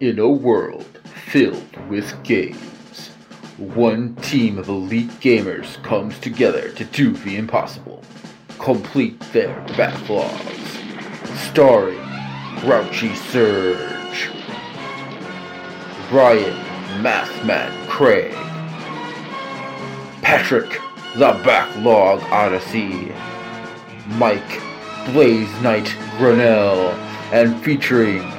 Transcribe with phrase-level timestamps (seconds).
[0.00, 3.08] In a world filled with games,
[3.58, 8.02] one team of elite gamers comes together to do the impossible.
[8.58, 10.40] Complete their backlogs.
[11.50, 12.00] Starring
[12.60, 14.30] Grouchy Surge,
[16.10, 16.56] Ryan
[17.02, 18.32] Mathman Craig,
[20.22, 20.80] Patrick
[21.16, 23.12] The Backlog Odyssey,
[24.16, 24.62] Mike
[25.12, 26.88] Blaze Knight Grinnell,
[27.32, 28.32] and featuring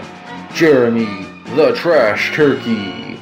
[0.55, 3.15] Jeremy the Trash Turkey.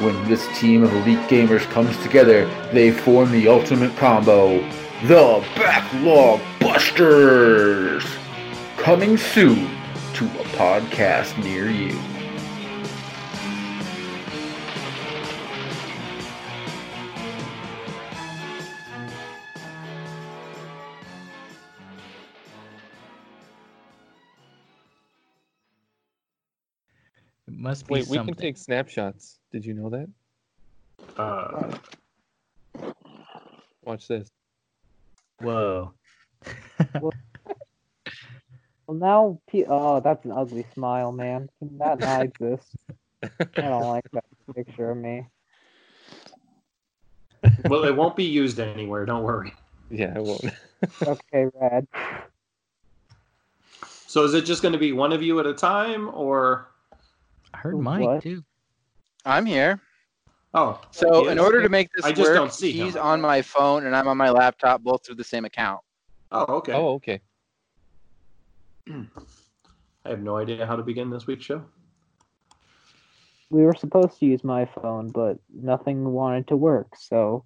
[0.00, 4.58] When this team of elite gamers comes together, they form the ultimate combo,
[5.04, 8.04] the Backlog Busters!
[8.76, 9.70] Coming soon
[10.14, 11.96] to a podcast near you.
[27.66, 29.38] Must be Wait, we can take snapshots.
[29.50, 30.08] Did you know that?
[31.18, 31.72] Uh,
[33.82, 34.28] Watch this.
[35.40, 35.92] Whoa.
[38.88, 41.48] Well, now, pe- oh, that's an ugly smile, man.
[41.58, 42.72] Can that not exist?
[43.20, 44.22] I don't like that
[44.54, 45.26] picture of me.
[47.64, 49.04] well, it won't be used anywhere.
[49.04, 49.52] Don't worry.
[49.90, 50.44] Yeah, it won't.
[51.02, 51.88] Okay, Rad.
[54.06, 56.68] So is it just going to be one of you at a time, or
[57.56, 58.22] I heard Who- Mike what?
[58.22, 58.44] too.
[59.24, 59.80] I'm here.
[60.52, 60.78] oh?
[60.90, 62.84] So he in order to make this I just work, don't see him.
[62.84, 65.80] he's on my phone and I'm on my laptop, both through the same account.
[66.30, 66.72] Oh, okay.
[66.74, 67.20] Oh, okay.
[68.90, 69.06] I
[70.04, 71.64] have no idea how to begin this week's show.
[73.48, 77.44] We were supposed to use my phone, but nothing wanted to work, so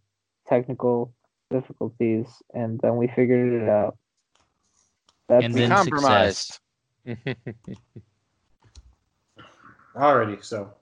[0.48, 1.14] technical
[1.50, 3.96] difficulties, and then we figured it out.
[5.28, 6.58] That's And We then compromised.
[9.94, 10.72] Alrighty, so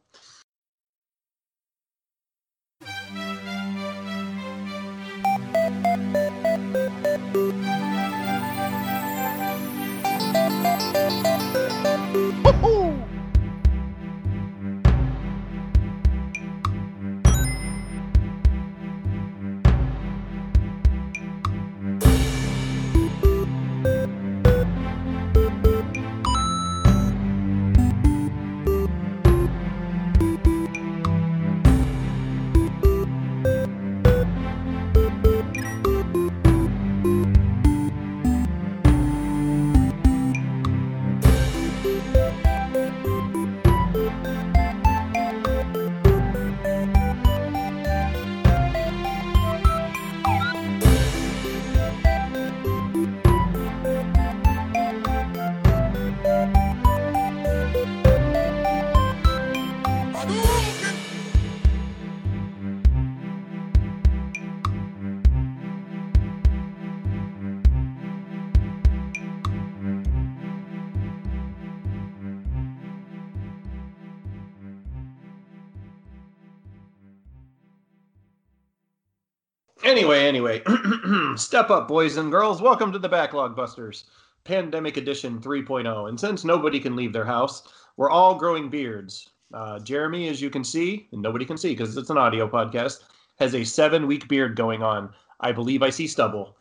[79.98, 80.62] Anyway, anyway,
[81.34, 82.62] step up, boys and girls.
[82.62, 84.04] Welcome to the Backlog Busters,
[84.44, 86.08] Pandemic Edition 3.0.
[86.08, 87.64] And since nobody can leave their house,
[87.96, 89.30] we're all growing beards.
[89.52, 93.06] Uh, Jeremy, as you can see, and nobody can see because it's an audio podcast,
[93.40, 95.12] has a seven week beard going on.
[95.40, 96.56] I believe I see stubble.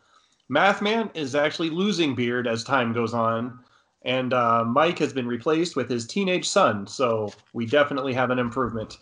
[0.50, 3.60] Mathman is actually losing beard as time goes on.
[4.02, 6.88] And uh, Mike has been replaced with his teenage son.
[6.88, 8.98] So we definitely have an improvement.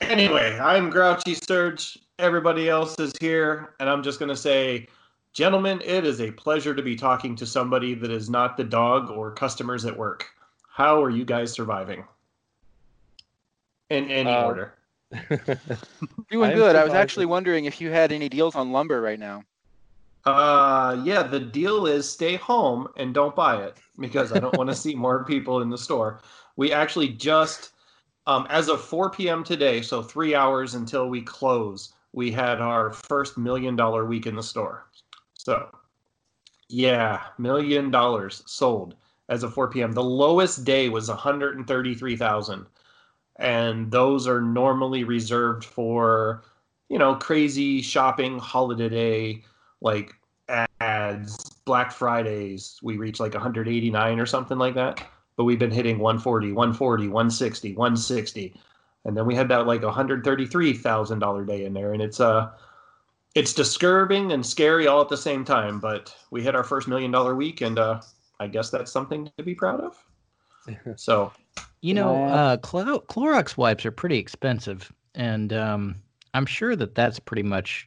[0.00, 1.96] Anyway, I'm Grouchy Surge.
[2.18, 4.88] Everybody else is here, and I'm just going to say,
[5.32, 9.08] gentlemen, it is a pleasure to be talking to somebody that is not the dog
[9.08, 10.26] or customers at work.
[10.68, 12.04] How are you guys surviving?
[13.90, 14.74] In any Uh, order.
[16.30, 16.74] Doing good.
[16.74, 19.44] I was actually wondering if you had any deals on lumber right now.
[20.24, 24.68] Uh, yeah, the deal is stay home and don't buy it because I don't want
[24.70, 26.20] to see more people in the store.
[26.56, 27.70] We actually just,
[28.26, 29.44] um, as of 4 p.m.
[29.44, 34.34] today, so three hours until we close, we had our first million dollar week in
[34.34, 34.86] the store.
[35.34, 35.70] So,
[36.68, 38.96] yeah, million dollars sold
[39.28, 39.92] as of 4 p.m.
[39.92, 42.66] The lowest day was 133,000,
[43.36, 46.42] and those are normally reserved for,
[46.88, 49.44] you know, crazy shopping holiday
[49.80, 50.12] like
[50.80, 55.06] ads, Black Fridays, we reach like 189 or something like that.
[55.36, 58.60] But we've been hitting 140, 140, 160, 160.
[59.04, 61.92] And then we had that like $133,000 day in there.
[61.92, 62.50] And it's uh
[63.34, 65.80] it's disturbing and scary all at the same time.
[65.80, 68.00] But we hit our first million dollar week and uh
[68.40, 69.96] I guess that's something to be proud of.
[70.96, 71.32] So
[71.80, 75.96] You know, I uh, Clo- Clorox wipes are pretty expensive, and um,
[76.34, 77.86] I'm sure that that's pretty much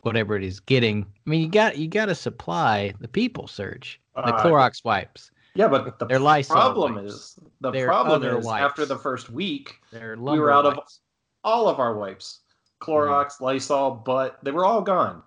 [0.00, 1.06] what everybody's getting.
[1.26, 4.00] I mean, you got you got to supply the people, Serge.
[4.14, 5.30] The Uh, Clorox wipes.
[5.54, 7.12] Yeah, but the Lysol problem wipes.
[7.12, 10.78] is the They're problem is after the first week, we were out of
[11.44, 12.40] all of our wipes.
[12.80, 15.22] Clorox, Lysol, but they were all gone.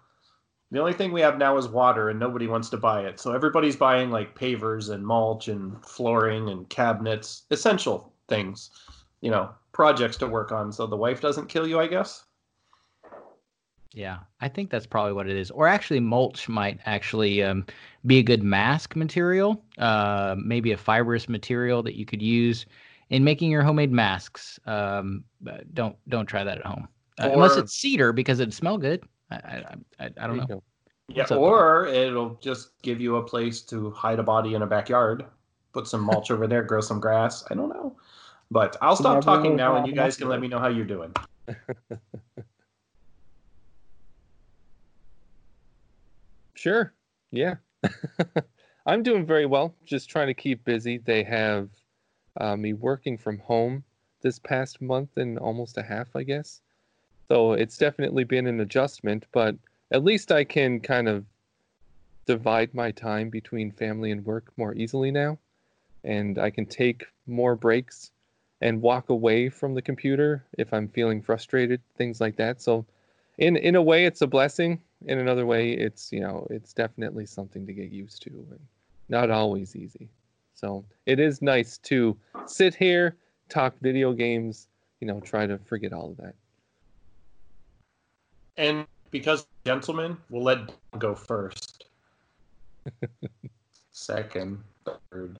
[0.72, 3.20] The only thing we have now is water, and nobody wants to buy it.
[3.20, 8.72] So everybody's buying like pavers and mulch and flooring and cabinets, essential things,
[9.22, 10.72] you know, projects to work on.
[10.72, 12.26] So the wife doesn't kill you, I guess.
[13.96, 15.50] Yeah, I think that's probably what it is.
[15.52, 17.66] Or actually, mulch might actually um,
[18.06, 19.64] be a good mask material.
[19.78, 22.66] Uh, maybe a fibrous material that you could use
[23.10, 24.60] in making your homemade masks.
[24.66, 26.90] Um, but don't don't try that at home,
[27.20, 29.02] uh, unless it's cedar because it'd smell good.
[29.32, 30.46] I I, I, I don't know.
[30.46, 30.64] go.
[31.08, 31.32] Yeah, up?
[31.32, 35.26] or it'll just give you a place to hide a body in a backyard.
[35.72, 37.46] Put some mulch over there, grow some grass.
[37.50, 37.96] I don't know.
[38.52, 41.14] But I'll stop talking now, and you guys can let me know how you're doing.
[46.66, 46.96] Sure.
[47.30, 47.58] Yeah.
[48.88, 49.76] I'm doing very well.
[49.86, 50.98] Just trying to keep busy.
[50.98, 51.70] They have
[52.42, 53.84] uh, me working from home
[54.24, 56.62] this past month and almost a half, I guess.
[57.28, 59.56] So it's definitely been an adjustment, but
[59.92, 61.26] at least I can kind of
[62.26, 65.38] divide my time between family and work more easily now.
[66.04, 68.10] And I can take more breaks
[68.62, 72.60] and walk away from the computer if I'm feeling frustrated, things like that.
[72.60, 72.88] So
[73.38, 77.26] in in a way it's a blessing in another way it's you know it's definitely
[77.26, 78.60] something to get used to and
[79.10, 80.10] not always easy
[80.54, 83.18] so it is nice to sit here
[83.50, 84.68] talk video games
[85.00, 86.36] you know try to forget all of that
[88.58, 91.86] And because gentlemen, we'll let Dom go first.
[93.92, 95.38] Second, third.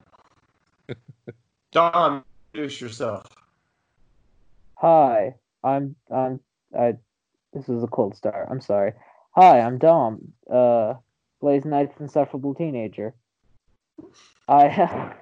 [1.72, 2.24] Dom,
[2.54, 3.26] introduce yourself.
[4.76, 6.40] Hi, I'm I'm
[6.78, 6.94] I.
[7.54, 8.48] This is a cold start.
[8.52, 8.94] I'm sorry.
[9.36, 10.32] Hi, I'm Dom.
[10.50, 10.94] Uh,
[11.42, 13.14] Blaze Knight's insufferable teenager.
[14.48, 14.68] I.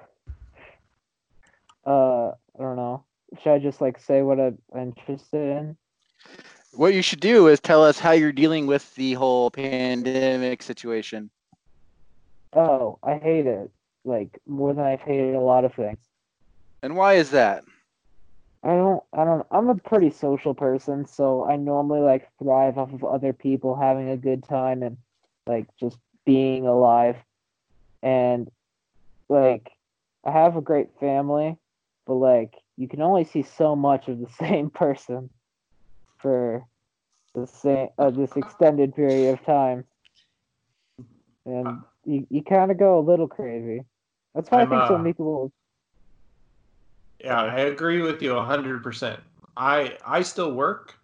[1.84, 3.04] uh, I don't know.
[3.42, 5.76] Should I just like say what I'm interested in?
[6.74, 11.30] What you should do is tell us how you're dealing with the whole pandemic situation.
[12.52, 13.72] Oh, I hate it.
[14.04, 15.98] Like more than I've hated a lot of things.
[16.84, 17.64] And why is that?
[18.64, 22.94] I don't I don't I'm a pretty social person, so I normally like thrive off
[22.94, 24.96] of other people having a good time and
[25.46, 27.16] like just being alive.
[28.02, 28.50] And
[29.28, 29.70] like
[30.24, 31.58] I have a great family,
[32.06, 35.28] but like you can only see so much of the same person
[36.16, 36.64] for
[37.34, 39.84] the same uh, this extended period of time.
[41.44, 43.82] And you, you kind of go a little crazy.
[44.34, 45.52] That's why i I'm, think so uh, many people
[47.24, 49.18] Yeah, I agree with you hundred percent.
[49.56, 50.94] I I still work,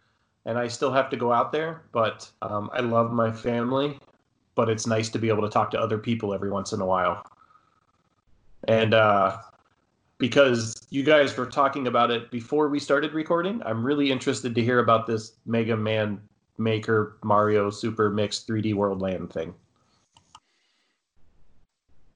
[0.44, 3.98] and I still have to go out there, but um, I love my family.
[4.54, 6.86] But it's nice to be able to talk to other people every once in a
[6.86, 7.24] while.
[8.68, 9.38] And uh,
[10.18, 14.62] because you guys were talking about it before we started recording, I'm really interested to
[14.62, 16.20] hear about this Mega Man
[16.58, 19.54] Maker Mario Super Mix 3D World Land thing.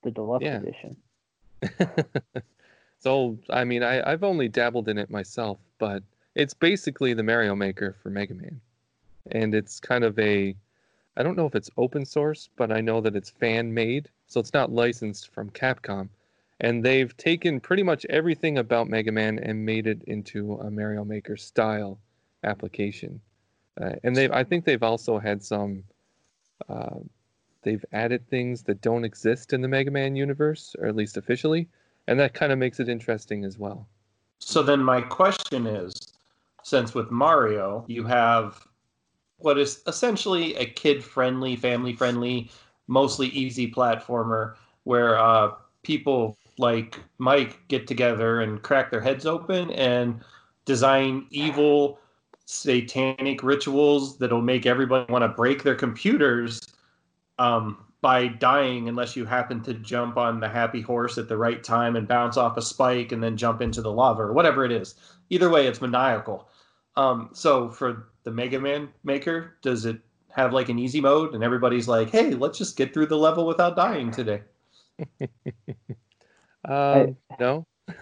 [0.03, 0.59] the deluxe Yeah.
[0.59, 0.97] edition.
[3.05, 6.03] so i mean I, i've only dabbled in it myself but
[6.35, 8.61] it's basically the mario maker for mega man.
[9.31, 10.57] And it's kind of a
[11.17, 14.40] i don't know if it's open source but i know that it's fan made so
[14.40, 16.09] it's not licensed from capcom.
[16.61, 21.05] And they've taken pretty much everything about mega man and made it into a mario
[21.05, 21.99] maker style
[22.43, 23.21] application.
[23.78, 25.85] Uh, and they i think they've also had some
[26.71, 27.00] uh,
[27.64, 31.69] they've added things that don't exist in the mega man universe or at least officially
[32.06, 33.87] and that kind of makes it interesting as well.
[34.38, 35.94] So then my question is,
[36.62, 38.66] since with Mario you have
[39.38, 42.50] what is essentially a kid-friendly, family-friendly,
[42.87, 49.70] mostly easy platformer where uh, people like Mike get together and crack their heads open
[49.73, 50.20] and
[50.64, 51.99] design evil
[52.46, 56.61] satanic rituals that'll make everybody want to break their computers
[57.38, 61.64] um, by dying unless you happen to jump on the happy horse at the right
[61.64, 64.70] time and bounce off a spike and then jump into the lava or whatever it
[64.70, 64.94] is.
[65.30, 66.46] Either way, it's maniacal.
[66.96, 69.96] Um, so for the Mega Man Maker, does it
[70.28, 73.46] have like an easy mode and everybody's like, hey, let's just get through the level
[73.46, 74.42] without dying today?
[76.66, 77.66] Um, no.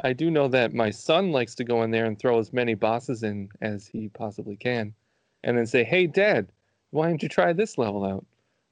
[0.00, 2.74] I do know that my son likes to go in there and throw as many
[2.74, 4.94] bosses in as he possibly can,
[5.44, 6.50] and then say, "Hey, Dad,
[6.90, 8.24] why don't you try this level out?"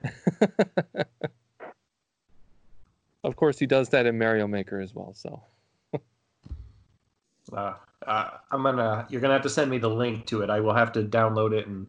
[3.26, 5.12] Of course, he does that in Mario Maker as well.
[5.14, 5.42] So
[7.52, 7.74] Uh,
[8.06, 9.06] uh, I'm gonna.
[9.08, 10.50] You're gonna have to send me the link to it.
[10.50, 11.86] I will have to download it and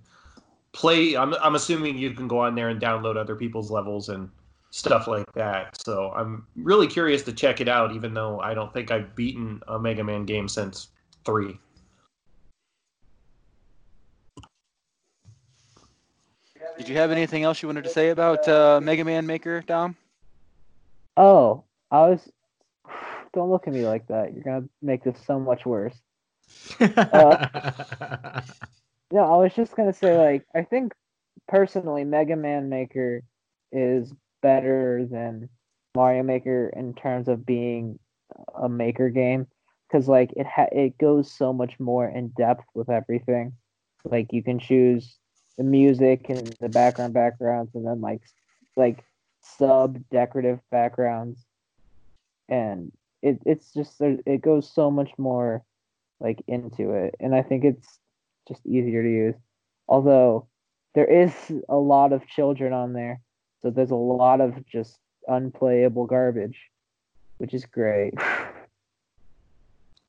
[0.72, 1.15] play.
[1.15, 1.34] I'm.
[1.36, 4.29] I'm assuming you can go on there and download other people's levels and
[4.69, 5.81] stuff like that.
[5.81, 7.91] So I'm really curious to check it out.
[7.91, 10.89] Even though I don't think I've beaten a Mega Man game since
[11.25, 11.60] three.
[16.77, 19.96] Did you have anything else you wanted to say about uh, Mega Man Maker, Dom?
[21.15, 22.31] Oh, I was.
[23.34, 24.34] Don't look at me like that.
[24.34, 25.96] You're gonna make this so much worse.
[26.79, 28.41] Uh,
[29.12, 30.93] No, I was just gonna say like I think
[31.48, 33.24] personally Mega Man Maker
[33.72, 35.50] is better than
[35.96, 38.00] Mario Maker in terms of being
[38.53, 39.48] a maker game
[39.88, 43.53] because like it ha- it goes so much more in depth with everything.
[44.03, 45.17] Like you can choose
[45.57, 48.21] the music and the background backgrounds and then like
[48.75, 49.03] like
[49.41, 51.45] sub decorative backgrounds
[52.49, 55.63] and it it's just it goes so much more
[56.19, 57.99] like into it and I think it's
[58.47, 59.35] just easier to use.
[59.87, 60.47] Although
[60.95, 61.33] there is
[61.69, 63.21] a lot of children on there,
[63.61, 64.97] so there's a lot of just
[65.27, 66.57] unplayable garbage,
[67.37, 68.13] which is great.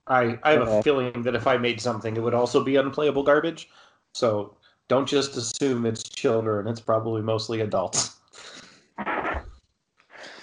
[0.07, 3.23] I I have a feeling that if I made something, it would also be unplayable
[3.23, 3.69] garbage.
[4.15, 4.57] So
[4.89, 6.67] don't just assume it's children.
[6.67, 8.17] It's probably mostly adults.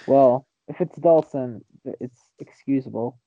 [0.06, 1.62] well, if it's adults, then
[2.00, 3.18] it's excusable.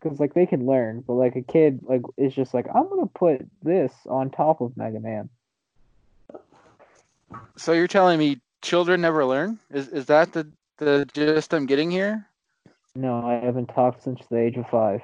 [0.00, 3.06] Because like they can learn, but like a kid like is just like I'm gonna
[3.06, 5.30] put this on top of Mega Man.
[7.56, 9.58] So you're telling me children never learn?
[9.70, 12.26] Is is that the the gist I'm getting here?
[12.94, 15.00] No, I haven't talked since the age of five.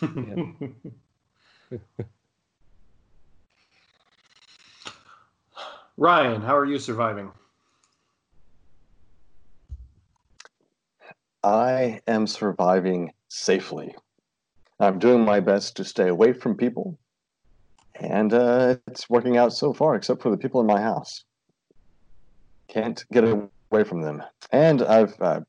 [5.96, 7.30] Ryan, how are you surviving?
[11.42, 13.94] I am surviving safely.
[14.78, 16.98] I'm doing my best to stay away from people,
[17.94, 21.24] and uh, it's working out so far, except for the people in my house.
[22.68, 24.22] Can't get away from them.
[24.52, 25.40] And I've uh,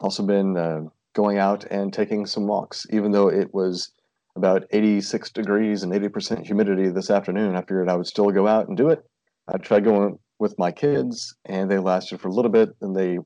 [0.00, 0.82] also been uh,
[1.14, 3.92] going out and taking some walks, even though it was
[4.36, 7.56] about 86 degrees and 80% humidity this afternoon.
[7.56, 9.04] I figured I would still go out and do it.
[9.48, 13.18] I tried going with my kids, and they lasted for a little bit, and they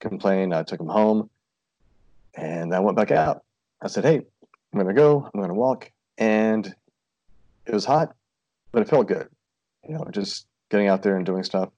[0.00, 0.54] complained.
[0.54, 1.30] I took them home,
[2.36, 3.42] and I went back out.
[3.80, 4.16] I said, "Hey,
[4.72, 5.28] I'm gonna go.
[5.32, 6.66] I'm gonna walk," and
[7.64, 8.14] it was hot,
[8.72, 9.28] but it felt good.
[9.88, 11.70] You know, just getting out there and doing stuff.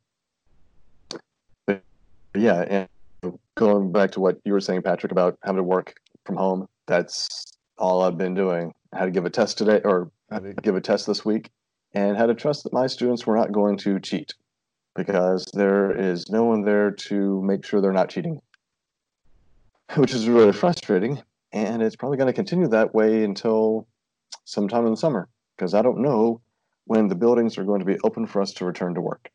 [1.66, 1.82] But
[2.34, 2.86] yeah,
[3.22, 5.94] and going back to what you were saying, Patrick, about having to work
[6.24, 6.68] from home.
[6.86, 7.49] That's
[7.80, 8.72] all I've been doing.
[8.92, 11.24] I had to give a test today, or I had to give a test this
[11.24, 11.50] week,
[11.94, 14.34] and had to trust that my students were not going to cheat
[14.94, 18.40] because there is no one there to make sure they're not cheating,
[19.96, 21.22] which is really frustrating.
[21.52, 23.88] And it's probably going to continue that way until
[24.44, 26.40] sometime in the summer because I don't know
[26.84, 29.30] when the buildings are going to be open for us to return to work.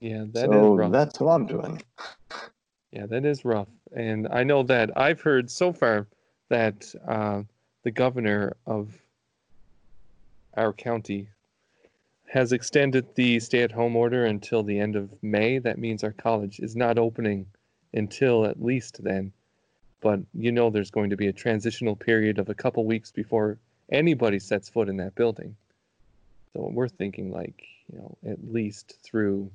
[0.00, 0.92] yeah, that is so rough.
[0.92, 1.82] that's what I'm doing.
[2.90, 3.68] Yeah, that is rough.
[3.94, 6.08] And I know that I've heard so far
[6.48, 7.42] that uh,
[7.88, 8.92] the governor of
[10.58, 11.30] our county
[12.26, 15.58] has extended the stay at home order until the end of May.
[15.58, 17.46] That means our college is not opening
[17.94, 19.32] until at least then.
[20.02, 23.58] But you know, there's going to be a transitional period of a couple weeks before
[23.90, 25.56] anybody sets foot in that building.
[26.52, 29.50] So we're thinking like, you know, at least through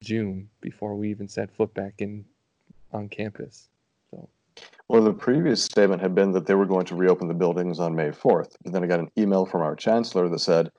[0.00, 2.24] June before we even set foot back in
[2.92, 3.68] on campus.
[4.88, 7.96] Well, the previous statement had been that they were going to reopen the buildings on
[7.96, 8.54] May 4th.
[8.62, 10.70] But then I got an email from our chancellor that said,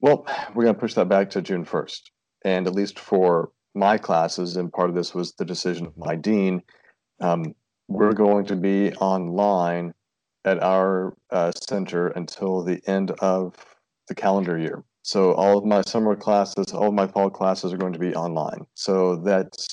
[0.00, 2.02] well, we're going to push that back to June 1st.
[2.44, 6.16] And at least for my classes, and part of this was the decision of my
[6.16, 6.62] dean,
[7.20, 7.54] um,
[7.88, 9.94] we're going to be online
[10.44, 13.54] at our uh, center until the end of
[14.08, 14.84] the calendar year.
[15.02, 18.14] So all of my summer classes, all of my fall classes are going to be
[18.14, 18.66] online.
[18.74, 19.66] So that's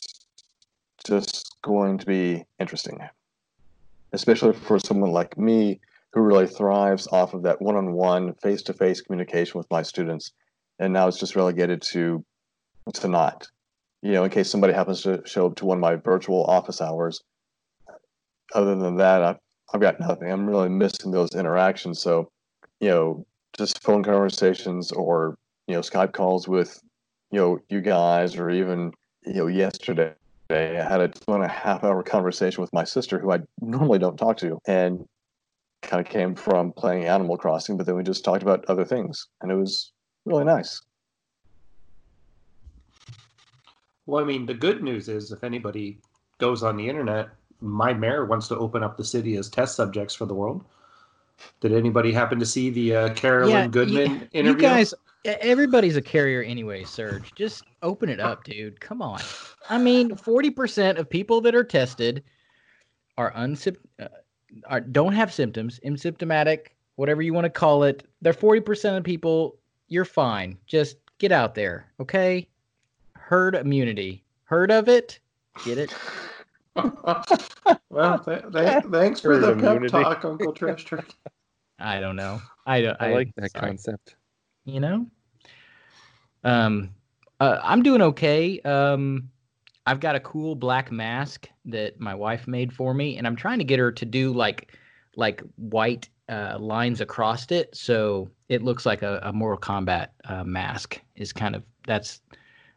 [1.05, 2.99] just going to be interesting,
[4.13, 5.79] especially for someone like me
[6.13, 10.31] who really thrives off of that one-on-one, face-to-face communication with my students,
[10.79, 12.23] and now it's just relegated to
[12.93, 13.47] to not.
[14.01, 16.81] You know, in case somebody happens to show up to one of my virtual office
[16.81, 17.21] hours.
[18.53, 19.37] Other than that, I've
[19.73, 20.29] I've got nothing.
[20.29, 22.01] I'm really missing those interactions.
[22.01, 22.29] So,
[22.79, 23.25] you know,
[23.55, 25.37] just phone conversations or
[25.67, 26.81] you know Skype calls with
[27.31, 28.91] you know you guys, or even
[29.23, 30.13] you know yesterday
[30.51, 33.99] I had a two and a half hour conversation with my sister, who I normally
[33.99, 35.05] don't talk to, and
[35.81, 39.27] kind of came from playing Animal Crossing, but then we just talked about other things,
[39.41, 39.91] and it was
[40.25, 40.81] really nice.
[44.05, 45.99] Well, I mean, the good news is if anybody
[46.39, 47.29] goes on the internet,
[47.61, 50.63] my mayor wants to open up the city as test subjects for the world.
[51.59, 54.51] Did anybody happen to see the uh, Carolyn Yeah, Goodman you- interview?
[54.51, 54.93] You guys,
[55.25, 57.33] everybody's a carrier anyway, Serge.
[57.35, 58.79] Just open it up, dude.
[58.79, 59.21] Come on.
[59.69, 62.23] I mean, forty percent of people that are tested
[63.17, 64.07] are unsympt- uh,
[64.67, 68.07] are don't have symptoms, asymptomatic, whatever you want to call it.
[68.21, 69.57] They're forty percent of people.
[69.87, 70.57] You're fine.
[70.67, 72.47] Just get out there, okay?
[73.13, 74.23] Herd immunity.
[74.45, 75.19] Heard of it?
[75.65, 75.93] Get it?
[77.89, 81.13] well, th- th- thanks for Herd the pep talk, Uncle Trash Turkey.
[81.79, 82.41] I don't know.
[82.65, 82.97] I don't.
[83.01, 83.67] I like that sorry.
[83.67, 84.15] concept.
[84.71, 85.07] You know?
[86.43, 86.89] Um
[87.39, 88.59] uh, i'm doing okay.
[88.61, 89.29] Um
[89.85, 93.57] i've got a cool black mask that my wife made for me and i'm trying
[93.59, 94.73] to get her to do like
[95.15, 100.43] like white uh, lines across it so it looks like a, a mortal kombat uh,
[100.43, 102.21] mask is kind of that's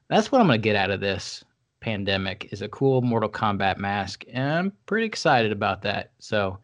[0.09, 1.45] that's what i'm gonna get out of this
[1.81, 6.59] pandemic is a cool mortal kombat mask and i'm pretty excited about that so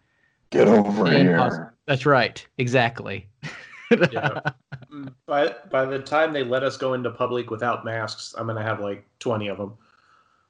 [0.51, 1.37] Get over here.
[1.37, 3.29] poss- that's right exactly
[3.91, 8.63] Mm, by by the time they let us go into public without masks, I'm gonna
[8.63, 9.75] have like 20 of them.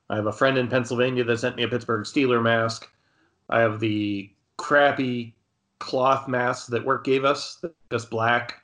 [0.09, 2.89] I have a friend in Pennsylvania that sent me a Pittsburgh Steeler mask.
[3.49, 5.35] I have the crappy
[5.79, 8.63] cloth masks that work gave us, just black.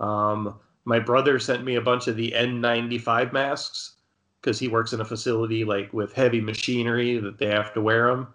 [0.00, 3.96] Um, my brother sent me a bunch of the N95 masks
[4.40, 8.08] because he works in a facility like with heavy machinery that they have to wear
[8.08, 8.28] them.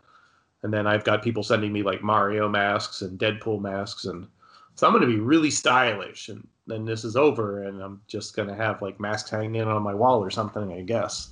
[0.63, 4.28] And then I've got people sending me like Mario masks and Deadpool masks and
[4.75, 8.36] so I'm going to be really stylish, and then this is over, and I'm just
[8.36, 11.30] going to have like masks hanging on my wall or something, I guess.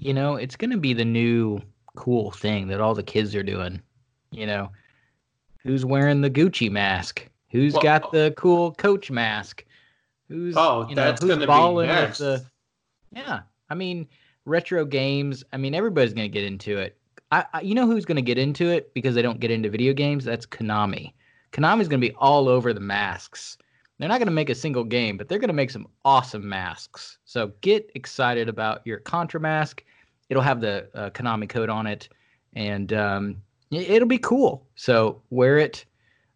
[0.00, 1.60] you know, it's going to be the new
[1.96, 3.80] cool thing that all the kids are doing.
[4.32, 4.70] You know,
[5.62, 7.28] who's wearing the Gucci mask?
[7.50, 8.10] Who's Well, got oh.
[8.12, 9.64] the cool coach mask?
[10.28, 12.44] Who's Oh, you know, that's who's gonna be balling with the
[13.12, 14.08] Yeah, I mean,
[14.44, 16.98] retro games, I mean, everybody's going to get into it.
[17.30, 19.70] I, I you know who's going to get into it because they don't get into
[19.70, 20.24] video games?
[20.24, 21.12] That's Konami.
[21.54, 23.56] Konami's going to be all over the masks.
[23.98, 26.46] They're not going to make a single game, but they're going to make some awesome
[26.48, 27.16] masks.
[27.24, 29.84] So get excited about your Contra mask.
[30.28, 32.08] It'll have the uh, Konami code on it,
[32.54, 33.36] and um,
[33.70, 34.66] it- it'll be cool.
[34.74, 35.84] So wear it,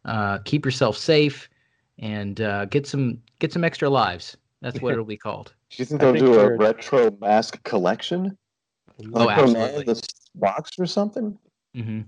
[0.05, 1.51] uh, keep yourself safe,
[1.99, 4.37] and uh, get some get some extra lives.
[4.63, 5.53] That's what it'll be called.
[5.71, 8.39] Do you think they'll think do a retro mask collection?
[9.15, 9.81] Oh, Like put 'em all absolutely.
[9.81, 10.01] in this
[10.37, 11.37] box or something?
[11.79, 12.01] Hmm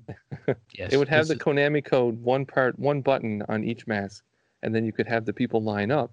[0.78, 4.24] Yes, It would have this the Konami code, one part, one button on each mask,
[4.62, 6.12] and then you could have the people line up,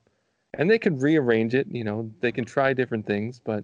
[0.53, 1.67] and they could rearrange it.
[1.71, 3.63] You know, they can try different things, but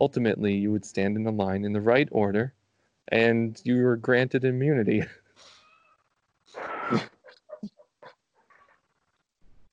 [0.00, 2.54] ultimately, you would stand in the line in the right order,
[3.08, 5.02] and you were granted immunity.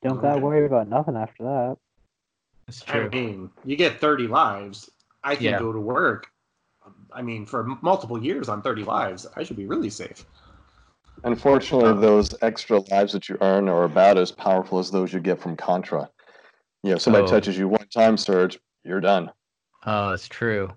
[0.04, 1.78] Don't gotta worry about nothing after that.
[2.68, 3.10] That's I true.
[3.10, 4.90] mean, you get 30 lives.
[5.24, 5.60] I can Yeah.
[5.60, 6.32] go to work.
[7.12, 10.26] I mean, for multiple years on 30 lives, I should be really safe.
[11.24, 15.40] Unfortunately, those extra lives that you earn are about as powerful as those you get
[15.42, 16.10] from Contra.
[16.84, 17.28] You know, somebody Oh.
[17.28, 19.32] touches you one time, Surge, you're done.
[19.86, 20.70] Oh, that's true.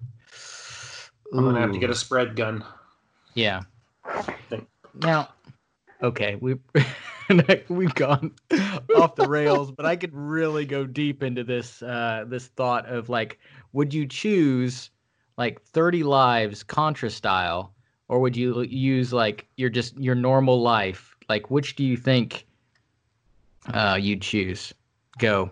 [1.32, 2.64] I'm gonna have to get a spread gun.
[3.34, 3.60] Yeah.
[4.48, 5.28] Think- Now,
[6.02, 6.56] okay, we
[7.68, 8.32] we've gone
[8.96, 13.08] off the rails, but I could really go deep into this uh, this thought of
[13.08, 13.38] like,
[13.72, 14.90] would you choose
[15.40, 17.72] like 30 lives Contra style,
[18.08, 21.16] or would you use like your just your normal life?
[21.30, 22.46] Like, which do you think
[23.72, 24.74] uh, you'd choose?
[25.18, 25.50] Go.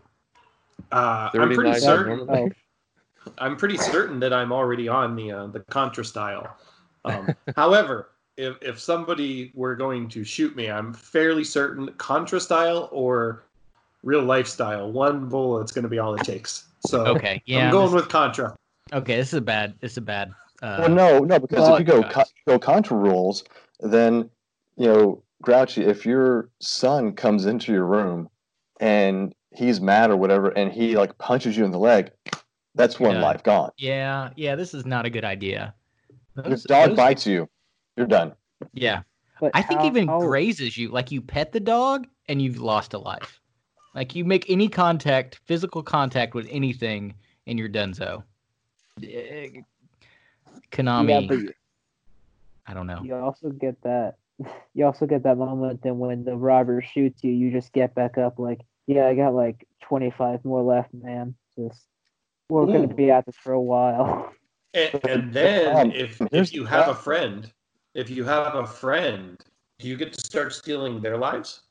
[0.92, 2.52] Uh, I'm pretty lives certain.
[3.38, 6.54] I'm pretty certain that I'm already on the uh, the Contra style.
[7.06, 12.90] Um, however, if if somebody were going to shoot me, I'm fairly certain Contra style
[12.92, 13.44] or
[14.02, 14.92] real lifestyle.
[14.92, 16.66] One bullet's going to be all it takes.
[16.80, 17.42] So Okay.
[17.46, 17.64] Yeah.
[17.64, 18.54] I'm going this- with Contra.
[18.92, 19.16] Okay.
[19.16, 19.74] This is a bad.
[19.80, 20.30] This is a bad.
[20.62, 23.44] Uh, well, no, no, because well, if you go co- go Contra rules,
[23.80, 24.28] then
[24.76, 28.28] you know, Grouchy, if your son comes into your room
[28.80, 32.10] and he's mad or whatever, and he like punches you in the leg,
[32.74, 33.22] that's one Yeah.
[33.22, 33.70] life gone.
[33.78, 34.30] Yeah.
[34.36, 34.56] Yeah.
[34.56, 35.74] This is not a good idea.
[36.36, 37.48] If Those- dog those- bites you,
[37.96, 38.32] you're done.
[38.72, 39.02] Yeah.
[39.40, 42.58] But I think how- even how- grazes you, like you pet the dog and you've
[42.60, 43.40] lost a life.
[43.94, 47.14] Like you make any contact, physical contact with anything,
[47.46, 48.22] and you're donezo.
[49.04, 49.62] Eh,
[50.70, 51.54] Konami, Yeah, but
[52.66, 53.02] I don't know.
[53.02, 54.16] you also get that.
[54.74, 58.16] You also get that moment then when the robber shoots you, you just get back
[58.16, 61.34] up like, yeah, I got like 25 more left, man.
[61.58, 61.88] Just
[62.48, 62.72] we're Ooh.
[62.72, 64.32] gonna be at this for a while.
[64.74, 67.50] And, and then Um, if if you have a friend,
[67.94, 69.42] if you have a friend,
[69.78, 71.62] do you get to start stealing their lives?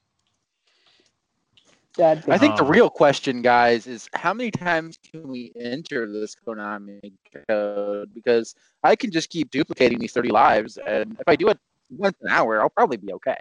[1.97, 6.35] Dad, I think the real question, guys, is how many times can we enter this
[6.35, 7.11] Konami
[7.49, 8.13] code?
[8.13, 11.57] Because I can just keep duplicating these 30 lives, and if I do it
[11.89, 13.37] once an hour, I'll probably be okay.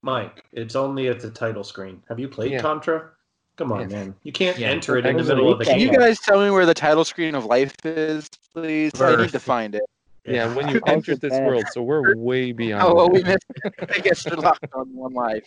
[0.00, 2.02] Mike, it's only at the title screen.
[2.08, 2.60] Have you played Yeah.
[2.60, 3.10] Contra?
[3.56, 3.86] Come on, Yeah.
[3.96, 4.14] man.
[4.22, 4.70] You can't Yeah.
[4.70, 5.68] enter it in the middle of the recap.
[5.68, 8.92] Can you guys tell me where the title screen of life is, please?
[9.00, 9.82] I need to find it.
[10.26, 11.46] Yeah, when you How's entered this bad?
[11.46, 12.82] world, so we're way beyond.
[12.82, 13.74] Oh, well, we missed it.
[13.94, 15.44] I guess we're locked on one life.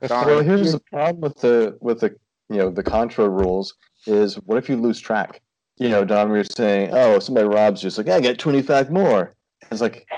[0.00, 2.14] Well, here's the problem with the with the
[2.48, 3.74] you know the Contra rules
[4.06, 5.40] is what if you lose track?
[5.76, 7.86] You know, Dom, we were saying, oh, somebody robs you.
[7.86, 9.34] It's like, I got 25 more.
[9.70, 10.08] It's like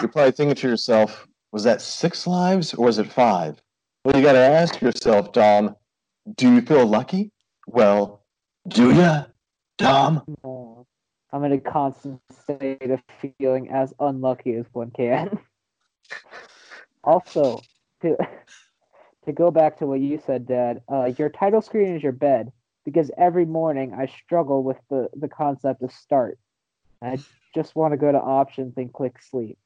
[0.00, 3.60] you're probably thinking to yourself, was that six lives or was it five?
[4.04, 5.76] Well, you got to ask yourself, Dom,
[6.36, 7.30] do you feel lucky?
[7.66, 8.22] Well,
[8.68, 9.24] do ya,
[9.76, 10.22] Dom?
[11.32, 13.00] I'm in a constant state of
[13.38, 15.38] feeling as unlucky as one can.
[17.04, 17.60] also,
[18.02, 18.16] to
[19.26, 22.52] to go back to what you said, Dad, uh, your title screen is your bed
[22.84, 26.38] because every morning I struggle with the the concept of start.
[27.02, 27.18] I
[27.54, 29.58] just want to go to options and click sleep.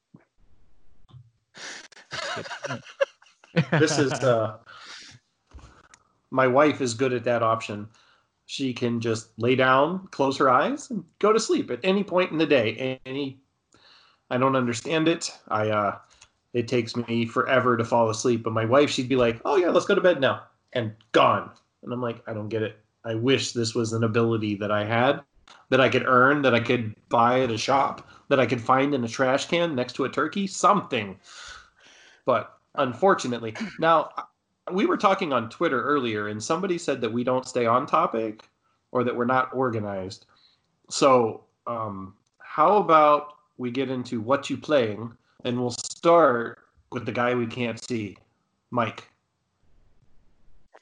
[3.71, 4.57] this is uh
[6.31, 7.87] my wife is good at that option
[8.45, 12.31] she can just lay down close her eyes and go to sleep at any point
[12.31, 13.39] in the day any
[14.29, 15.97] i don't understand it i uh
[16.53, 19.69] it takes me forever to fall asleep but my wife she'd be like oh yeah
[19.69, 20.41] let's go to bed now
[20.73, 21.49] and gone.
[21.83, 22.77] And i'm like i don't get it.
[23.03, 25.21] I wish this was an ability that i had
[25.69, 28.93] that i could earn that i could buy at a shop that i could find
[28.93, 31.19] in a trash can next to a turkey something.
[32.25, 34.09] But unfortunately now
[34.71, 38.43] we were talking on twitter earlier and somebody said that we don't stay on topic
[38.91, 40.25] or that we're not organized.
[40.89, 46.59] So um, how about we get into what you playing and we'll start
[46.91, 48.17] with the guy we can't see
[48.71, 49.07] mike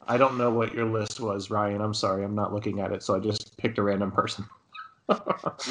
[0.07, 3.03] i don't know what your list was ryan i'm sorry i'm not looking at it
[3.03, 4.45] so i just picked a random person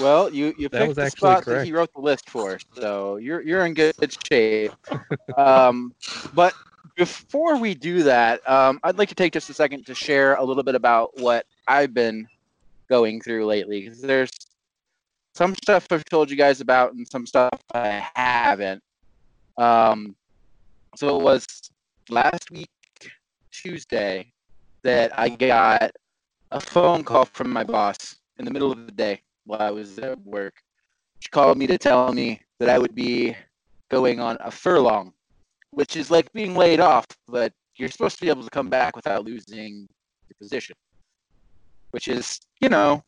[0.01, 3.16] Well, you you That picked the actually spot that he wrote the list for, so
[3.16, 3.94] you're you're in good
[4.31, 4.72] shape.
[5.37, 5.94] um,
[6.35, 6.55] but
[6.96, 10.44] before we do that, um, I'd like to take just a second to share a
[10.44, 12.27] little bit about what I've been
[12.88, 13.87] going through lately.
[13.87, 14.31] 'cause there's
[15.38, 18.83] some stuff I've told you guys about, and some stuff I haven't.
[19.57, 20.16] Um,
[20.96, 21.46] so it was
[22.11, 22.68] last week
[23.53, 24.33] Tuesday
[24.83, 25.92] that I got
[26.51, 29.96] a phone call from my boss in the middle of the day while I was
[30.01, 30.55] at work.
[31.20, 33.37] She called me to tell me that I would be
[33.92, 35.12] going on a furlong,
[35.70, 38.96] which is like being laid off, but you're supposed to be able to come back
[38.96, 39.87] without losing
[40.29, 40.74] your position,
[41.92, 43.05] which is, you know,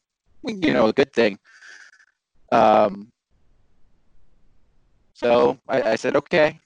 [0.47, 1.37] you know, a good thing.
[2.53, 3.11] Um,
[5.15, 6.59] so I, I said, okay.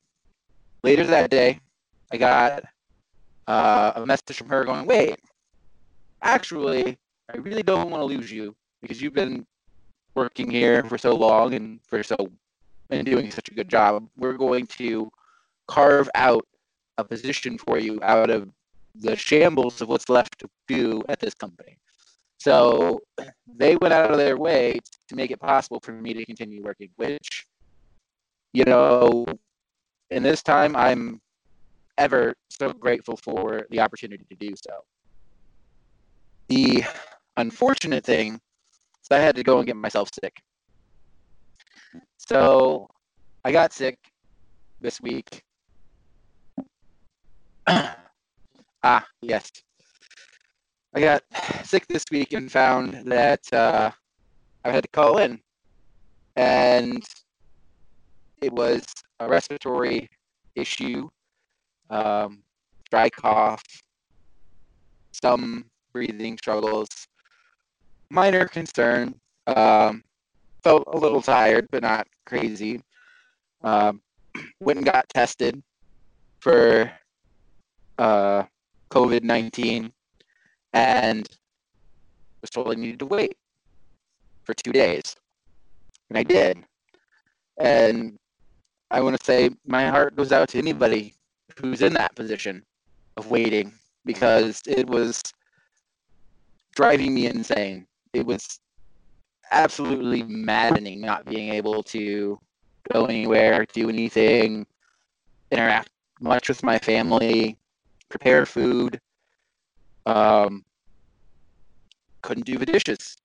[0.83, 1.59] Later that day,
[2.13, 2.65] I got
[3.47, 5.19] uh, a message from her going, wait,
[6.23, 6.97] actually,
[7.33, 9.47] I really don't want to lose you because you've been
[10.15, 12.17] working here for so long and for so
[12.91, 14.07] and doing such a good job.
[14.17, 15.11] We're going to
[15.67, 16.47] carve out
[16.99, 18.51] a position for you out of
[18.95, 21.79] the shambles of what's left to do at this company.
[22.45, 23.01] So
[23.57, 24.79] they went out of their way
[25.09, 27.47] to make it possible for me to continue working, which,
[28.53, 29.25] you know,
[30.11, 31.23] in this time, I'm
[31.97, 34.75] ever so grateful for the opportunity to do so.
[36.51, 36.85] The
[37.39, 40.37] unfortunate thing is I had to go and get myself sick.
[42.19, 42.89] So
[43.43, 43.97] I got sick
[44.83, 45.43] this week.
[47.67, 49.51] ah, yes.
[50.97, 51.25] I got
[51.65, 53.91] sick this week and found that uh,
[54.65, 55.41] I had to call in.
[56.37, 57.05] And
[58.41, 58.85] it was
[59.19, 60.09] a respiratory
[60.55, 61.09] issue,
[61.91, 62.45] um,
[62.91, 63.65] dry cough,
[65.21, 66.89] some breathing struggles,
[68.11, 69.17] minor concern.
[69.49, 70.05] Um,
[70.63, 72.81] felt a little tired, but not crazy.
[73.65, 74.01] Um,
[74.61, 75.61] went and got tested
[76.39, 76.91] for
[77.99, 78.45] uh,
[78.91, 79.93] COVID 19
[80.75, 81.27] and
[82.43, 83.37] was told I needed to wait
[84.45, 85.17] for two days.
[86.11, 86.59] And I did.
[87.59, 88.19] And
[88.91, 91.15] I want to say my heart goes out to anybody
[91.59, 92.63] who's in that position
[93.17, 93.73] of waiting
[94.05, 95.23] because it was
[96.75, 97.87] driving me insane.
[98.13, 98.59] It was
[99.53, 102.39] absolutely maddening not being able to
[102.93, 104.67] go anywhere, do anything,
[105.51, 107.57] interact much with my family,
[108.09, 109.01] prepare food.
[110.07, 110.65] Um,
[112.23, 113.17] couldn't do the dishes,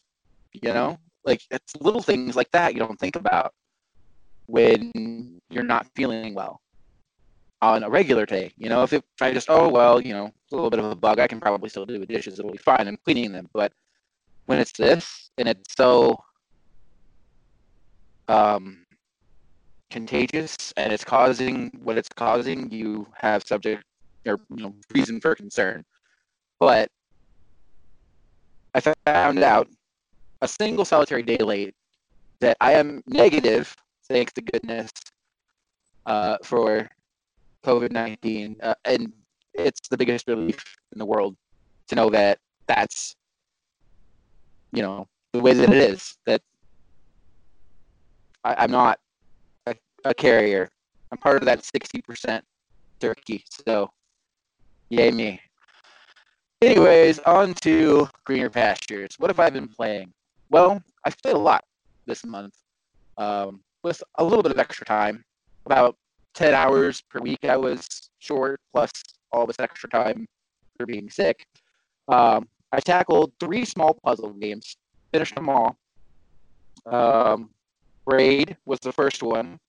[0.53, 0.97] you know?
[1.25, 3.53] Like it's little things like that you don't think about
[4.47, 4.91] when
[5.49, 6.61] you're not feeling well.
[7.61, 8.51] on a regular day.
[8.57, 10.79] You know, if, it, if I just, oh, well, you know, it's a little bit
[10.79, 12.39] of a bug, I can probably still do the dishes.
[12.39, 12.87] It'll be fine.
[12.87, 13.49] I'm cleaning them.
[13.53, 13.73] But
[14.45, 16.17] when it's this and it's so
[18.27, 18.85] um,
[19.91, 23.83] contagious and it's causing what it's causing, you have subject
[24.27, 25.83] or you know reason for concern.
[26.59, 26.89] But
[28.75, 29.67] I found out
[30.41, 31.73] a single solitary day late
[32.39, 33.75] that I am negative,
[34.07, 34.91] thanks to goodness,
[36.05, 36.89] uh, for
[37.65, 38.57] COVID 19.
[38.61, 39.11] Uh, and
[39.53, 41.35] it's the biggest relief in the world
[41.87, 43.15] to know that that's,
[44.71, 46.17] you know, the way that it is.
[46.25, 46.41] That
[48.43, 48.99] I, am not
[49.65, 50.69] a, a carrier.
[51.11, 52.41] I'm part of that 60%
[52.99, 53.43] turkey.
[53.65, 53.89] So,
[54.89, 55.41] yay me.
[56.61, 59.11] Anyways, on to greener pastures.
[59.17, 60.11] What have I been playing?
[60.49, 61.63] Well, I've played a lot
[62.05, 62.53] this month
[63.17, 65.23] um, with a little bit of extra time.
[65.65, 65.95] About
[66.33, 68.91] 10 hours per week I was short, plus
[69.31, 70.27] all this extra time
[70.77, 71.45] for being sick.
[72.09, 74.75] Um, I tackled three small puzzle games,
[75.13, 75.77] finished them all.
[76.85, 77.51] Um,
[78.05, 79.59] Braid was the first one,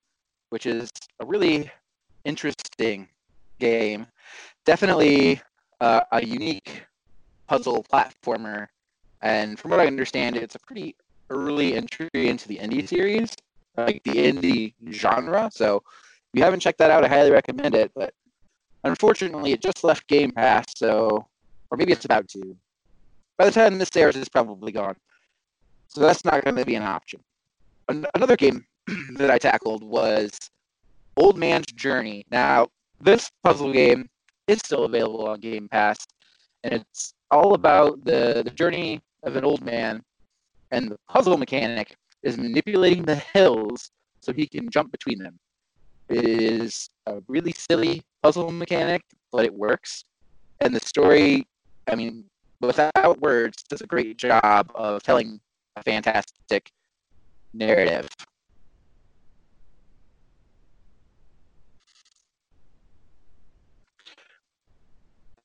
[0.49, 1.71] which is a really
[2.25, 3.07] interesting
[3.61, 4.09] game.
[4.65, 5.41] Definitely
[5.81, 6.85] uh, a unique
[7.49, 8.69] puzzle platformer.
[9.23, 10.97] And from what I understand, it's a pretty
[11.29, 13.35] early entry into the indie series,
[13.77, 15.51] like the indie genre.
[15.53, 17.91] So if you haven't checked that out, I highly recommend it.
[17.95, 18.15] But
[18.85, 21.27] unfortunately, it just left Game Pass, so
[21.71, 22.57] or maybe it's about to.
[23.39, 24.97] By the time this airs, it's probably gone.
[25.89, 27.21] So that's not going to be an option.
[27.89, 28.65] An- another game
[29.17, 30.31] that I tackled was
[31.17, 32.25] Old Man's Journey.
[32.31, 32.69] Now,
[33.01, 34.09] this puzzle game
[34.51, 35.99] is still available on Game Pass,
[36.65, 40.03] and it's all about the, the journey of an old man
[40.71, 45.39] and the puzzle mechanic is manipulating the hills so he can jump between them.
[46.09, 50.05] It is a really silly puzzle mechanic, but it works.
[50.61, 51.47] And the story,
[51.89, 52.25] I mean,
[52.61, 55.41] without words, does a great job of telling
[55.77, 56.71] a fantastic
[57.55, 58.09] narrative.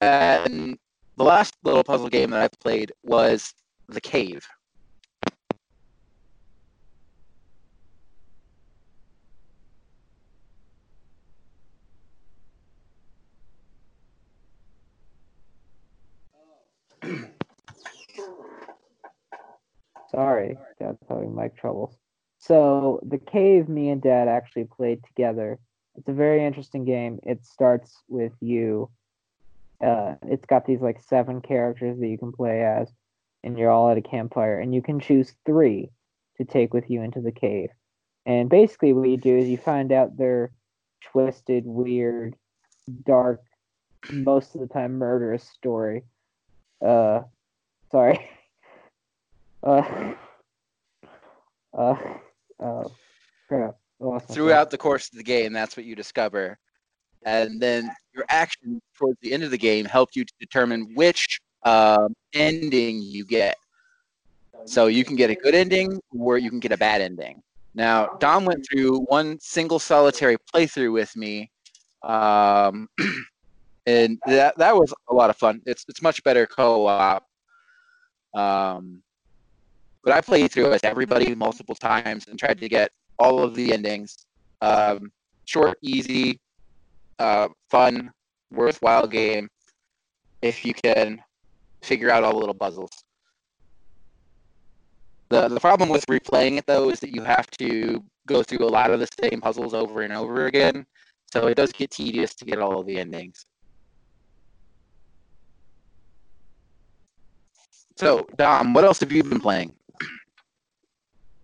[0.06, 0.78] And
[1.18, 3.56] the last little puzzle game that I played was
[3.88, 4.46] The Cave.
[20.12, 21.98] Sorry, Dad's having mic troubles.
[22.38, 25.58] So the cave me and Dad actually played together.
[25.96, 27.20] It's a very interesting game.
[27.24, 28.92] It starts with you.
[29.82, 32.90] Uh, it's got these like seven characters that you can play as,
[33.44, 35.90] and you're all at a campfire, and you can choose three
[36.38, 37.70] to take with you into the cave.
[38.26, 40.52] And basically, what you do is you find out their
[41.12, 42.36] twisted, weird,
[43.06, 43.42] dark,
[44.12, 46.04] most of the time murderous story.
[46.84, 47.22] Uh,
[47.92, 48.30] sorry.
[49.64, 50.14] Uh,
[51.76, 51.96] uh,
[52.60, 52.84] uh,
[53.48, 53.76] crap.
[54.30, 56.60] Throughout the course of the game, that's what you discover.
[57.26, 61.40] And then your action towards the end of the game help you to determine which
[61.64, 63.58] um, ending you get.
[64.66, 67.42] So you can get a good ending or you can get a bad ending.
[67.74, 71.52] Now, Dom went through one single solitary playthrough with me,
[72.04, 72.88] um,
[73.86, 75.62] and that that was a lot of fun.
[75.66, 77.26] It's it's much better co-op.
[78.34, 79.02] Um,
[80.04, 83.74] but I played through with everybody multiple times and tried to get all of the
[83.74, 84.26] endings.
[84.62, 85.12] Um,
[85.46, 86.40] short, easy,
[87.20, 88.12] uh, fun,
[88.52, 89.50] worthwhile game
[90.42, 91.22] if you can
[91.82, 92.92] figure out all the little puzzles.
[95.30, 98.70] The, the problem with replaying it though is that you have to go through a
[98.70, 100.86] lot of the same puzzles over and over again.
[101.34, 103.46] So it does get tedious to get all of the endings.
[107.98, 109.74] So, Dom, what else have you been playing?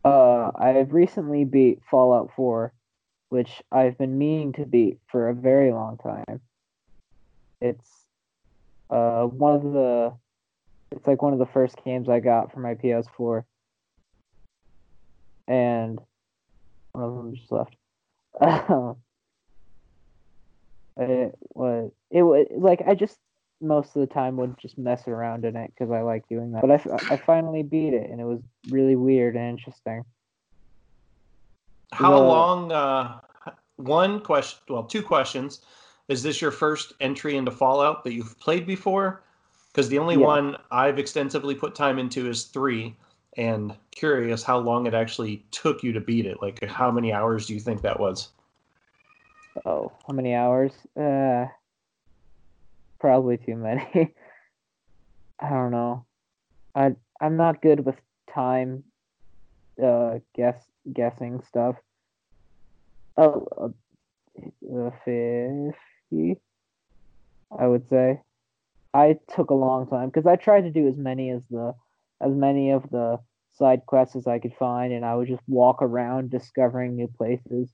[0.03, 2.73] Uh, I've recently beat Fallout 4,
[3.31, 6.41] which I've been meaning to beat for a very long time.
[7.61, 7.89] It's
[8.89, 10.13] uh one of the
[10.91, 13.45] it's like one of the first games I got for my PS4.
[15.47, 15.97] And
[16.91, 17.73] one of them just left.
[20.97, 23.17] it was it was like I just
[23.61, 26.63] most of the time would just mess around in it because I like doing that.
[26.67, 30.03] But I, I finally beat it and it was really weird and interesting.
[31.91, 32.71] How the, long?
[32.71, 33.19] Uh,
[33.77, 35.61] one question, well, two questions.
[36.07, 39.23] Is this your first entry into Fallout that you've played before?
[39.71, 40.25] Because the only yeah.
[40.25, 42.95] one I've extensively put time into is three,
[43.37, 46.41] and curious how long it actually took you to beat it.
[46.41, 48.29] Like, how many hours do you think that was?
[49.65, 50.71] Oh, how many hours?
[50.99, 51.45] Uh,
[52.99, 53.85] probably too many.
[55.39, 56.05] I don't know.
[56.75, 57.95] I I'm not good with
[58.33, 58.83] time.
[59.81, 61.75] Uh, guess guessing stuff.
[63.17, 66.39] Oh, uh, fifty.
[67.57, 68.21] I would say.
[68.93, 71.73] I took a long time because I tried to do as many as the
[72.19, 73.19] as many of the
[73.53, 77.69] side quests as I could find, and I would just walk around discovering new places.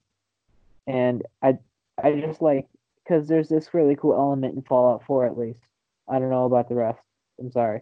[0.85, 1.57] And I
[2.01, 2.67] I just like
[3.03, 5.59] because there's this really cool element in Fallout 4 at least.
[6.09, 6.99] I don't know about the rest.
[7.39, 7.81] I'm sorry.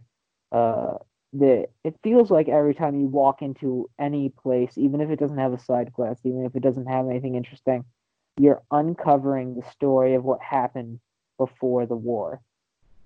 [0.52, 0.96] Uh,
[1.38, 5.38] the it feels like every time you walk into any place, even if it doesn't
[5.38, 7.84] have a side quest, even if it doesn't have anything interesting,
[8.40, 11.00] you're uncovering the story of what happened
[11.38, 12.42] before the war.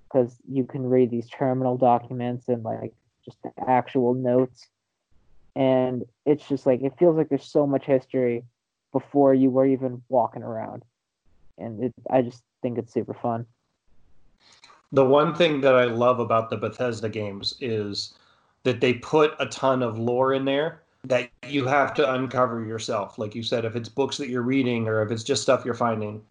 [0.07, 2.93] Because you can read these terminal documents and like
[3.25, 4.67] just the actual notes.
[5.55, 8.43] And it's just like it feels like there's so much history
[8.91, 10.83] before you were even walking around.
[11.57, 13.45] And it, i just think it's super fun
[14.91, 18.15] The one thing that I love about the Bethesda games is
[18.63, 23.17] that they put a ton of lore in there that you have to uncover yourself.
[23.17, 25.73] Like you said, if it's books that you're reading or if it's just stuff you're
[25.73, 26.21] finding.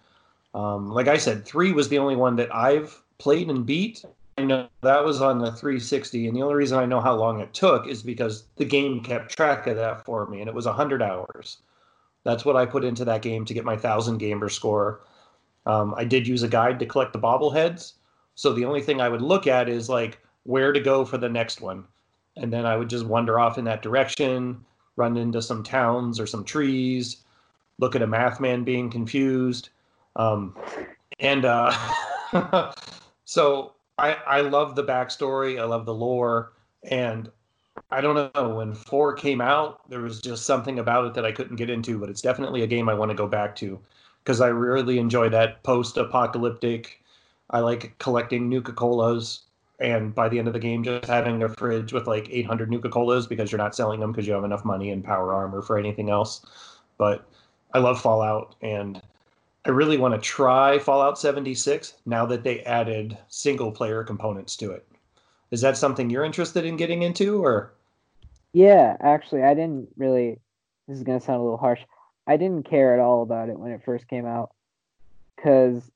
[0.54, 4.04] Um, like I said, three was the only one that I've played and beat.
[4.36, 7.40] I know that was on the 360, and the only reason I know how long
[7.40, 10.66] it took is because the game kept track of that for me, and it was
[10.66, 11.58] 100 hours.
[12.24, 15.00] That's what I put into that game to get my 1,000 gamer score.
[15.66, 17.94] Um, I did use a guide to collect the bobbleheads,
[18.38, 21.28] so the only thing I would look at is like where to go for the
[21.28, 21.82] next one,
[22.36, 26.26] and then I would just wander off in that direction, run into some towns or
[26.28, 27.16] some trees,
[27.80, 29.70] look at a math man being confused,
[30.14, 30.56] um,
[31.18, 31.74] and uh,
[33.24, 35.60] so I I love the backstory.
[35.60, 36.52] I love the lore,
[36.84, 37.28] and
[37.90, 41.32] I don't know when four came out, there was just something about it that I
[41.32, 41.98] couldn't get into.
[41.98, 43.80] But it's definitely a game I want to go back to
[44.22, 46.97] because I really enjoy that post-apocalyptic.
[47.50, 49.44] I like collecting Nuka Colas,
[49.80, 52.88] and by the end of the game, just having a fridge with like 800 Nuka
[52.88, 55.78] Colas because you're not selling them because you have enough money and power armor for
[55.78, 56.44] anything else.
[56.98, 57.28] But
[57.72, 59.00] I love Fallout, and
[59.64, 64.72] I really want to try Fallout 76 now that they added single player components to
[64.72, 64.86] it.
[65.50, 67.72] Is that something you're interested in getting into or
[68.52, 70.38] yeah actually i didn't really
[70.86, 71.80] this is going to sound a little harsh
[72.26, 74.50] i didn't care at all about it when it first came out
[75.36, 75.90] because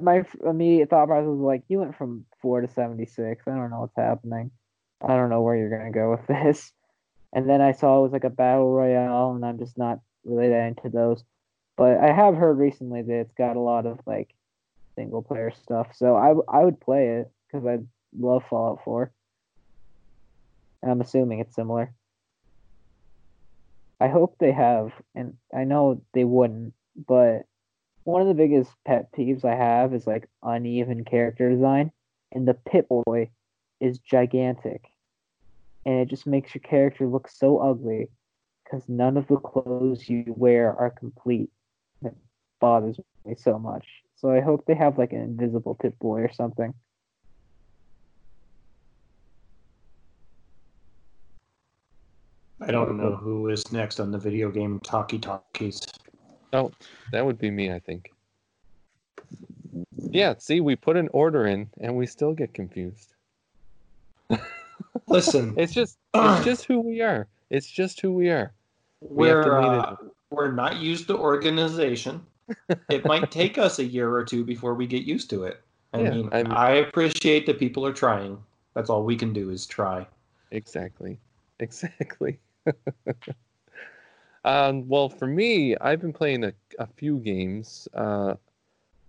[0.00, 3.80] my immediate thought process was like you went from 4 to 76 i don't know
[3.80, 4.50] what's happening.
[5.00, 6.72] I don't know where you're going to go with this.
[7.32, 10.48] And then i saw it was like a battle royale and i'm just not really
[10.48, 11.24] that into those.
[11.76, 14.34] But i have heard recently that it's got a lot of like
[14.94, 15.88] single player stuff.
[15.94, 17.78] So i, I would play it because i
[18.18, 19.12] love fallout 4
[20.82, 21.92] and i'm assuming it's similar.
[24.00, 26.72] I hope they have and i know they wouldn't
[27.06, 27.46] but
[28.08, 31.92] one of the biggest pet peeves I have is like uneven character design,
[32.32, 33.28] and the Pip-Boy
[33.80, 34.82] is gigantic,
[35.84, 38.08] and it just makes your character look so ugly
[38.64, 41.50] because none of the clothes you wear are complete.
[42.02, 42.16] It
[42.62, 43.86] bothers me so much.
[44.16, 46.72] So I hope they have like an invisible Pip-Boy or something.
[52.62, 55.82] I don't know who is next on the video game talkie talkies.
[56.52, 56.72] Oh,
[57.12, 58.12] that would be me, I think.
[60.10, 63.14] Yeah, see, we put an order in and we still get confused.
[65.06, 67.28] Listen, It's just it's just who we are.
[67.50, 68.52] It's just who we are.
[69.00, 69.96] We we're lean uh,
[70.30, 72.22] we're not used to organization.
[72.88, 75.62] it might take us a year or two before we get used to it.
[75.92, 78.38] I Yeah, mean, I'm- I appreciate that people are trying.
[78.74, 80.06] That's all we can do is try.
[80.50, 81.18] Exactly.
[81.60, 82.38] Exactly.
[84.48, 87.86] um, well, for me, I've been playing a, a few games.
[87.92, 88.34] Uh,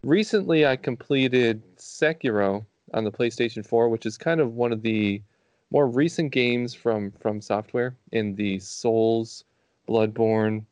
[0.04, 5.22] recently, I completed Sekiro on the PlayStation 4, which is kind of one of the
[5.72, 9.46] more recent games from FromSoftware in the Souls,
[9.88, 10.66] Bloodborne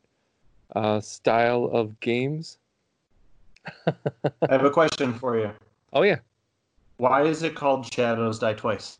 [0.76, 2.58] uh, style of games.
[3.86, 3.92] I
[4.50, 5.50] have a question for you.
[5.94, 6.18] Oh yeah,
[6.98, 8.98] Why is it called Shadows Die Twice?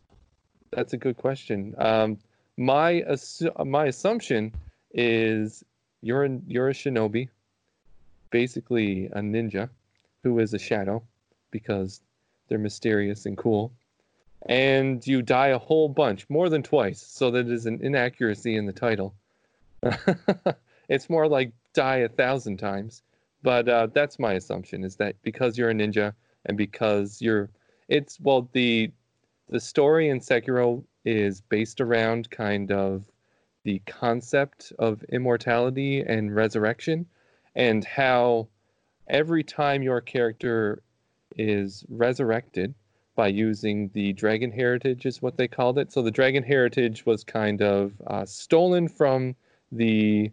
[0.71, 1.75] That's a good question.
[1.77, 2.17] Um,
[2.57, 4.53] my assu- my assumption
[4.93, 5.65] is
[6.03, 7.29] you're an, you're a shinobi,
[8.31, 9.69] basically a ninja,
[10.23, 11.03] who is a shadow,
[11.51, 12.01] because
[12.49, 13.73] they're mysterious and cool,
[14.47, 17.01] and you die a whole bunch, more than twice.
[17.01, 19.15] So that is an inaccuracy in the title.
[20.89, 23.03] it's more like die a thousand times,
[23.43, 26.13] but uh, that's my assumption is that because you're a ninja
[26.47, 27.51] and because you're,
[27.89, 28.91] it's well the
[29.51, 33.05] the story in Sekiro is based around kind of
[33.65, 37.07] the concept of immortality and resurrection.
[37.55, 38.49] and how
[39.09, 40.83] every time your character
[41.37, 42.75] is resurrected
[43.17, 47.25] by using the dragon heritage is what they called it so the dragon heritage was
[47.25, 49.35] kind of uh, stolen from
[49.73, 50.31] the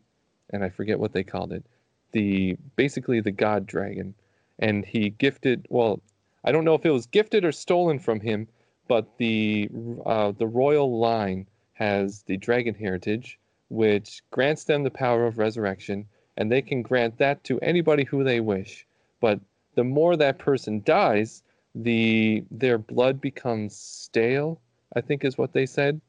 [0.51, 1.65] and i forget what they called it
[2.11, 4.13] the basically the god dragon
[4.59, 5.99] and he gifted well
[6.43, 8.47] i don't know if it was gifted or stolen from him
[8.87, 9.67] but the
[10.05, 16.05] uh, the royal line has the dragon heritage which grants them the power of resurrection
[16.37, 18.85] and they can grant that to anybody who they wish.
[19.19, 19.39] But
[19.75, 24.61] the more that person dies the their blood becomes stale
[24.95, 25.99] i think is what they said.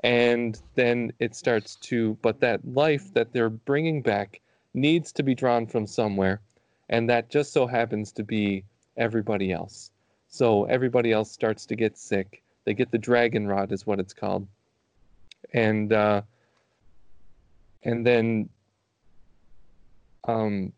[0.00, 4.40] And then it starts to but that life that they're bringing back
[4.74, 6.40] needs to be drawn from somewhere.
[6.88, 8.64] And that just so happens to be
[8.96, 9.92] everybody else.
[10.28, 12.42] So everybody else starts to get sick.
[12.64, 14.46] They get the dragon rot is what it's called
[15.52, 16.22] and uh
[17.84, 18.48] and then
[20.28, 20.72] um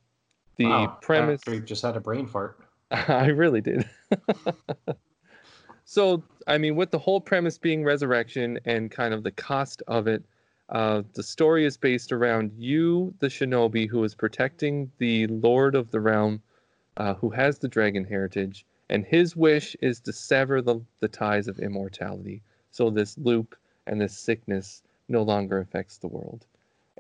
[0.57, 2.59] the Wow, premise just had a brain fart.
[2.91, 3.89] I really did.
[5.85, 10.07] so, I mean, with the whole premise being resurrection and kind of the cost of
[10.07, 10.25] it,
[10.69, 15.91] uh, the story is based around you, the shinobi, who is protecting the Lord of
[15.91, 16.41] the Realm,
[16.97, 21.49] uh, who has the dragon heritage, and his wish is to sever the, the ties
[21.49, 22.43] of immortality.
[22.71, 23.57] So, this loop
[23.87, 26.47] and this sickness no longer affects the world.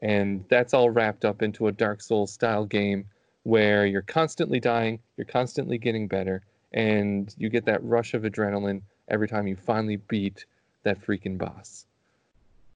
[0.02, 3.06] And that's all wrapped up into a Dark Souls style game
[3.44, 8.82] where you're constantly dying, you're constantly getting better, and you get that rush of adrenaline
[9.08, 10.44] every time you finally beat
[10.82, 11.86] that freaking boss.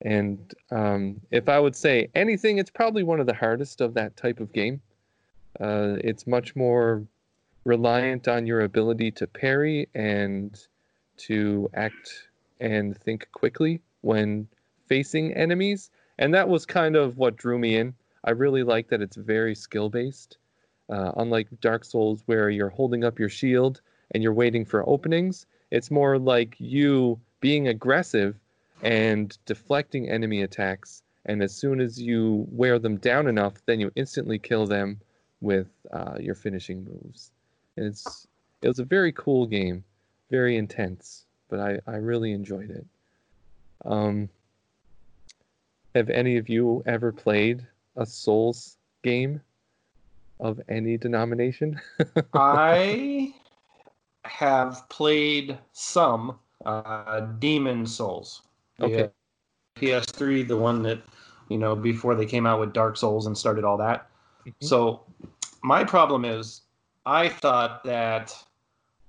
[0.03, 4.17] And um, if I would say anything, it's probably one of the hardest of that
[4.17, 4.81] type of game.
[5.59, 7.03] Uh, it's much more
[7.65, 10.67] reliant on your ability to parry and
[11.17, 12.29] to act
[12.61, 14.49] and think quickly when
[14.87, 15.91] facing enemies.
[16.19, 17.95] And that was kind of what drew me in.
[18.25, 20.39] I really like that it's very skill based.
[20.89, 23.81] Uh, unlike Dark Souls, where you're holding up your shield
[24.13, 28.37] and you're waiting for openings, it's more like you being aggressive
[28.83, 31.03] and deflecting enemy attacks.
[31.27, 35.01] And as soon as you wear them down enough, then you instantly kill them
[35.41, 37.33] with uh, your finishing moves.
[37.77, 38.27] And it's
[38.63, 39.85] it was a very cool game,
[40.31, 42.85] very intense, but I, I really enjoyed it.
[43.85, 44.29] Um,
[45.95, 47.67] have any of you ever played
[47.97, 49.41] a Souls game
[50.41, 51.81] of any denomination?
[52.35, 53.35] I
[54.25, 58.43] have played some uh, Demon Souls.
[58.81, 59.05] Okay.
[59.05, 59.09] uh,
[59.77, 61.01] PS3, the one that,
[61.49, 64.09] you know, before they came out with Dark Souls and started all that.
[64.61, 65.03] So
[65.63, 66.63] my problem is
[67.05, 68.35] I thought that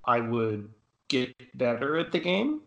[0.06, 0.70] I would
[1.08, 2.62] get better at the game,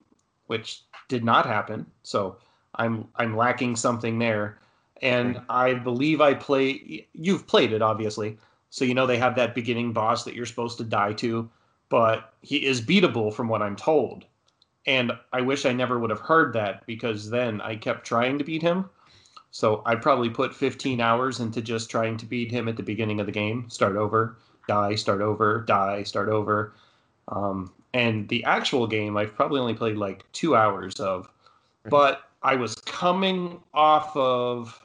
[0.46, 0.82] which
[1.12, 1.84] did not happen.
[2.02, 2.38] So
[2.74, 4.58] I'm I'm lacking something there.
[5.02, 8.38] And I believe I play you've played it obviously.
[8.70, 11.50] So you know they have that beginning boss that you're supposed to die to,
[11.90, 14.24] but he is beatable from what I'm told.
[14.86, 18.44] And I wish I never would have heard that because then I kept trying to
[18.44, 18.88] beat him.
[19.50, 23.20] So I probably put 15 hours into just trying to beat him at the beginning
[23.20, 26.72] of the game, start over, die, start over, die, start over.
[27.28, 31.28] Um, and the actual game, I've probably only played like two hours of.
[31.84, 34.78] But I was coming off of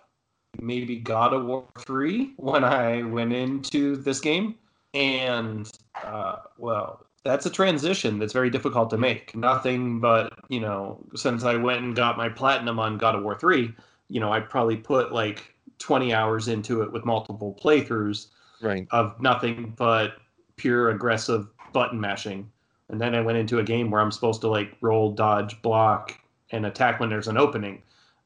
[0.59, 4.55] maybe God of War 3 when I went into this game.
[4.93, 5.71] And,
[6.03, 9.35] uh, well, that's a transition that's very difficult to make.
[9.35, 13.37] Nothing but, you know, since I went and got my platinum on God of War
[13.37, 13.73] 3,
[14.09, 18.27] you know, I probably put like 20 hours into it with multiple playthroughs
[18.61, 18.87] right.
[18.91, 20.17] of nothing but
[20.55, 22.49] pure aggressive button mashing.
[22.89, 26.17] And then I went into a game where I'm supposed to like roll, dodge, block,
[26.51, 27.81] and attack when there's an opening.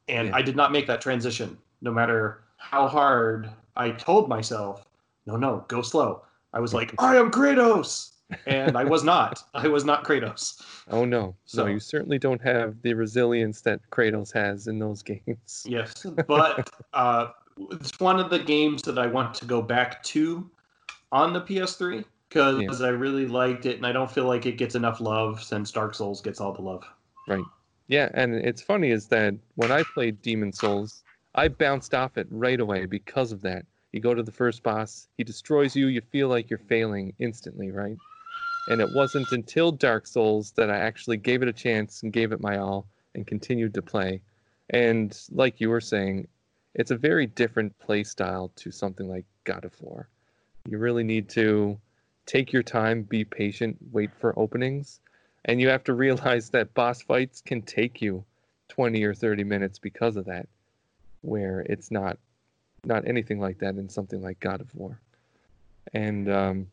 [0.08, 0.36] And Yeah.
[0.36, 4.84] I did not make that transition, no matter how hard I told myself,
[5.26, 6.22] no, no, go slow.
[6.52, 8.10] I was like, I am Kratos.
[8.46, 9.42] And I was not.
[9.54, 10.62] I was not Kratos.
[10.90, 11.34] Oh no.
[11.44, 15.64] So- no, you certainly don't have the resilience that Kratos has in those games.
[15.68, 17.28] Yes, but uh,
[17.72, 20.48] it's one of the games that I want to go back to
[21.10, 24.74] on the PS3 because I really liked it, and I don't feel like it gets
[24.74, 26.84] enough love since Dark Souls gets all the love.
[27.28, 27.44] Right.
[27.88, 31.02] Yeah, and it's funny is that when I played Demon Souls,
[31.34, 33.66] I bounced off it right away because of that.
[33.92, 37.70] You go to the first boss, he destroys you, you feel like you're failing instantly,
[37.70, 37.96] right?
[38.68, 42.32] And it wasn't until Dark Souls that I actually gave it a chance and gave
[42.32, 44.22] it my all and continued to play.
[44.70, 46.28] And like you were saying,
[46.74, 50.08] it's a very different play style to something like God of War.
[50.68, 51.78] You really need to
[52.26, 55.00] take your time, be patient, wait for openings,
[55.44, 58.24] and you have to realize that boss fights can take you
[58.68, 60.48] 20 or 30 minutes because of that
[61.20, 62.18] where it's not
[62.84, 64.98] not anything like that in something like god of war
[65.92, 66.66] and um,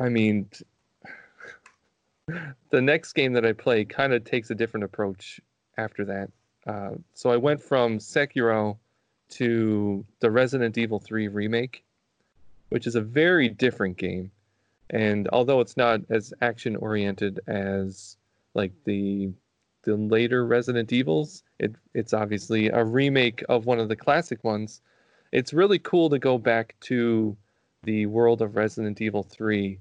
[0.00, 0.48] I mean,
[2.70, 5.40] the next game that I play kind of takes a different approach
[5.76, 6.30] after that.
[6.66, 8.78] Uh, so I went from Sekiro
[9.30, 11.84] to the Resident Evil 3 remake,
[12.68, 14.30] which is a very different game.
[14.90, 18.16] And although it's not as action oriented as
[18.54, 19.30] like the
[19.82, 24.82] the later Resident Evils, it it's obviously a remake of one of the classic ones.
[25.32, 27.36] It's really cool to go back to
[27.84, 29.78] the world of Resident Evil 3,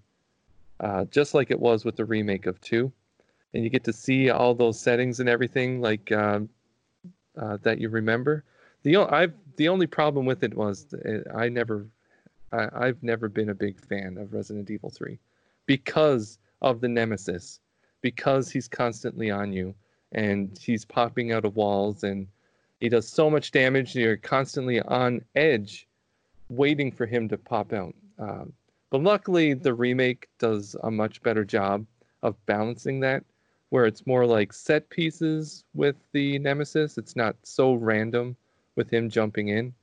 [0.79, 2.91] uh, just like it was with the remake of 2.
[3.53, 6.41] And you get to see all those settings and everything like uh,
[7.37, 8.43] uh, that you remember.
[8.83, 10.93] The I've the only problem with it was
[11.35, 11.85] I never
[12.51, 15.19] I, I've never been a big fan of Resident Evil 3
[15.65, 17.59] because of the nemesis,
[18.01, 19.75] because he's constantly on you
[20.11, 22.27] and he's popping out of walls and
[22.79, 23.95] he does so much damage.
[23.95, 25.87] You're constantly on edge,
[26.49, 27.93] waiting for him to pop out.
[28.17, 28.53] Um,
[28.89, 31.85] but luckily, the remake does a much better job
[32.23, 33.23] of balancing that,
[33.69, 36.97] where it's more like set pieces with the nemesis.
[36.97, 38.35] It's not so random
[38.79, 39.73] with him jumping in.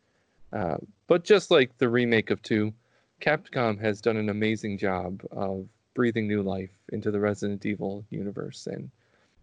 [0.54, 2.72] Uh, but just like the remake of 2,
[3.20, 8.66] Capcom has done an amazing job of breathing new life into the Resident Evil universe,
[8.66, 8.90] and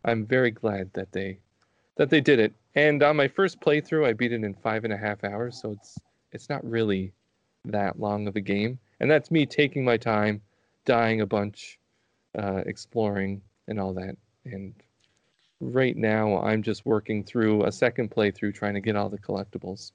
[0.05, 1.37] I'm very glad that they
[1.97, 2.51] that they did it.
[2.73, 5.71] And on my first playthrough, I beat it in five and a half hours, so
[5.71, 5.99] it's
[6.31, 7.13] it's not really
[7.65, 8.79] that long of a game.
[8.99, 10.41] And that's me taking my time,
[10.85, 11.77] dying a bunch,
[12.35, 14.17] uh, exploring, and all that.
[14.45, 14.73] And
[15.71, 19.91] right now, I'm just working through a second playthrough, trying to get all the collectibles.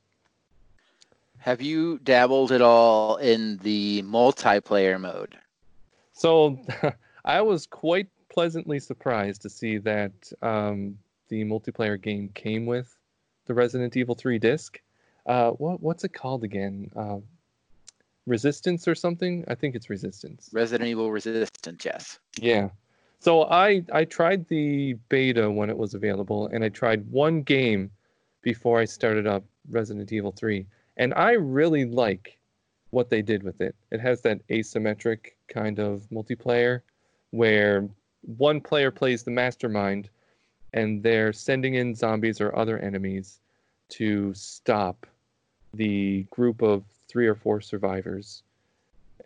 [1.39, 5.37] Have you dabbled at all in the multiplayer mode?
[6.13, 6.59] So,
[7.25, 10.13] I was quite pleasantly surprised to see that
[10.43, 10.99] um,
[11.29, 12.97] the multiplayer game came with
[13.47, 14.81] the Resident Evil 3 disc.
[15.27, 16.91] Uh, what what's it called again?
[16.97, 17.19] Uh,
[18.27, 19.45] Resistance or something?
[19.49, 20.51] I think it's Resistance.
[20.53, 22.19] Resident Evil Resistance, yes.
[22.39, 22.69] Yeah.
[23.21, 27.91] So I I tried the beta when it was available, and I tried one game
[28.43, 30.67] before I started up Resident Evil 3,
[30.97, 32.39] and I really like
[32.91, 33.75] what they did with it.
[33.91, 36.81] It has that asymmetric kind of multiplayer
[37.31, 37.89] where
[38.23, 40.11] one player plays the mastermind
[40.73, 43.41] and they're sending in zombies or other enemies
[43.91, 45.07] to stop
[45.75, 48.43] the group of three or four survivors.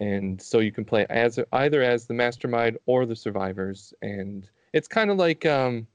[0.01, 4.88] And so you can play as either as the mastermind or the survivors, and it's
[4.88, 5.86] kind of like um,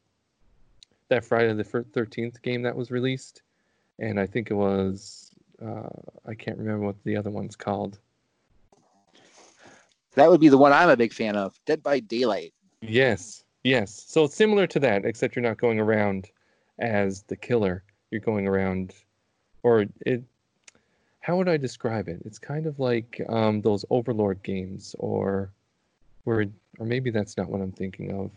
[1.10, 3.42] that Friday the Thirteenth game that was released,
[4.00, 5.32] and I think it was
[5.64, 5.90] uh,
[6.28, 8.00] I can't remember what the other one's called.
[10.16, 12.54] That would be the one I'm a big fan of, Dead by Daylight.
[12.82, 14.04] Yes, yes.
[14.08, 16.30] So it's similar to that, except you're not going around
[16.80, 17.84] as the killer.
[18.12, 18.94] You're going around,
[19.64, 20.24] or it.
[21.28, 22.22] How would I describe it?
[22.24, 25.52] It's kind of like um, those Overlord games, or,
[26.24, 26.46] where,
[26.80, 28.32] or maybe that's not what I'm thinking of.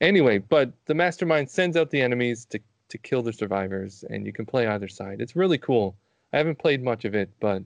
[0.00, 4.32] Anyway, but the mastermind sends out the enemies to to kill the survivors, and you
[4.32, 5.20] can play either side.
[5.20, 5.94] It's really cool.
[6.32, 7.62] I haven't played much of it, but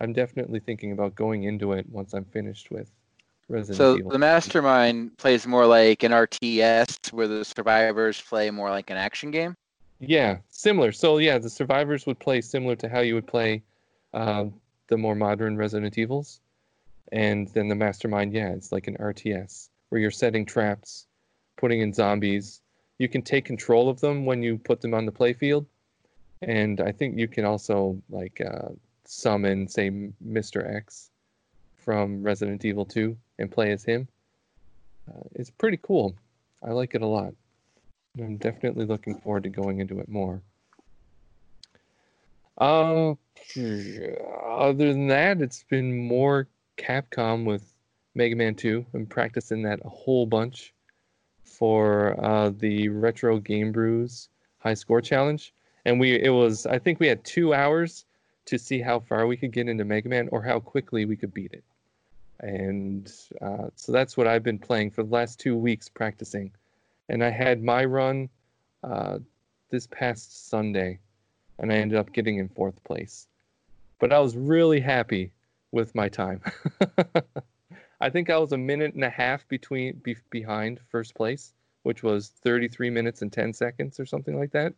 [0.00, 2.90] I'm definitely thinking about going into it once I'm finished with
[3.48, 3.92] Resident Evil.
[3.92, 4.10] so Evil.
[4.10, 9.30] the mastermind plays more like an RTS, where the survivors play more like an action
[9.30, 9.54] game.
[10.04, 10.90] Yeah, similar.
[10.90, 13.62] So yeah, the survivors would play similar to how you would play
[14.12, 14.52] um,
[14.88, 16.40] the more modern Resident Evils,
[17.12, 21.06] and then the mastermind, yeah, it's like an RTS where you're setting traps,
[21.56, 22.62] putting in zombies.
[22.98, 25.66] You can take control of them when you put them on the playfield,
[26.42, 28.70] and I think you can also like uh,
[29.04, 29.88] summon, say,
[30.26, 30.68] Mr.
[30.74, 31.10] X
[31.76, 34.08] from Resident Evil 2 and play as him.
[35.08, 36.16] Uh, it's pretty cool.
[36.60, 37.34] I like it a lot.
[38.18, 40.40] I'm definitely looking forward to going into it more.
[42.58, 43.18] Um,
[44.46, 47.74] other than that, it's been more Capcom with
[48.14, 48.84] Mega Man 2.
[48.94, 50.74] I'm practicing that a whole bunch
[51.44, 55.52] for uh, the Retro Game Brews High Score Challenge,
[55.84, 58.04] and we it was I think we had two hours
[58.44, 61.32] to see how far we could get into Mega Man or how quickly we could
[61.32, 61.64] beat it
[62.42, 66.50] and uh, so that's what I've been playing for the last two weeks practicing.
[67.12, 68.30] And I had my run
[68.82, 69.18] uh,
[69.68, 70.98] this past Sunday,
[71.58, 73.28] and I ended up getting in fourth place.
[74.00, 75.30] But I was really happy
[75.72, 76.40] with my time.
[78.00, 81.52] I think I was a minute and a half between be, behind first place,
[81.82, 84.72] which was 33 minutes and 10 seconds or something like that.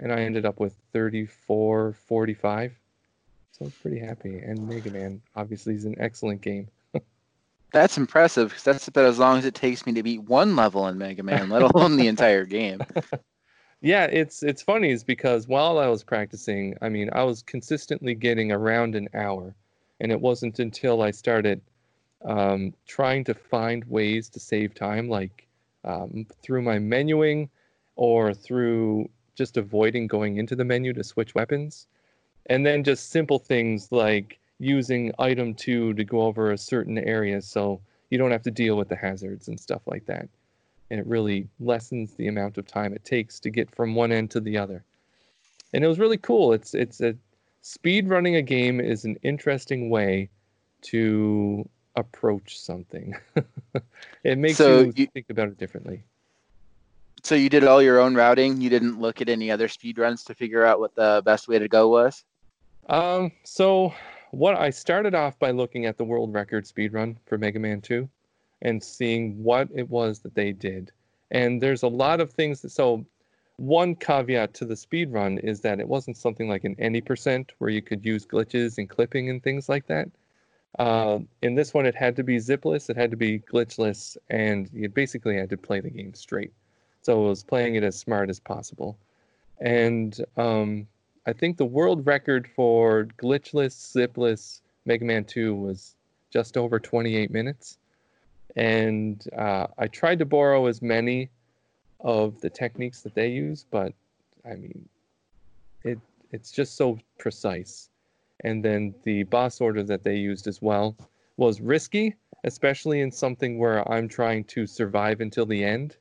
[0.00, 2.78] And I ended up with 34 45.
[3.52, 4.38] So I was pretty happy.
[4.38, 6.66] And Mega Man obviously is an excellent game.
[7.72, 10.88] That's impressive because that's about as long as it takes me to beat one level
[10.88, 12.80] in Mega Man, let alone the entire game.
[13.80, 18.14] yeah, it's it's funny is because while I was practicing, I mean, I was consistently
[18.14, 19.54] getting around an hour,
[20.00, 21.60] and it wasn't until I started
[22.24, 25.46] um, trying to find ways to save time, like
[25.84, 27.48] um, through my menuing
[27.96, 31.86] or through just avoiding going into the menu to switch weapons,
[32.46, 37.42] and then just simple things like using item two to go over a certain area
[37.42, 37.80] so
[38.10, 40.28] you don't have to deal with the hazards and stuff like that
[40.90, 44.30] and it really lessens the amount of time it takes to get from one end
[44.32, 44.84] to the other.
[45.72, 46.52] And it was really cool.
[46.52, 47.14] It's it's a
[47.62, 50.28] speed running a game is an interesting way
[50.82, 53.14] to approach something.
[54.24, 56.02] it makes So you, you- think about it differently.
[57.22, 58.62] So you did all your own routing.
[58.62, 61.58] You didn't look at any other speed runs to figure out what the best way
[61.58, 62.24] to go was.
[62.88, 63.92] Um, so
[64.30, 67.80] what I started off by looking at the world record speed run for Mega Man
[67.80, 68.08] 2
[68.62, 70.92] and seeing what it was that they did.
[71.30, 73.04] And there's a lot of things that so
[73.56, 77.52] one caveat to the speed run is that it wasn't something like an any percent
[77.58, 80.08] where you could use glitches and clipping and things like that.
[80.78, 84.70] Uh, in this one, it had to be zipless, it had to be glitchless, and
[84.72, 86.52] you basically had to play the game straight.
[87.02, 88.96] So it was playing it as smart as possible.
[89.60, 90.86] And um,
[91.26, 95.94] I think the world record for glitchless, zipless Mega Man 2 was
[96.30, 97.78] just over 28 minutes.
[98.56, 101.30] And uh, I tried to borrow as many
[102.00, 103.92] of the techniques that they use, but
[104.44, 104.88] I mean,
[105.84, 105.98] it
[106.32, 107.90] it's just so precise.
[108.42, 110.96] And then the boss order that they used as well
[111.36, 112.14] was risky,
[112.44, 115.96] especially in something where I'm trying to survive until the end.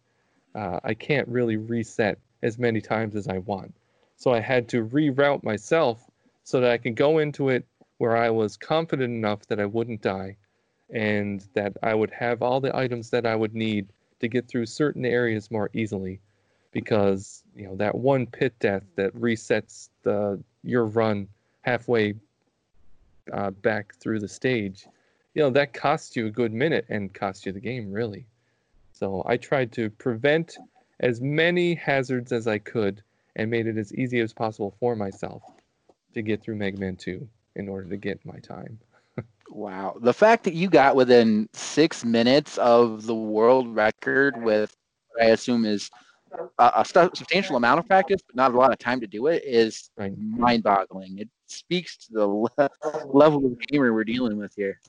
[0.56, 3.74] Uh, I can't really reset as many times as I want.
[4.20, 6.06] So I had to reroute myself
[6.44, 7.66] so that I could go into it
[7.98, 10.36] where I was confident enough that I wouldn't die
[10.90, 13.88] and that I would have all the items that I would need
[14.20, 16.20] to get through certain areas more easily
[16.72, 21.28] because you know that one pit death that resets the your run
[21.62, 22.14] halfway
[23.32, 24.86] uh, back through the stage
[25.34, 28.26] you know that costs you a good minute and costs you the game really.
[28.92, 30.58] So I tried to prevent
[31.00, 33.02] as many hazards as I could
[33.36, 35.44] and made it as easy as possible for myself
[36.14, 38.80] to get through Mega Man 2 in order to get my time.
[39.50, 39.98] Wow.
[40.02, 44.76] The fact that you got within six minutes of the world record with
[45.12, 45.90] what I assume is
[46.60, 49.44] a, a substantial amount of practice, but not a lot of time to do it,
[49.44, 50.14] is Right.
[50.18, 51.18] mind boggling.
[51.18, 52.70] It speaks to the le-
[53.06, 54.80] level of gamer we're dealing with here.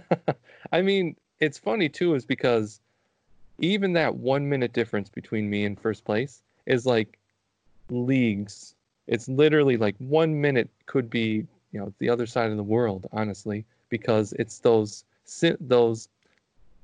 [0.72, 2.80] I mean, it's funny too, is because
[3.58, 7.18] even that one minute difference between me and first place is like
[7.92, 8.74] leagues.
[9.06, 13.06] It's literally like one minute could be, you know, the other side of the world,
[13.12, 15.04] honestly, because it's those
[15.60, 16.08] those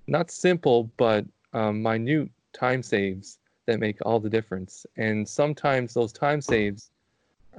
[0.07, 4.87] not simple but um, minute time saves that make all the difference.
[4.97, 6.91] And sometimes those time saves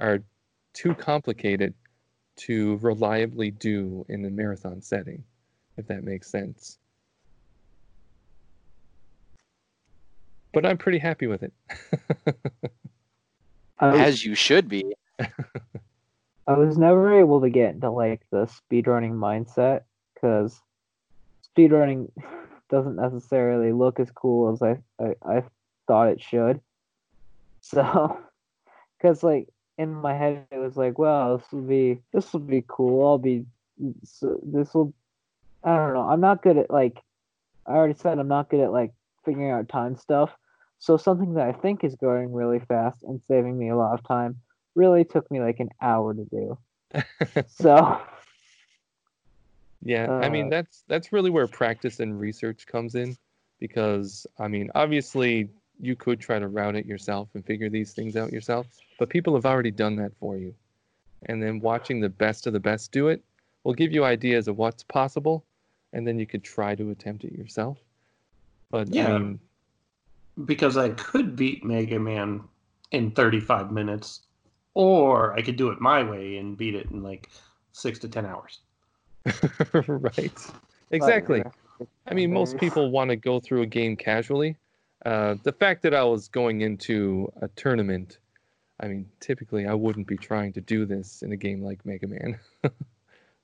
[0.00, 0.22] are
[0.72, 1.74] too complicated
[2.36, 5.22] to reliably do in a marathon setting,
[5.76, 6.78] if that makes sense.
[10.52, 11.52] But I'm pretty happy with it.
[13.80, 14.94] As you should be.
[15.18, 19.82] I was never able to get into like the speedrunning mindset
[20.14, 20.60] because
[21.56, 22.10] speedrunning
[22.70, 25.42] doesn't necessarily look as cool as I, I, I
[25.86, 26.60] thought it should.
[27.62, 28.18] So,
[28.96, 32.64] because like in my head it was like, well, this will be this will be
[32.66, 33.06] cool.
[33.06, 33.44] I'll be
[34.02, 34.94] so this will.
[35.62, 36.08] I don't know.
[36.08, 36.98] I'm not good at like.
[37.66, 38.92] I already said I'm not good at like
[39.26, 40.30] figuring out time stuff.
[40.80, 44.02] So something that I think is going really fast and saving me a lot of
[44.08, 44.40] time
[44.74, 46.58] really took me like an hour to do.
[47.48, 48.00] So
[49.82, 53.16] Yeah, I mean Uh, that's that's really where practice and research comes in
[53.60, 58.16] because I mean obviously you could try to route it yourself and figure these things
[58.16, 58.66] out yourself,
[58.98, 60.54] but people have already done that for you.
[61.26, 63.22] And then watching the best of the best do it
[63.64, 65.44] will give you ideas of what's possible
[65.92, 67.76] and then you could try to attempt it yourself.
[68.70, 69.08] But Yeah.
[69.08, 69.40] I mean
[70.44, 72.42] because I could beat Mega Man
[72.90, 74.20] in 35 minutes,
[74.74, 77.28] or I could do it my way and beat it in like
[77.72, 78.60] six to 10 hours.
[79.86, 80.50] right.
[80.90, 81.42] Exactly.
[82.06, 84.56] I mean, most people want to go through a game casually.
[85.06, 88.18] Uh, the fact that I was going into a tournament,
[88.80, 92.06] I mean, typically I wouldn't be trying to do this in a game like Mega
[92.06, 92.38] Man.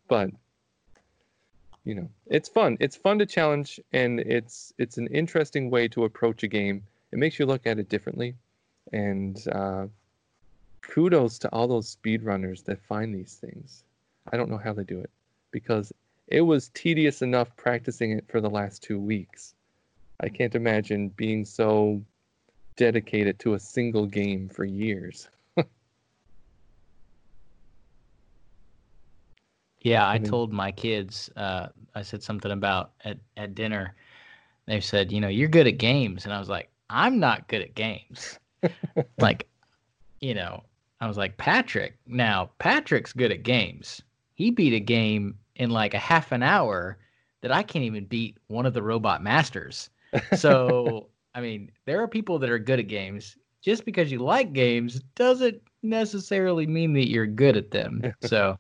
[0.09, 0.31] but
[1.87, 2.77] you know, it's fun.
[2.81, 6.83] It's fun to challenge, and it's it's an interesting way to approach a game.
[7.13, 8.35] It makes you look at it differently,
[8.93, 9.87] and uh,
[10.83, 13.85] kudos to all those speedrunners that find these things.
[14.33, 15.11] I don't know how they do it
[15.53, 15.93] because
[16.27, 19.55] it was tedious enough practicing it for the last two weeks.
[20.19, 22.03] I can't imagine being so
[22.77, 25.29] dedicated to a single game for years.
[29.87, 33.95] Yeah, I mean- told my kids, uh, I said something about at, at dinner.
[34.67, 36.25] They said, you know, you're good at games.
[36.25, 38.41] And I was like, I'm not good at games.
[39.19, 39.47] like,
[40.21, 40.65] you know,
[41.01, 44.03] I was like, Patrick, now Patrick's good at games.
[44.35, 46.99] He beat a game in like a half an hour
[47.43, 49.91] that I can't even beat one of the robot masters.
[50.37, 53.37] So, I mean, there are people that are good at games.
[53.61, 58.15] Just because you like games doesn't necessarily mean that you're good at them.
[58.23, 58.59] So,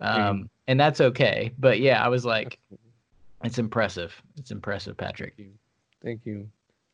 [0.00, 1.52] um, and that's okay.
[1.58, 2.58] But yeah, I was like,
[3.44, 4.14] it's impressive.
[4.36, 5.34] It's impressive, Patrick.
[5.36, 5.54] Thank you.
[6.02, 6.48] Thank you.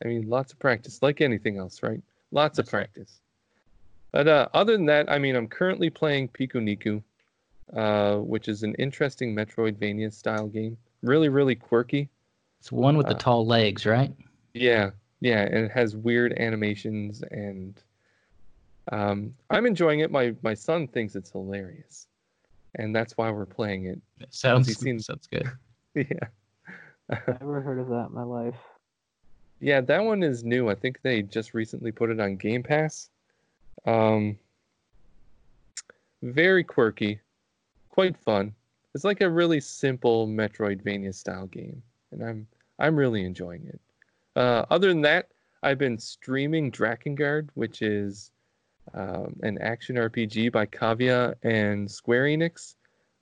[0.05, 2.01] I mean, lots of practice, like anything else, right?
[2.31, 2.93] Lots of That's right.
[2.95, 3.21] practice.
[4.13, 7.03] But uh, other than that, I mean, I'm currently playing Piku Niku,
[7.77, 10.77] uh, which is an interesting Metroidvania style game.
[11.03, 12.09] Really, really quirky.
[12.61, 14.13] It's one with the Uh, tall legs, right?
[14.55, 14.91] Yeah,
[15.21, 17.81] yeah, and it has weird animations, and
[18.91, 20.11] um, I'm enjoying it.
[20.11, 22.09] My my son thinks it's hilarious,
[22.75, 24.01] and that's why we're playing it.
[24.21, 25.51] It sounds he seen- sounds good.
[25.95, 26.05] yeah.
[27.41, 28.57] Never heard of that in my life.
[29.61, 30.69] Yeah, that one is new.
[30.69, 33.11] I think they just recently put it on Game Pass.
[33.87, 34.39] Um,
[36.23, 37.21] very quirky,
[37.89, 38.55] quite fun.
[38.95, 42.47] It's like a really simple Metroidvania style game, and I'm
[42.79, 43.81] I'm really enjoying it.
[44.37, 45.29] Uh, other than that,
[45.63, 48.31] I've been streaming Drakengard, which is
[48.95, 52.75] um, an action RPG by Cavia and Square Enix.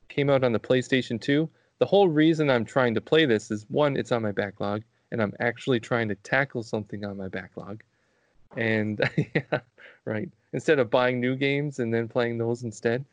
[0.09, 1.49] Came out on the PlayStation 2.
[1.79, 5.21] The whole reason I'm trying to play this is one, it's on my backlog, and
[5.21, 7.83] I'm actually trying to tackle something on my backlog.
[8.57, 9.01] And
[9.35, 9.61] yeah,
[10.05, 13.05] right, instead of buying new games and then playing those instead.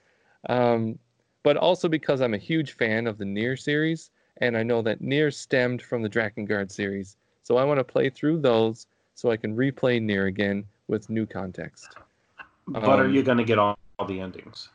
[0.48, 0.98] Um,
[1.44, 5.02] but also because I'm a huge fan of the Nier series, and I know that
[5.02, 7.18] Nier stemmed from the Drakengard series.
[7.44, 11.26] So I want to play through those so I can replay Nier again with new
[11.26, 11.96] context.
[12.68, 14.70] But are Um, you going to get all, all the endings?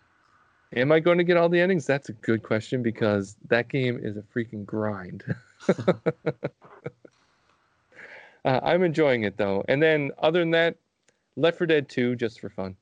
[0.77, 1.87] Am I going to get all the endings?
[1.87, 5.25] That's a good question because that game is a freaking grind.
[8.45, 9.65] uh, I'm enjoying it though.
[9.69, 10.77] And then other than that,
[11.37, 12.77] Left 4 Dead 2 just for fun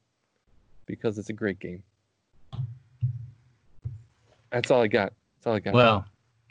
[0.87, 1.83] because it's a great game.
[4.51, 5.13] That's all I got.
[5.37, 5.75] That's all I got.
[5.75, 6.07] Well,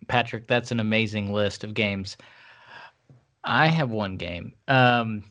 [0.07, 2.15] Patrick, that's an amazing list of games.
[3.43, 4.53] I have one game.
[4.67, 5.23] Um,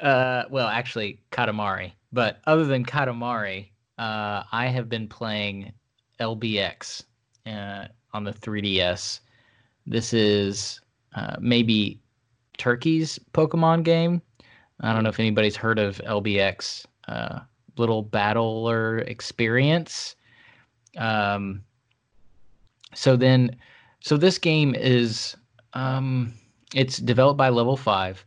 [0.00, 1.92] uh, well, actually, Katamari.
[2.12, 5.72] But other than Katamari, uh, I have been playing
[6.20, 7.04] LBX
[7.46, 9.20] uh, on the 3DS.
[9.86, 10.80] This is
[11.14, 12.00] uh, maybe
[12.56, 14.22] Turkey's Pokemon game.
[14.80, 17.40] I don't know if anybody's heard of LBX, uh,
[17.76, 20.14] Little Battler Experience.
[20.96, 21.62] Um,
[22.94, 23.56] so then,
[24.00, 25.36] so this game is,
[25.74, 26.32] um,
[26.74, 28.24] it's developed by Level Five.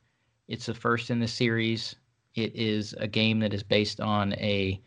[0.47, 1.95] It's the first in the series.
[2.35, 4.79] It is a game that is based on a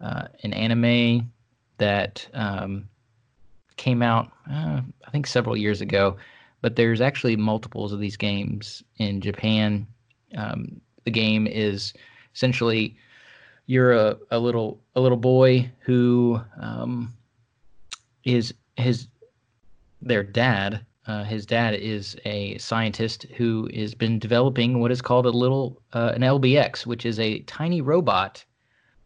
[0.00, 1.30] uh, an anime
[1.78, 2.88] that um,
[3.76, 6.16] came out, uh, I think, several years ago.
[6.60, 9.86] But there's actually multiples of these games in Japan.
[10.36, 11.92] Um, the game is
[12.34, 12.96] essentially
[13.66, 17.12] you're a, a little a little boy who um,
[18.24, 19.08] is his
[20.00, 20.84] their dad.
[21.06, 25.82] Uh, his dad is a scientist who has been developing what is called a little
[25.92, 28.44] uh, an LBX, which is a tiny robot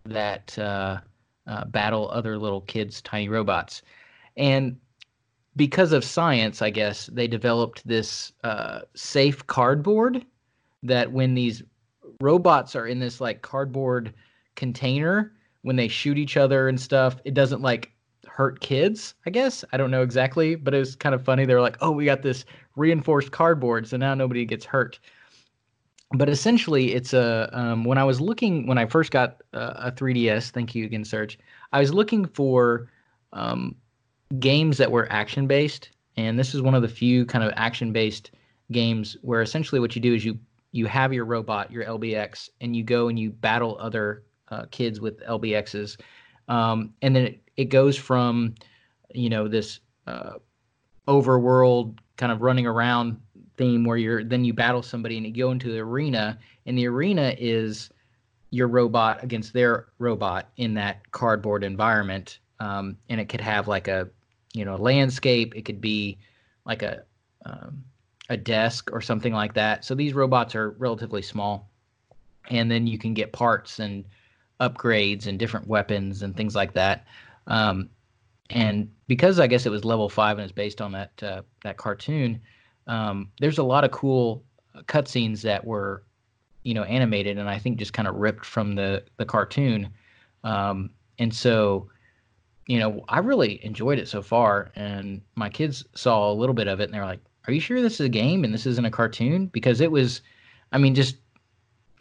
[0.05, 1.01] that uh,
[1.47, 3.83] uh, battle other little kids' tiny robots.
[4.37, 4.79] And
[5.57, 10.25] because of science, I guess they developed this uh, safe cardboard
[10.85, 11.65] that when these
[12.21, 14.15] robots are in this like cardboard
[14.55, 15.33] container,
[15.63, 17.93] when they shoot each other and stuff, it doesn't like
[18.39, 19.65] hurt kids, I guess.
[19.73, 21.45] I don't know exactly, but it was kind of funny.
[21.45, 22.45] They were like, oh, we got this
[22.77, 25.01] reinforced cardboard, so now nobody gets hurt.
[26.13, 27.51] But essentially, it's a.
[27.53, 31.05] Um, when I was looking, when I first got uh, a 3DS, thank you again,
[31.05, 31.37] Serge,
[31.73, 32.89] I was looking for
[33.33, 33.75] um,
[34.39, 35.91] games that were action based.
[36.17, 38.31] And this is one of the few kind of action based
[38.71, 40.39] games where essentially what you do is you
[40.71, 44.23] you have your robot, your LBX, and you go and you battle other
[44.53, 45.97] uh, kids with LBXs.
[46.49, 48.55] Um, and then it, it goes from,
[49.15, 50.35] you know, this uh,
[51.07, 53.21] overworld kind of running around
[53.57, 56.87] theme where you're then you battle somebody and you go into the arena, and the
[56.87, 57.91] arena is
[58.51, 62.39] your robot against their robot in that cardboard environment.
[62.61, 64.09] Um, and it could have like a,
[64.55, 65.55] you know, landscape.
[65.55, 66.19] It could be
[66.65, 67.03] like a
[67.45, 67.85] um,
[68.31, 69.85] a desk or something like that.
[69.85, 71.71] So these robots are relatively small,
[72.51, 74.05] and then you can get parts and
[74.61, 77.07] upgrades and different weapons and things like that.
[77.47, 77.91] Um,
[78.51, 81.77] and because I guess it was level five and it's based on that uh, that
[81.77, 82.41] cartoon,
[82.87, 84.43] um, there's a lot of cool
[84.87, 86.03] cutscenes that were,
[86.65, 89.89] you know animated and I think just kind of ripped from the the cartoon.
[90.45, 91.89] Um, and so
[92.69, 96.69] you know, I really enjoyed it so far, and my kids saw a little bit
[96.69, 98.67] of it, and they were like, "Are you sure this is a game and this
[98.67, 100.21] isn't a cartoon?" Because it was,
[100.71, 101.17] I mean, just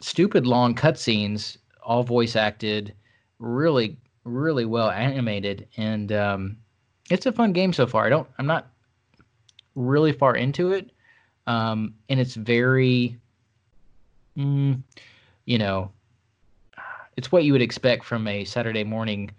[0.02, 1.56] stupid long cutscenes,
[1.88, 2.92] all voice acted,
[3.38, 6.56] really, really well animated, and um,
[7.10, 8.04] it's a fun game so far.
[8.04, 8.68] I don't, I'm not
[9.74, 10.90] really far into it,
[11.46, 13.16] um, and it's very,
[14.36, 14.80] mm,
[15.46, 15.90] you know,
[17.16, 19.30] it's what you would expect from a Saturday morning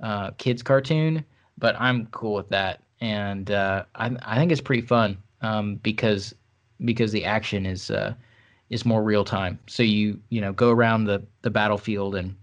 [0.00, 1.24] uh, kids cartoon,
[1.58, 6.36] but I'm cool with that, and uh, I I think it's pretty fun um, because
[6.84, 8.14] because the action is uh,
[8.70, 9.58] is more real time.
[9.66, 12.34] So you you know go around the the battlefield and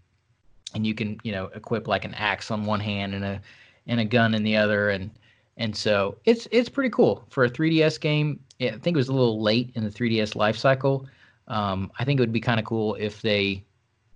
[0.74, 3.41] and you can you know equip like an axe on one hand and a
[3.88, 5.11] and a gun in the other and
[5.57, 9.13] and so it's it's pretty cool for a 3ds game i think it was a
[9.13, 11.05] little late in the 3ds life cycle
[11.47, 13.61] um, i think it would be kind of cool if they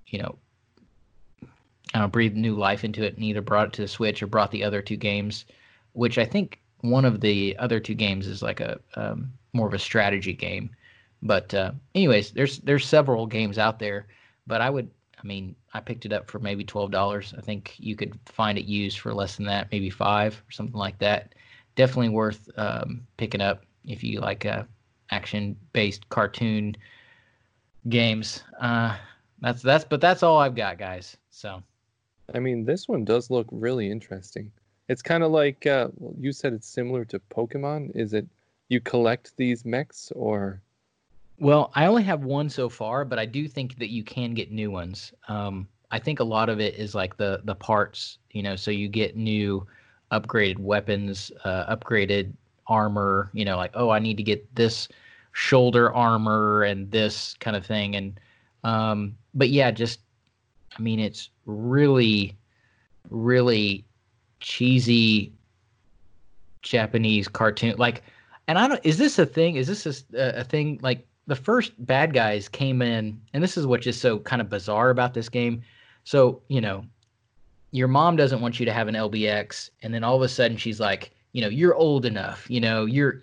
[0.08, 0.36] you know
[2.06, 4.64] breathed new life into it and either brought it to the Switch or brought the
[4.64, 5.46] other two games,
[5.94, 9.74] which I think one of the other two games is like a um, more of
[9.74, 10.70] a strategy game.
[11.22, 14.08] But uh, anyways, there's there's several games out there,
[14.46, 17.34] but I would I mean I picked it up for maybe twelve dollars.
[17.38, 20.78] I think you could find it used for less than that, maybe five or something
[20.78, 21.34] like that.
[21.76, 24.64] Definitely worth um, picking up if you like uh,
[25.12, 26.76] action based cartoon
[27.90, 28.44] games.
[28.60, 28.96] Uh,
[29.42, 31.18] that's that's but that's all I've got, guys.
[31.30, 31.62] So.
[32.36, 34.52] I mean, this one does look really interesting.
[34.90, 35.88] It's kind of like uh,
[36.20, 36.52] you said.
[36.54, 37.96] It's similar to Pokemon.
[37.96, 38.28] Is it?
[38.70, 40.62] You collect these mechs, or?
[41.40, 44.52] Well, I only have one so far, but I do think that you can get
[44.52, 45.14] new ones.
[45.28, 48.56] Um, I think a lot of it is like the the parts, you know.
[48.56, 49.66] So you get new,
[50.12, 52.34] upgraded weapons, uh, upgraded
[52.68, 53.30] armor.
[53.34, 54.88] You know, like oh, I need to get this
[55.34, 57.96] shoulder armor and this kind of thing.
[57.96, 58.20] And
[58.64, 60.00] um, but yeah, just
[60.78, 62.36] I mean, it's really,
[63.10, 63.86] really
[64.40, 65.32] cheesy
[66.64, 67.76] Japanese cartoon.
[67.78, 68.04] Like,
[68.48, 68.82] and I don't.
[68.84, 69.56] Is this a thing?
[69.56, 70.80] Is this a, a thing?
[70.82, 74.50] Like the first bad guys came in, and this is what's just so kind of
[74.50, 75.62] bizarre about this game.
[76.04, 76.86] So you know,
[77.72, 80.58] your mom doesn't want you to have an LBX, and then all of a sudden
[80.58, 82.50] she's like, you know, you're old enough.
[82.50, 83.22] You know, you're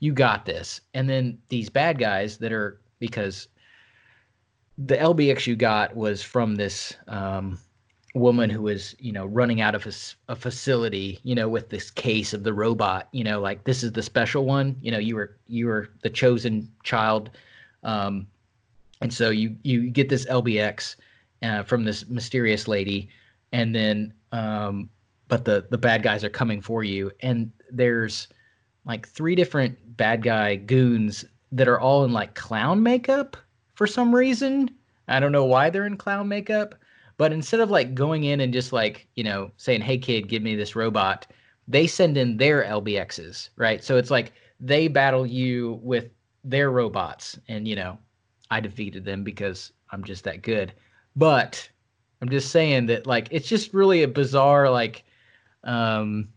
[0.00, 0.80] you got this.
[0.94, 3.48] And then these bad guys that are because
[4.78, 7.58] the LBX you got was from this um,
[8.16, 11.90] woman who was, you know, running out of a, a, facility, you know, with this
[11.90, 13.08] case of the robot.
[13.12, 14.76] You know, like this is the special one.
[14.80, 17.30] You know, you were you were the chosen child,
[17.82, 18.26] um,
[19.00, 20.96] and so you you get this LBX
[21.42, 23.08] uh, from this mysterious lady,
[23.52, 24.88] and then um,
[25.28, 28.28] but the the bad guys are coming for you, and there's
[28.86, 33.36] like three different bad guy goons that are all in like clown makeup
[33.74, 34.70] for some reason.
[35.08, 36.74] I don't know why they're in clown makeup,
[37.18, 40.42] but instead of like going in and just like, you know, saying, hey, kid, give
[40.42, 41.26] me this robot,
[41.66, 43.82] they send in their LBXs, right?
[43.82, 46.10] So it's like they battle you with
[46.44, 47.38] their robots.
[47.48, 47.98] And, you know,
[48.50, 50.72] I defeated them because I'm just that good.
[51.16, 51.68] But
[52.20, 55.04] I'm just saying that, like, it's just really a bizarre, like,
[55.64, 56.28] um,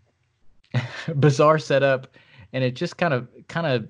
[1.15, 2.15] bizarre setup.
[2.53, 3.87] And it just kind of, kind of,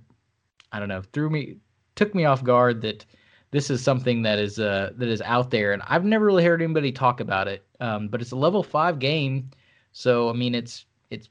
[0.71, 1.57] I don't know, threw me,
[1.95, 3.05] took me off guard that
[3.51, 6.61] this is something that is uh that is out there, and I've never really heard
[6.61, 7.65] anybody talk about it.
[7.79, 9.49] Um, but it's a level five game,
[9.91, 11.29] so I mean it's it's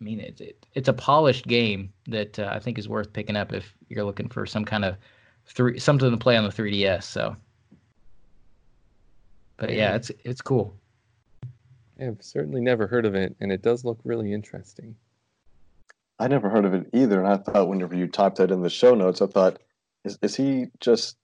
[0.00, 3.36] I mean it's it, it's a polished game that uh, I think is worth picking
[3.36, 4.96] up if you're looking for some kind of
[5.46, 7.04] three something to play on the 3ds.
[7.04, 7.36] So,
[9.56, 10.74] but yeah, it's it's cool.
[12.00, 14.96] I've certainly never heard of it, and it does look really interesting.
[16.18, 18.70] I never heard of it either, and I thought whenever you typed that in the
[18.70, 19.60] show notes, I thought
[20.04, 21.16] is is he just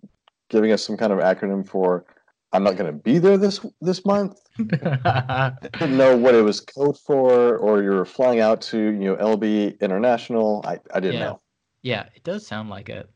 [0.49, 2.05] giving us some kind of acronym for
[2.53, 4.41] I'm not going to be there this this month?
[4.57, 9.81] didn't know what it was code for, or you're flying out to you know LB
[9.81, 10.62] International.
[10.64, 11.24] I I didn't yeah.
[11.27, 11.41] know.
[11.83, 13.11] Yeah, it does sound like it.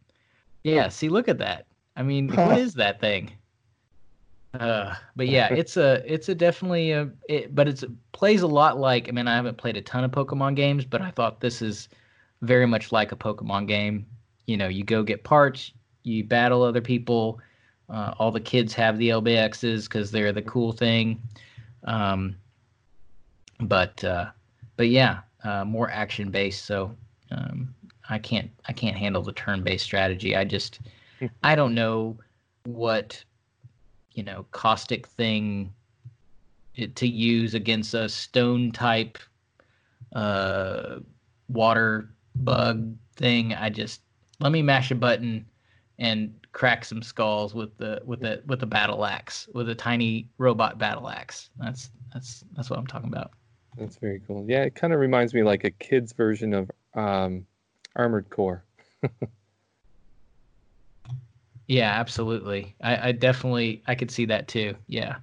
[0.63, 1.67] Yeah, see, look at that.
[1.97, 3.33] I mean, what is that thing?
[4.53, 8.49] Uh, but yeah, it's a it's a definitely a it, but it's it plays a
[8.49, 9.09] lot like.
[9.09, 11.89] I mean, I haven't played a ton of Pokemon games, but I thought this is
[12.43, 14.07] very much like a Pokemon game
[14.51, 15.73] you know, you go get parts,
[16.03, 17.39] you battle other people.
[17.89, 21.23] Uh, all the kids have the LBXs because they're the cool thing.
[21.85, 22.35] Um,
[23.61, 24.31] but uh,
[24.77, 26.65] but yeah, uh, more action based.
[26.65, 26.93] So
[27.31, 27.73] um,
[28.09, 30.35] I can't I can't handle the turn based strategy.
[30.35, 30.81] I just
[31.21, 31.27] hmm.
[31.45, 32.19] I don't know
[32.65, 33.23] what
[34.15, 35.73] you know caustic thing
[36.97, 39.17] to use against a stone type
[40.13, 40.97] uh,
[41.49, 43.55] water bug thing.
[43.55, 44.01] I just
[44.41, 45.47] let me mash a button
[45.99, 50.29] and crack some skulls with the with the with the battle axe with a tiny
[50.39, 51.51] robot battle axe.
[51.59, 53.33] That's that's that's what I'm talking about.
[53.79, 54.45] That's very cool.
[54.49, 57.47] Yeah, it kind of reminds me like a kid's version of um,
[57.95, 58.65] Armored Core.
[61.69, 62.75] yeah, absolutely.
[62.83, 64.75] I, I definitely I could see that too.
[64.89, 65.17] Yeah,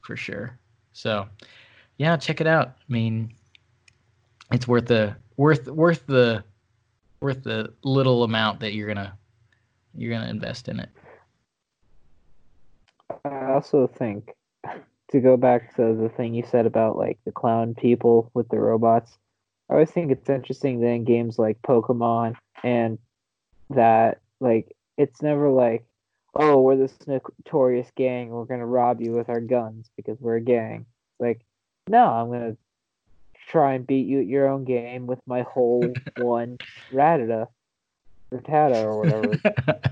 [0.00, 0.58] for sure.
[0.92, 1.28] So,
[1.98, 2.68] yeah, check it out.
[2.68, 3.34] I mean,
[4.52, 6.44] it's worth the worth worth the
[7.22, 9.16] worth the little amount that you're gonna
[9.94, 10.90] you're gonna invest in it.
[13.24, 14.32] I also think
[15.10, 18.58] to go back to the thing you said about like the clown people with the
[18.58, 19.18] robots.
[19.70, 22.98] I always think it's interesting that in games like Pokemon and
[23.70, 25.84] that like it's never like,
[26.34, 30.42] oh, we're this notorious gang, we're gonna rob you with our guns because we're a
[30.42, 30.86] gang.
[31.20, 31.42] Like,
[31.88, 32.56] no, I'm gonna
[33.52, 36.58] try and beat you at your own game with my whole one
[36.92, 37.46] Rattata
[38.32, 38.38] or
[38.72, 39.40] or whatever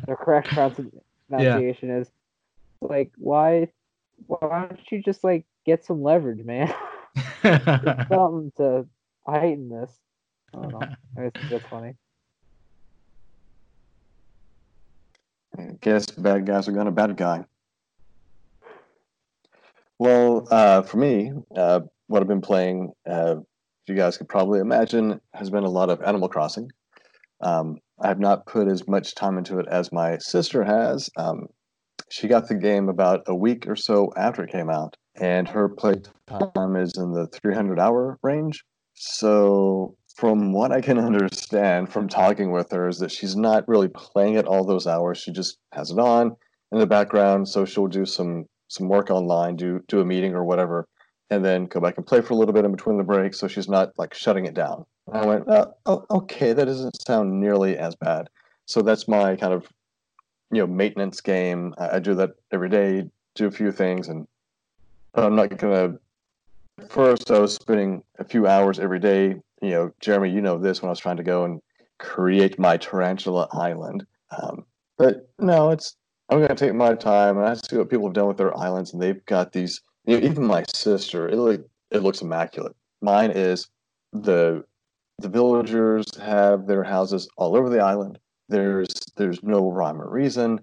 [0.06, 1.98] the correct pronunciation yeah.
[1.98, 2.10] is.
[2.80, 3.68] Like, why?
[4.26, 6.72] Why don't you just like get some leverage, man?
[7.42, 8.86] something to
[9.26, 9.92] heighten this.
[10.54, 10.88] I don't know.
[11.16, 11.94] I think that's funny.
[15.58, 17.44] I guess bad guys are gonna bad guy.
[19.98, 23.36] Well, uh, for me, uh, what I've been playing, uh,
[23.90, 26.70] you guys could probably imagine, has been a lot of Animal Crossing.
[27.42, 31.10] Um, I have not put as much time into it as my sister has.
[31.16, 31.48] Um,
[32.08, 35.68] she got the game about a week or so after it came out, and her
[35.68, 38.64] play time is in the 300 hour range.
[38.94, 43.88] So, from what I can understand from talking with her, is that she's not really
[43.88, 45.18] playing it all those hours.
[45.18, 46.36] She just has it on
[46.72, 50.44] in the background, so she'll do some some work online, do do a meeting or
[50.44, 50.86] whatever,
[51.30, 53.48] and then go back and play for a little bit in between the breaks, so
[53.48, 54.84] she's not like shutting it down.
[55.06, 58.28] And I went, oh, oh, okay, that doesn't sound nearly as bad.
[58.66, 59.66] So that's my kind of
[60.50, 61.74] you know maintenance game.
[61.78, 64.26] I, I do that every day, do a few things, and
[65.14, 65.98] I'm not gonna.
[66.88, 69.36] First, I was spending a few hours every day.
[69.60, 71.60] You know, Jeremy, you know this when I was trying to go and
[71.98, 74.06] create my tarantula island.
[74.30, 74.64] Um,
[74.96, 75.96] but no, it's
[76.30, 78.56] I'm going to take my time and I see what people have done with their
[78.56, 79.82] islands, and they've got these.
[80.04, 82.74] You know, even my sister, it look, it looks immaculate.
[83.00, 83.68] Mine is
[84.12, 84.64] the
[85.18, 88.18] the villagers have their houses all over the island.
[88.48, 90.60] There's there's no rhyme or reason.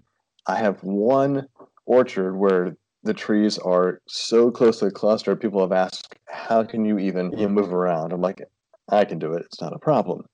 [0.48, 1.48] I have one
[1.86, 5.40] orchard where the trees are so closely clustered.
[5.40, 8.42] People have asked, "How can you even you move around?" I'm like,
[8.90, 9.44] "I can do it.
[9.46, 10.26] It's not a problem."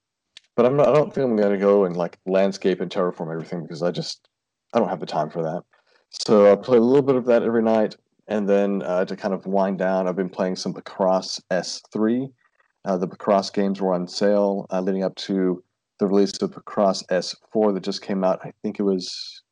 [0.55, 3.31] But I'm not, I don't think I'm going to go and like landscape and terraform
[3.31, 4.27] everything because I just
[4.73, 5.63] I don't have the time for that.
[6.09, 7.95] So I play a little bit of that every night,
[8.27, 12.31] and then uh, to kind of wind down, I've been playing some Picross S3.
[12.85, 15.63] Uh, the Picross games were on sale uh, leading up to
[15.99, 18.39] the release of Picross S4 that just came out.
[18.43, 19.43] I think it was,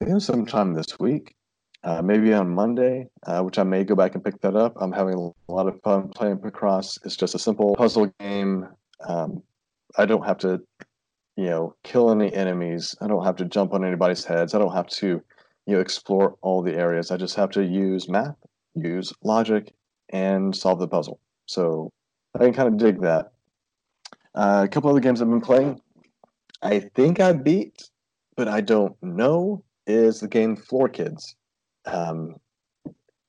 [0.00, 1.34] I think it was sometime this week,
[1.82, 4.74] uh, maybe on Monday, uh, which I may go back and pick that up.
[4.80, 6.98] I'm having a lot of fun playing Picross.
[7.04, 8.68] It's just a simple puzzle game.
[9.06, 9.42] Um,
[9.96, 10.60] I don't have to
[11.36, 12.94] you know, kill any enemies.
[13.00, 14.54] I don't have to jump on anybody's heads.
[14.54, 15.22] I don't have to,
[15.66, 17.10] you know, explore all the areas.
[17.10, 18.36] I just have to use math,
[18.74, 19.72] use logic,
[20.10, 21.20] and solve the puzzle.
[21.46, 21.90] So
[22.34, 23.32] I can kind of dig that.
[24.34, 25.80] Uh, a couple other games I've been playing.
[26.62, 27.90] I think I beat,
[28.36, 29.62] but I don't know.
[29.86, 31.36] Is the game Floor Kids?
[31.86, 32.36] Um,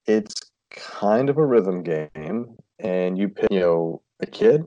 [0.05, 0.33] it's
[0.71, 4.63] kind of a rhythm game, and you pick, you know, a kid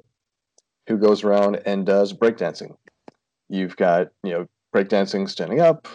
[0.86, 2.74] who goes around and does breakdancing
[3.48, 5.88] You've got, you know, breakdancing standing up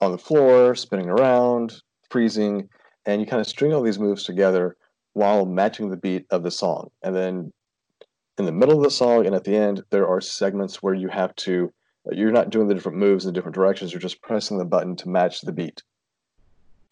[0.00, 2.68] on the floor, spinning around, freezing,
[3.06, 4.76] and you kind of string all these moves together
[5.12, 6.90] while matching the beat of the song.
[7.02, 7.52] And then
[8.38, 11.08] in the middle of the song and at the end, there are segments where you
[11.08, 11.72] have to,
[12.12, 15.08] you're not doing the different moves in different directions, you're just pressing the button to
[15.08, 15.82] match the beat.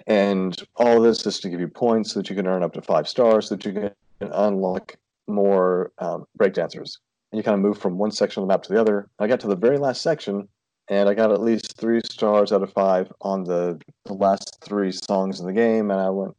[0.06, 2.82] And all this is to give you points so that you can earn up to
[2.82, 4.96] five stars so that you can unlock
[5.26, 6.98] more um, breakdancers
[7.30, 9.08] and you kind of move from one section of the map to the other.
[9.18, 10.48] I got to the very last section,
[10.88, 14.92] and I got at least three stars out of five on the, the last three
[14.92, 16.36] songs in the game, and I went,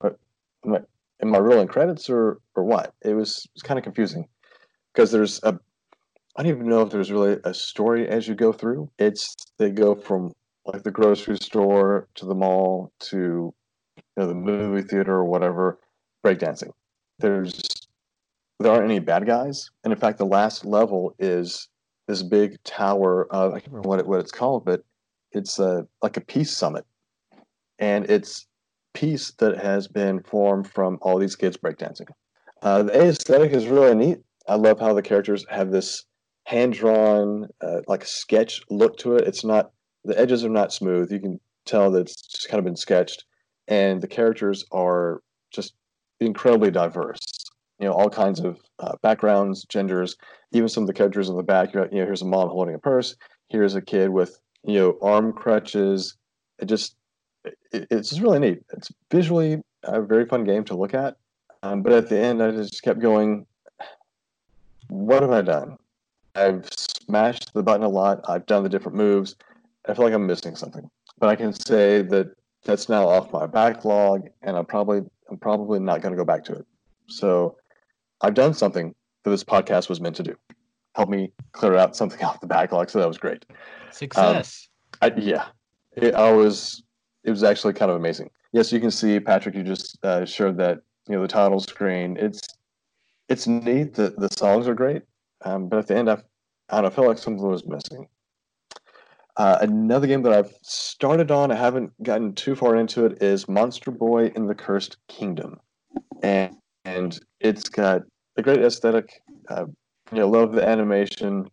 [0.00, 0.18] "But
[0.64, 0.80] am I,
[1.22, 4.28] am I rolling credits or or what?" It was, it was kind of confusing
[4.92, 5.58] because there's a
[6.38, 8.90] I don't even know if there's really a story as you go through.
[8.98, 10.32] It's they go from
[10.64, 13.52] like the grocery store to the mall to
[13.96, 15.78] you know the movie theater or whatever
[16.24, 16.70] breakdancing.
[17.18, 17.60] There's
[18.60, 21.68] there aren't any bad guys, and in fact, the last level is
[22.08, 24.82] this big tower of I can't remember what it, what it's called, but
[25.30, 26.84] it's a like a peace summit,
[27.78, 28.46] and it's
[28.94, 32.08] peace that has been formed from all these kids breakdancing.
[32.62, 34.18] Uh, the aesthetic is really neat.
[34.48, 36.06] I love how the characters have this
[36.44, 39.28] hand drawn, uh, like sketch look to it.
[39.28, 39.70] It's not
[40.04, 41.12] the edges are not smooth.
[41.12, 43.26] You can tell that it's just kind of been sketched,
[43.68, 45.20] and the characters are
[45.52, 45.74] just
[46.20, 47.20] incredibly diverse.
[47.78, 50.16] You know, all kinds of uh, backgrounds, genders,
[50.52, 51.74] even some of the characters in the back.
[51.74, 53.16] You know, here's a mom holding a purse.
[53.48, 56.16] Here's a kid with you know arm crutches.
[56.58, 56.96] It just
[57.44, 58.62] it, it's just really neat.
[58.72, 61.16] It's visually a very fun game to look at.
[61.62, 63.46] Um, but at the end, I just kept going.
[64.88, 65.76] What have I done?
[66.34, 68.24] I've smashed the button a lot.
[68.28, 69.36] I've done the different moves.
[69.86, 70.88] I feel like I'm missing something.
[71.18, 72.34] But I can say that
[72.64, 76.44] that's now off my backlog, and I'm probably I'm probably not going to go back
[76.44, 76.66] to it.
[77.08, 77.56] So
[78.20, 78.94] I've done something
[79.28, 80.34] that this podcast was meant to do.
[80.94, 82.90] Help me clear out something off the backlog.
[82.90, 83.44] So that was great.
[83.90, 84.68] Success.
[85.02, 85.46] Um, I, yeah,
[85.96, 86.82] it, I was.
[87.24, 88.30] It was actually kind of amazing.
[88.52, 89.54] Yes, you can see Patrick.
[89.54, 92.16] You just uh, showed that you know the title screen.
[92.18, 92.40] It's
[93.28, 93.94] it's neat.
[93.94, 95.02] The the songs are great,
[95.44, 96.22] um, but at the end, I
[96.70, 98.08] I don't know, I feel like something was missing.
[99.36, 103.48] Uh, another game that I've started on, I haven't gotten too far into it, is
[103.48, 105.60] Monster Boy in the Cursed Kingdom,
[106.22, 108.02] and and it's got
[108.38, 109.20] a great aesthetic.
[109.48, 109.66] Uh,
[110.12, 111.50] you know, love the animation.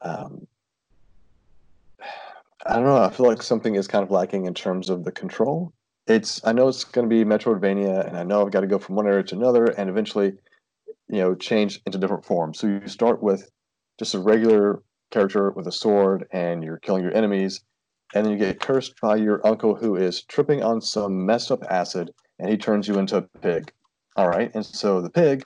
[0.00, 0.46] Um,
[2.64, 2.96] I don't know.
[2.96, 5.72] I feel like something is kind of lacking in terms of the control.
[6.06, 8.78] It's I know it's going to be Metroidvania, and I know I've got to go
[8.78, 10.32] from one area to another, and eventually,
[11.08, 12.58] you know, change into different forms.
[12.58, 13.50] So you start with
[13.98, 17.62] just a regular character with a sword, and you're killing your enemies,
[18.14, 21.62] and then you get cursed by your uncle who is tripping on some messed up
[21.68, 23.72] acid, and he turns you into a pig.
[24.16, 25.44] All right, and so the pig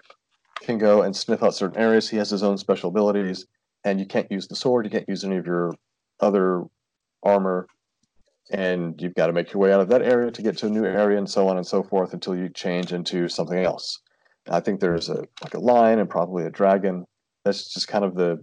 [0.61, 2.09] can go and sniff out certain areas.
[2.09, 3.47] He has his own special abilities,
[3.85, 4.87] and you can't use the sword.
[4.87, 5.75] You can't use any of your
[6.21, 6.65] other
[7.23, 7.67] armor,
[8.51, 10.71] and you've got to make your way out of that area to get to a
[10.71, 14.01] new area, and so on and so forth until you change into something else.
[14.49, 17.07] I think there's a like a lion and probably a dragon.
[17.45, 18.43] That's just kind of the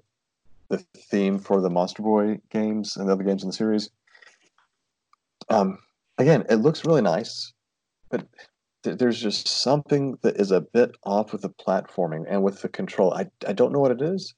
[0.69, 0.77] the
[1.09, 3.89] theme for the Monster Boy games and the other games in the series.
[5.49, 5.79] Um,
[6.17, 7.51] again, it looks really nice,
[8.09, 8.25] but
[8.83, 13.13] there's just something that is a bit off with the platforming and with the control.
[13.13, 14.33] I, I don't know what it is.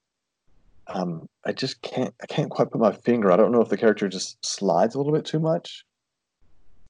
[0.88, 3.32] Um, I just can't I can't quite put my finger.
[3.32, 5.86] I don't know if the character just slides a little bit too much.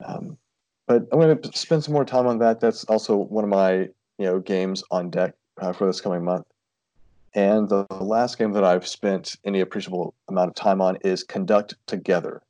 [0.04, 0.38] Um,
[0.88, 2.60] but I'm going to spend some more time on that.
[2.60, 3.74] That's also one of my
[4.18, 6.46] you know games on deck uh, for this coming month.
[7.36, 11.76] And the last game that I've spent any appreciable amount of time on is Conduct
[11.88, 12.42] Together.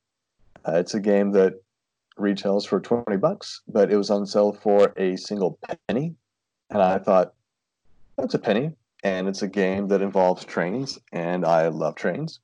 [0.67, 1.62] Uh, it's a game that
[2.17, 6.15] retails for 20 bucks, but it was on sale for a single penny.
[6.69, 7.33] And I thought,
[8.17, 8.71] that's a penny.
[9.03, 12.39] And it's a game that involves trains, and I love trains.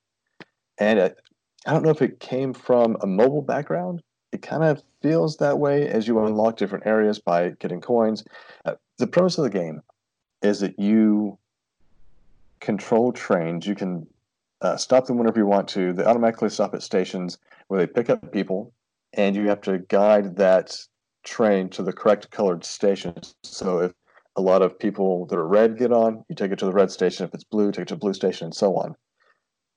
[0.78, 1.20] And it,
[1.66, 4.02] I don't know if it came from a mobile background.
[4.32, 8.24] It kind of feels that way as you unlock different areas by getting coins.
[8.64, 9.80] Uh, the premise of the game
[10.42, 11.38] is that you
[12.60, 13.66] control trains.
[13.66, 14.06] You can
[14.60, 15.92] uh, stop them whenever you want to.
[15.92, 18.72] They automatically stop at stations where they pick up people,
[19.14, 20.76] and you have to guide that
[21.24, 23.14] train to the correct colored station.
[23.42, 23.92] So if
[24.36, 26.90] a lot of people that are red get on, you take it to the red
[26.90, 27.26] station.
[27.26, 28.94] If it's blue, take it to blue station, and so on.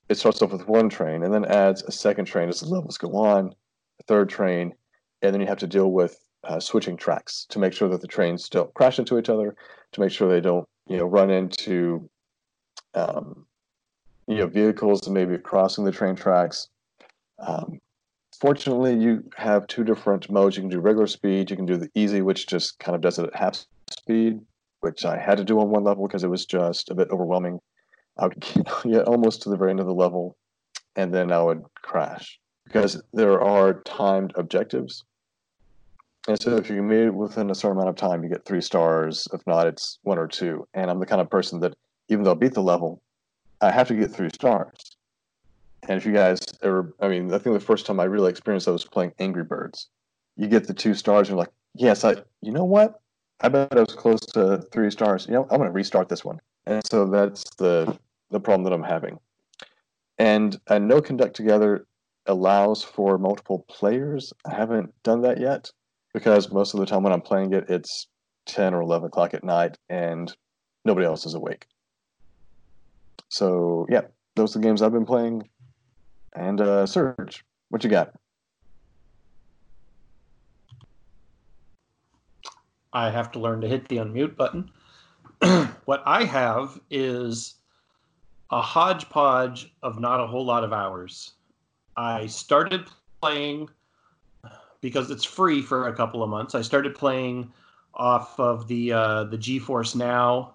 [0.09, 2.97] It starts off with one train and then adds a second train as the levels
[2.97, 3.53] go on,
[3.99, 4.73] a third train,
[5.21, 8.07] and then you have to deal with uh, switching tracks to make sure that the
[8.07, 9.55] trains don't crash into each other,
[9.93, 12.09] to make sure they don't, you know, run into,
[12.93, 13.45] um,
[14.27, 16.67] you know, vehicles that may be crossing the train tracks.
[17.39, 17.79] Um,
[18.43, 20.57] fortunately, you have two different modes.
[20.57, 21.49] You can do regular speed.
[21.49, 24.41] You can do the easy, which just kind of does it at half speed,
[24.81, 27.61] which I had to do on one level because it was just a bit overwhelming.
[28.17, 28.45] I would
[28.83, 30.35] get almost to the very end of the level,
[30.97, 35.05] and then I would crash because there are timed objectives.
[36.27, 38.61] And so if you meet it within a certain amount of time, you get three
[38.61, 39.25] stars.
[39.31, 40.67] If not, it's one or two.
[40.73, 41.75] And I'm the kind of person that
[42.09, 43.01] even though I beat the level,
[43.61, 44.92] I have to get three stars.
[45.87, 48.65] And if you guys ever, I mean, I think the first time I really experienced
[48.65, 49.89] that was playing Angry Birds.
[50.37, 52.99] You get the two stars, and you're like, yes, I, you know what?
[53.41, 55.25] I bet I was close to three stars.
[55.27, 56.39] You know, I'm going to restart this one.
[56.65, 57.97] And so that's the
[58.31, 59.19] the problem that I'm having.
[60.17, 61.85] And I know Conduct Together
[62.25, 64.33] allows for multiple players.
[64.45, 65.71] I haven't done that yet
[66.13, 68.07] because most of the time when I'm playing it, it's
[68.45, 70.35] 10 or 11 o'clock at night and
[70.85, 71.67] nobody else is awake.
[73.29, 74.01] So, yeah,
[74.35, 75.47] those are the games I've been playing.
[76.33, 78.13] And uh, Serge, what you got?
[82.91, 84.69] I have to learn to hit the unmute button.
[85.85, 87.55] what I have is
[88.51, 91.33] a hodgepodge of not a whole lot of hours.
[91.97, 92.85] I started
[93.21, 93.69] playing
[94.81, 96.55] because it's free for a couple of months.
[96.55, 97.51] I started playing
[97.95, 100.53] off of the uh, the GeForce Now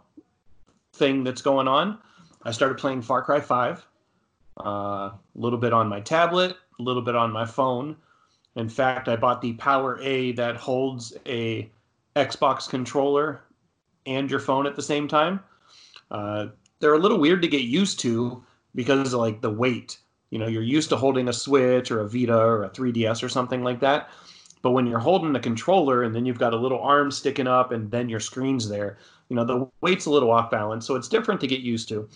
[0.92, 1.98] thing that's going on.
[2.44, 3.84] I started playing Far Cry 5.
[4.58, 7.96] Uh, a little bit on my tablet, a little bit on my phone.
[8.56, 11.70] In fact, I bought the PowerA that holds a
[12.16, 13.40] Xbox controller
[14.06, 15.40] and your phone at the same time.
[16.10, 16.46] Uh,
[16.80, 18.42] they're a little weird to get used to
[18.74, 19.98] because of like the weight.
[20.30, 23.28] You know, you're used to holding a Switch or a Vita or a 3DS or
[23.28, 24.10] something like that.
[24.60, 27.70] But when you're holding a controller and then you've got a little arm sticking up
[27.70, 28.98] and then your screen's there,
[29.28, 30.86] you know, the weight's a little off balance.
[30.86, 32.08] So it's different to get used to.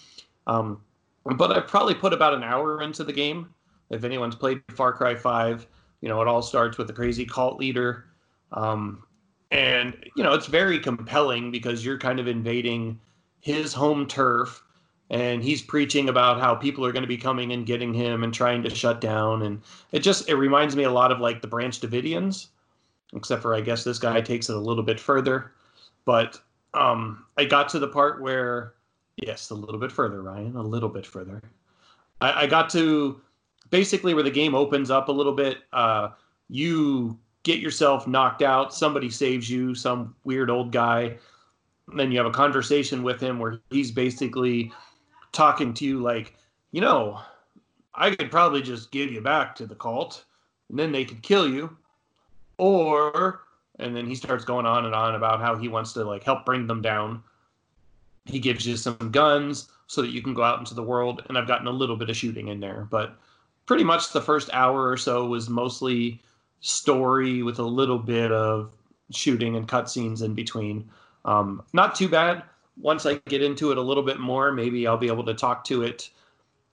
[0.47, 0.81] Um,
[1.25, 3.53] but I've probably put about an hour into the game.
[3.91, 5.67] If anyone's played Far Cry 5,
[6.01, 8.07] you know, it all starts with a crazy cult leader.
[8.53, 9.05] Um,
[9.51, 12.99] and, you know, it's very compelling because you're kind of invading
[13.41, 14.63] his home turf
[15.13, 18.33] and he's preaching about how people are going to be coming and getting him and
[18.33, 19.61] trying to shut down and
[19.93, 22.49] it just it reminds me a lot of like the branch davidians
[23.15, 25.53] except for i guess this guy takes it a little bit further
[26.05, 26.41] but
[26.75, 28.73] um i got to the part where
[29.17, 31.43] yes a little bit further ryan a little bit further
[32.21, 33.21] i, I got to
[33.71, 36.09] basically where the game opens up a little bit uh
[36.49, 41.17] you get yourself knocked out somebody saves you some weird old guy
[41.89, 44.73] and then you have a conversation with him where he's basically
[45.33, 46.35] talking to you like,
[46.71, 47.21] you know,
[47.95, 50.25] I could probably just give you back to the cult
[50.71, 51.77] and then they could kill you.
[52.59, 53.43] Or,
[53.79, 56.45] and then he starts going on and on about how he wants to like help
[56.45, 57.23] bring them down.
[58.25, 61.23] He gives you some guns so that you can go out into the world.
[61.29, 63.19] And I've gotten a little bit of shooting in there, but
[63.67, 66.21] pretty much the first hour or so was mostly
[66.61, 68.71] story with a little bit of
[69.11, 70.89] shooting and cutscenes in between.
[71.25, 72.43] Um, not too bad
[72.77, 75.65] once I get into it a little bit more, maybe I'll be able to talk
[75.65, 76.11] to it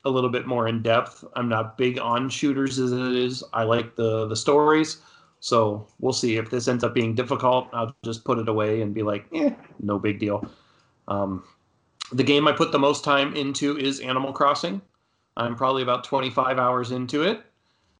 [0.06, 1.26] a little bit more in depth.
[1.36, 3.44] I'm not big on shooters as it is.
[3.54, 5.02] I like the the stories.
[5.42, 7.70] So we'll see if this ends up being difficult.
[7.74, 10.50] I'll just put it away and be like, eh, no big deal.
[11.10, 11.44] Um,
[12.12, 14.82] the game I put the most time into is Animal Crossing.
[15.36, 17.42] I'm probably about 25 hours into it.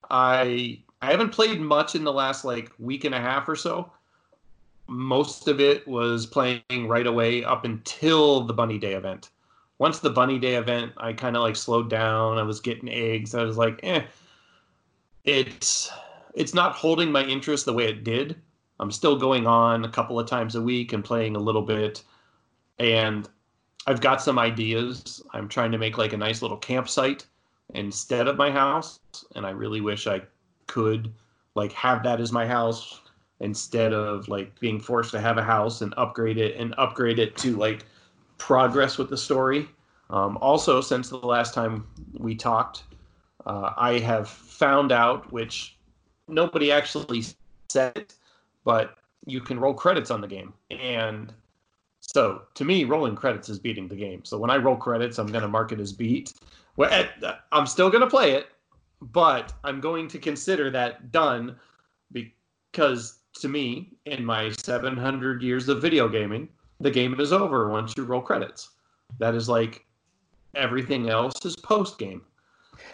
[0.10, 3.92] I I haven't played much in the last like week and a half or so.
[4.88, 9.30] Most of it was playing right away up until the bunny day event.
[9.78, 12.38] Once the bunny day event i kind of like slowed down.
[12.38, 13.36] I was getting eggs.
[13.36, 14.04] I was like eh.
[15.24, 15.92] It's
[16.34, 18.36] it's not holding my interest the way it did.
[18.80, 22.04] I'm still going on a couple of times a week and playing a little bit
[22.80, 23.30] and
[23.88, 27.26] i've got some ideas i'm trying to make like a nice little campsite
[27.76, 29.00] instead of my house
[29.36, 30.22] and i really wish i
[30.68, 31.14] could
[31.56, 33.02] like have that as my house
[33.40, 37.36] instead of like being forced to have a house and upgrade it and upgrade it
[37.38, 37.86] to like
[38.38, 39.68] progress with the story.
[40.10, 41.88] Um, also, since the last time
[42.18, 42.84] we talked,
[43.46, 45.78] uh, I have found out, which
[46.28, 47.24] nobody actually
[47.70, 48.14] said,
[48.64, 50.54] but you can roll credits on the game.
[50.72, 51.32] And
[52.14, 54.26] so to me, rolling credits is beating the game.
[54.26, 56.34] So when I roll credits, I'm going to mark it as beat.
[56.76, 58.48] Well, eh, eh, I'm still going to play it,
[59.00, 61.56] but I'm going to consider that done
[62.12, 66.50] because to me, in my 700 years of video gaming,
[66.80, 68.72] the game is over once you roll credits.
[69.20, 69.86] That is like
[70.56, 72.24] everything else is post game.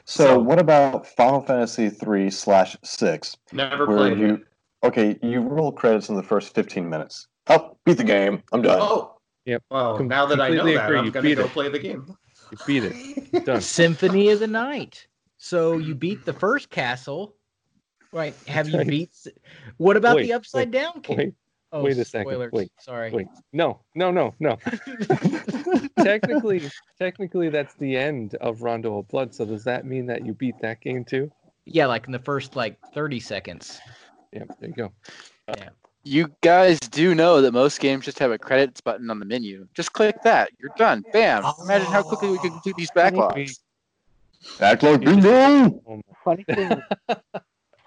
[0.04, 3.38] So, so, what about Final Fantasy three slash six?
[3.54, 4.42] Never played you, it.
[4.84, 7.28] Okay, you roll credits in the first 15 minutes.
[7.48, 8.44] Oh, beat the game.
[8.52, 8.80] I'm done.
[8.82, 9.12] Oh,
[9.46, 9.64] Yep.
[9.70, 11.52] Well, Com- now that I know that, I'm going to go it.
[11.52, 12.18] play the game.
[12.52, 13.46] You beat it.
[13.46, 13.62] Done.
[13.62, 15.06] Symphony of the Night.
[15.38, 17.36] So you beat the first castle,
[18.16, 18.34] Right.
[18.48, 19.12] Have you beat?
[19.76, 21.18] What about wait, the upside wait, down kid?
[21.18, 21.34] Wait,
[21.74, 22.32] oh, wait a second.
[22.32, 22.52] Spoilers.
[22.54, 22.72] Wait.
[22.80, 23.12] Sorry.
[23.12, 23.28] Wait.
[23.52, 23.82] No.
[23.94, 24.10] No.
[24.10, 24.34] No.
[24.40, 24.58] No.
[26.02, 26.62] technically,
[26.98, 29.36] technically, that's the end of Rondo of Blood.
[29.36, 31.30] So does that mean that you beat that game too?
[31.66, 33.82] Yeah, like in the first like 30 seconds.
[34.32, 34.44] Yeah.
[34.62, 34.94] There you go.
[35.50, 35.70] Yeah.
[36.08, 39.68] You guys do know that most games just have a credits button on the menu.
[39.74, 40.52] Just click that.
[40.60, 41.04] You're done.
[41.12, 41.44] Bam.
[41.64, 42.54] Imagine how quickly we can oh.
[42.54, 43.58] complete these backlogs.
[44.60, 45.82] Backlog bingo.
[46.24, 46.82] Funny thing,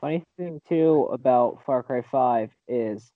[0.00, 3.12] Funny thing too about Far Cry Five is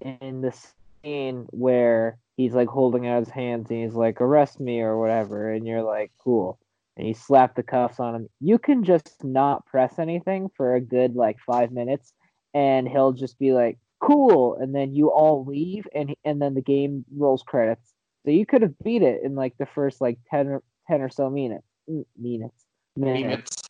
[0.00, 0.54] in the
[1.02, 5.52] scene where he's like holding out his hands and he's like arrest me or whatever,
[5.52, 6.58] and you're like cool,
[6.96, 8.28] and you slap the cuffs on him.
[8.40, 12.14] You can just not press anything for a good like five minutes,
[12.54, 16.62] and he'll just be like cool, and then you all leave, and and then the
[16.62, 17.94] game rolls credits.
[18.24, 21.10] So you could have beat it in like the first like 10 or, 10 or
[21.10, 21.66] so minutes.
[22.18, 22.64] Minutes.
[22.96, 23.62] Minutes.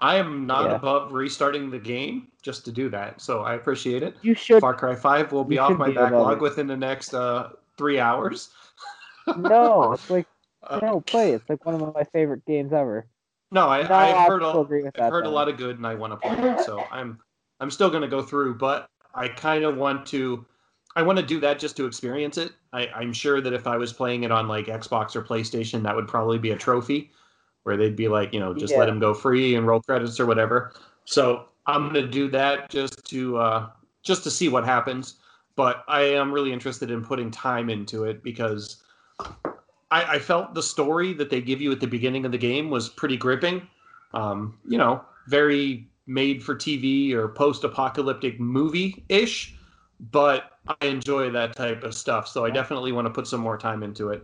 [0.00, 0.76] I am not yeah.
[0.76, 4.16] above restarting the game just to do that, so I appreciate it.
[4.22, 4.62] You should.
[4.62, 8.48] Far Cry Five will be off my be backlog within the next uh, three hours.
[9.36, 10.26] no, it's like
[10.80, 11.32] no play.
[11.32, 13.06] It's like one of my favorite games ever.
[13.52, 16.12] No, I, no, I've heard, a, I've heard a lot of good, and I want
[16.12, 16.60] to play it.
[16.60, 17.18] So I'm
[17.58, 20.44] I'm still going to go through, but I kind of want to.
[20.96, 22.52] I want to do that just to experience it.
[22.72, 25.94] I, I'm sure that if I was playing it on like Xbox or PlayStation, that
[25.94, 27.12] would probably be a trophy
[27.62, 28.80] where they'd be like, you know, just Yeah.
[28.80, 30.72] let him go free and roll credits or whatever.
[31.04, 33.68] So I'm gonna do that just to uh,
[34.02, 35.16] just to see what happens.
[35.56, 38.82] But I am really interested in putting time into it because
[39.90, 42.70] I, I felt the story that they give you at the beginning of the game
[42.70, 43.66] was pretty gripping.
[44.14, 49.54] Um, you know, very made for TV or post apocalyptic movie ish,
[50.10, 52.26] but I enjoy that type of stuff.
[52.28, 54.22] So I definitely want to put some more time into it.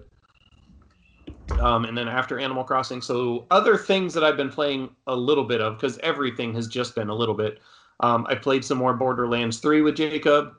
[1.60, 5.44] Um, and then after Animal Crossing, so other things that I've been playing a little
[5.44, 7.60] bit of because everything has just been a little bit.
[8.00, 10.54] Um, I played some more Borderlands 3 with Jacob.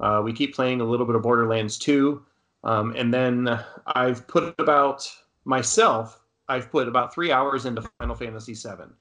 [0.00, 2.22] Uh, we keep playing a little bit of Borderlands 2.
[2.64, 5.10] Um, and then I've put about
[5.44, 8.92] myself, I've put about three hours into Final Fantasy VII.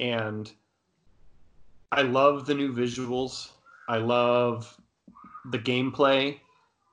[0.00, 0.52] And
[1.92, 3.50] I love the new visuals.
[3.88, 4.78] I love
[5.50, 6.38] the gameplay.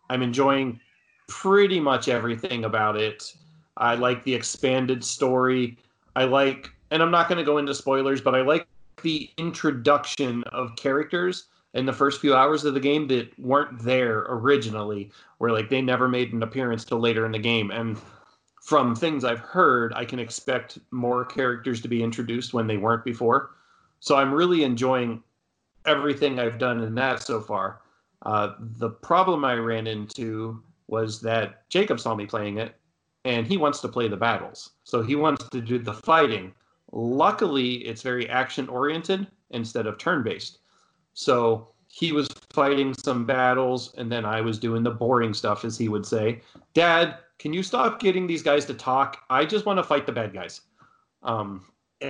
[0.09, 0.79] I'm enjoying
[1.27, 3.33] pretty much everything about it.
[3.77, 5.77] I like the expanded story.
[6.15, 8.67] I like, and I'm not going to go into spoilers, but I like
[9.01, 14.25] the introduction of characters in the first few hours of the game that weren't there
[14.29, 17.69] originally, where like they never made an appearance till later in the game.
[17.71, 17.97] And
[18.61, 23.03] from things I've heard, I can expect more characters to be introduced when they weren't
[23.03, 23.51] before.
[24.05, 25.23] So I'm really enjoying
[25.87, 27.81] everything I've done in that so far.
[28.21, 32.75] Uh, the problem I ran into was that Jacob saw me playing it,
[33.23, 34.73] and he wants to play the battles.
[34.83, 36.53] So he wants to do the fighting.
[36.91, 40.59] Luckily, it's very action oriented instead of turn based.
[41.15, 45.79] So he was fighting some battles, and then I was doing the boring stuff, as
[45.79, 46.41] he would say.
[46.75, 49.23] Dad, can you stop getting these guys to talk?
[49.31, 50.61] I just want to fight the bad guys.
[51.23, 51.65] Um,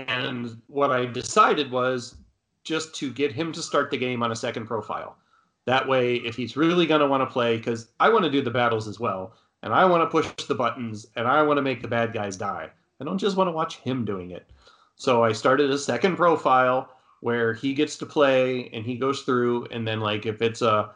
[0.07, 2.15] and what I decided was
[2.63, 5.17] just to get him to start the game on a second profile.
[5.65, 8.41] That way, if he's really going to want to play, because I want to do
[8.41, 11.63] the battles as well, and I want to push the buttons, and I want to
[11.63, 12.69] make the bad guys die.
[12.99, 14.49] I don't just want to watch him doing it.
[14.95, 16.89] So I started a second profile
[17.21, 20.91] where he gets to play and he goes through, and then, like, if it's a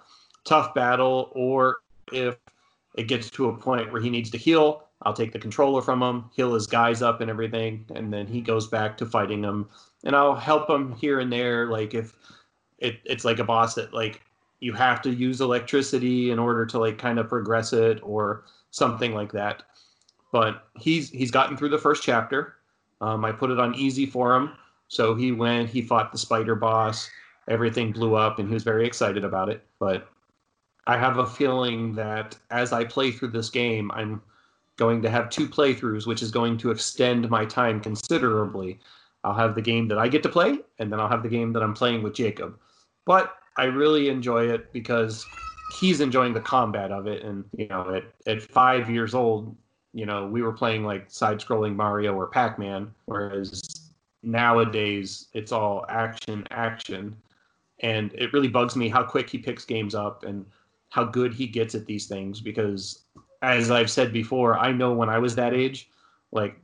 [0.46, 1.78] tough battle or
[2.14, 2.38] if
[2.96, 6.02] it gets to a point where he needs to heal, I'll take the controller from
[6.02, 9.70] him, heal his guys up and everything, and then he goes back to fighting them.
[10.04, 12.16] And I'll help him here and there, like if
[12.80, 14.22] it, it's like a boss that like
[14.60, 19.14] you have to use electricity in order to like kind of progress it or something
[19.14, 19.64] like that.
[20.32, 22.56] But he's he's gotten through the first chapter.
[23.02, 24.52] Um, I put it on easy for him,
[24.90, 25.70] so he went.
[25.70, 27.10] He fought the spider boss.
[27.48, 29.66] Everything blew up, and he was very excited about it.
[29.80, 30.10] But
[30.86, 34.22] I have a feeling that as I play through this game, I'm
[34.80, 38.80] going to have two playthroughs, which is going to extend my time considerably.
[39.26, 41.52] I'll have the game that I get to play, and then I'll have the game
[41.54, 42.58] that I'm playing with Jacob.
[43.06, 45.26] But I really enjoy it because
[45.78, 47.24] he's enjoying the combat of it.
[47.24, 49.56] And, you know, at, at five years old,
[49.94, 53.62] you know, we were playing like side scrolling Mario or Pac Man, whereas
[54.24, 57.16] nowadays it's all action, action.
[57.82, 60.46] And it really bugs me how quick he picks games up and
[60.90, 63.04] how good he gets at these things because
[63.42, 65.90] as I've said before, I know when I was that age,
[66.32, 66.60] like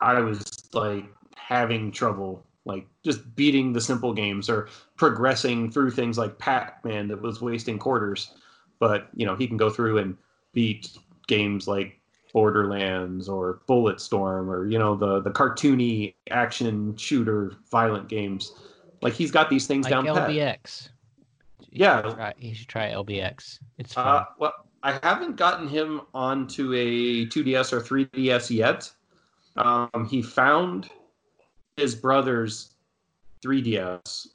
[0.00, 1.04] I was like
[1.36, 7.20] having trouble like just beating the simple games or progressing through things like Pac-Man that
[7.20, 8.34] was wasting quarters.
[8.78, 10.16] But, you know, he can go through and
[10.52, 10.90] beat
[11.26, 11.98] games like
[12.32, 18.52] Borderlands or Bulletstorm or, you know, the the cartoony action shooter violent games.
[19.00, 20.28] Like he's got these things Like down pat.
[20.28, 20.90] LBX.
[21.70, 22.02] Yeah.
[22.02, 23.58] You should, try, you should try LBX.
[23.78, 24.06] It's fun.
[24.06, 24.52] Uh, well,
[24.82, 28.90] I haven't gotten him onto a 2DS or 3DS yet.
[29.56, 30.88] Um, he found
[31.76, 32.74] his brother's
[33.44, 34.28] 3DS,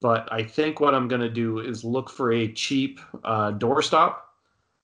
[0.00, 4.16] but I think what I'm going to do is look for a cheap uh, doorstop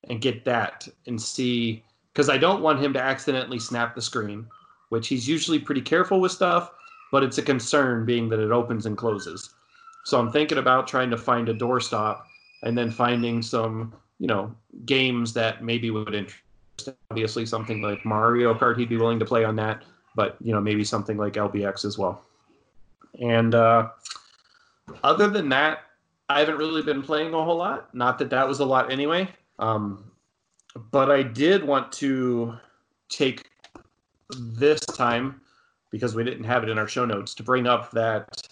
[0.09, 1.83] and get that and see
[2.13, 4.47] because I don't want him to accidentally snap the screen,
[4.89, 6.73] which he's usually pretty careful with stuff,
[7.13, 9.55] but it's a concern being that it opens and closes.
[10.05, 12.23] So I'm thinking about trying to find a doorstop
[12.63, 14.55] and then finding some, you know,
[14.85, 16.43] games that maybe would interest.
[17.11, 19.83] Obviously, something like Mario Kart, he'd be willing to play on that,
[20.15, 22.25] but you know, maybe something like LBX as well.
[23.21, 23.89] And uh,
[25.03, 25.81] other than that,
[26.29, 27.95] I haven't really been playing a whole lot.
[27.95, 29.29] Not that that was a lot anyway.
[29.59, 30.11] Um,
[30.91, 32.55] but I did want to
[33.09, 33.51] take
[34.39, 35.41] this time
[35.91, 38.43] because we didn't have it in our show notes to bring up that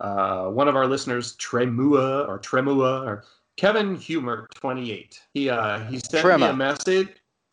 [0.00, 3.24] uh, one of our listeners, Tremua or Tremua or
[3.56, 5.20] Kevin Humer, 28.
[5.34, 7.08] He uh, he sent me a message.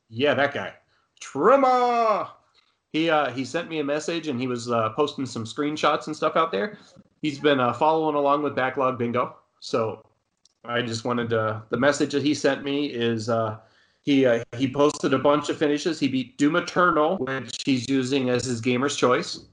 [0.10, 0.74] Yeah, that guy,
[1.22, 2.30] Trema.
[2.92, 6.16] He uh, he sent me a message and he was uh, posting some screenshots and
[6.16, 6.78] stuff out there.
[7.22, 9.36] He's been uh, following along with Backlog Bingo.
[9.60, 10.06] So
[10.66, 11.64] I just wanted to.
[11.70, 13.58] The message that he sent me is uh,
[14.02, 16.00] He uh, he posted a bunch of finishes.
[16.00, 19.46] He beat Doom Eternal, which he's using as his gamer's choice.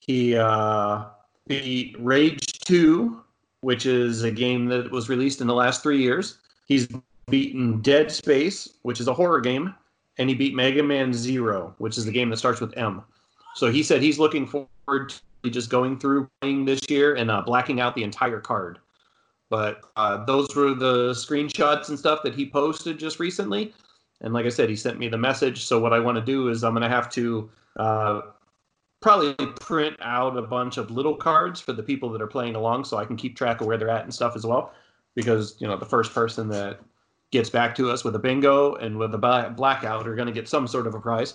[0.00, 1.06] He uh,
[1.46, 3.23] beat Rage 2,
[3.64, 6.38] which is a game that was released in the last three years.
[6.66, 6.86] He's
[7.30, 9.74] beaten Dead Space, which is a horror game,
[10.18, 13.02] and he beat Mega Man Zero, which is the game that starts with M.
[13.54, 17.40] So he said he's looking forward to just going through playing this year and uh,
[17.40, 18.78] blacking out the entire card.
[19.48, 23.72] But uh, those were the screenshots and stuff that he posted just recently.
[24.20, 25.64] And like I said, he sent me the message.
[25.64, 28.20] So what I want to do is I'm going to have to uh,
[29.04, 32.86] probably print out a bunch of little cards for the people that are playing along,
[32.86, 34.72] so I can keep track of where they're at and stuff as well.
[35.14, 36.80] Because you know the first person that
[37.30, 40.48] gets back to us with a bingo and with a blackout are going to get
[40.48, 41.34] some sort of a prize.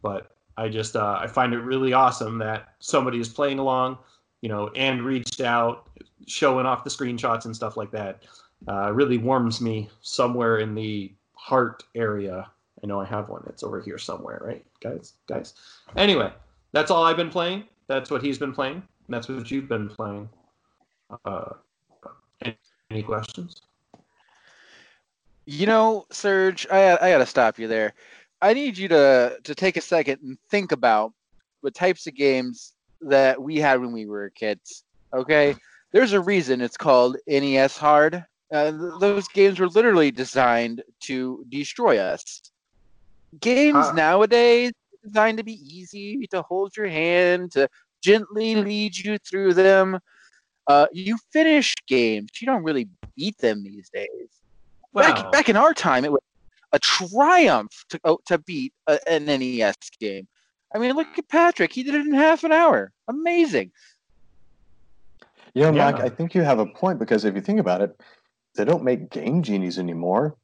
[0.00, 3.98] But I just uh, I find it really awesome that somebody is playing along,
[4.40, 5.90] you know, and reached out,
[6.26, 8.22] showing off the screenshots and stuff like that.
[8.66, 12.50] Uh, really warms me somewhere in the heart area.
[12.82, 13.44] I know I have one.
[13.46, 15.12] It's over here somewhere, right, guys?
[15.26, 15.52] Guys.
[15.96, 16.32] Anyway,
[16.72, 17.64] that's all I've been playing.
[17.88, 18.82] That's what he's been playing.
[19.08, 20.28] That's what you've been playing.
[21.24, 21.54] Uh,
[22.90, 23.62] any questions?
[25.46, 27.94] You know, Serge, I I gotta stop you there.
[28.40, 31.12] I need you to to take a second and think about
[31.62, 34.84] the types of games that we had when we were kids.
[35.12, 35.56] Okay,
[35.92, 38.24] there's a reason it's called NES Hard.
[38.52, 42.42] Uh, th- those games were literally designed to destroy us.
[43.40, 43.92] Games Huh.
[43.94, 44.72] nowadays
[45.02, 47.68] designed to be easy, to hold your hand, to
[48.02, 49.98] gently lead you through them.
[50.66, 52.30] Uh, you finish games.
[52.40, 54.28] You don't really beat them these days.
[54.92, 56.20] Well, Back back in our time, it was
[56.72, 60.26] a triumph to oh, to beat a, an NES game.
[60.74, 61.72] I mean, look at Patrick.
[61.72, 62.92] He did it in half an hour.
[63.08, 63.72] Amazing.
[65.54, 65.90] You know, Yeah.
[65.90, 68.00] Mike, I think you have a point because if you think about it,
[68.54, 70.36] they don't make Game Genies anymore.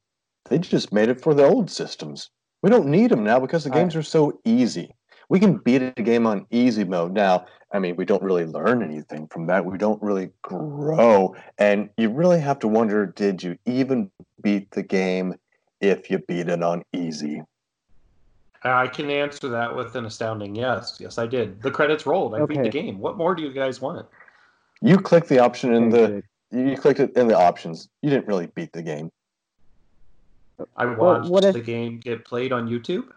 [0.49, 2.31] They just made it for the old systems.
[2.63, 3.81] We don't need them now because the Right.
[3.81, 4.93] games are so easy.
[5.29, 7.13] We can beat a game on easy mode.
[7.13, 9.65] Now, I mean, we don't really learn anything from that.
[9.65, 11.35] We don't really grow.
[11.59, 14.11] And you really have to wonder did you even
[14.41, 15.35] beat the game
[15.81, 17.43] if you beat it on easy?
[18.63, 20.97] I can answer that with an astounding yes.
[20.99, 21.63] Yes, I did.
[21.63, 22.35] The credits rolled.
[22.35, 22.99] I beat the game.
[22.99, 24.07] What more do you guys want?
[24.81, 27.89] You clicked the option in Okay, the you clicked it in the options.
[28.03, 29.11] You didn't really beat the game.
[30.77, 33.09] I Well, watched what if- the game get played on YouTube.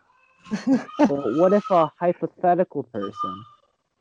[1.09, 3.43] What if a hypothetical person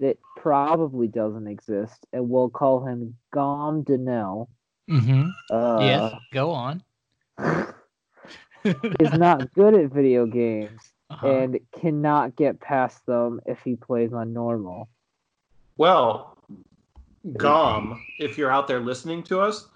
[0.00, 4.48] that probably doesn't exist, and we'll call him Gom Denell,
[4.88, 5.28] Mm-hmm.
[5.54, 6.14] uh, yes.
[6.32, 6.82] Go on.
[8.64, 11.26] is not good at video games Uh-huh.
[11.26, 14.88] and cannot get past them if he plays on normal?
[15.76, 16.36] Well,
[17.36, 19.68] Gom, if you're out there listening to us,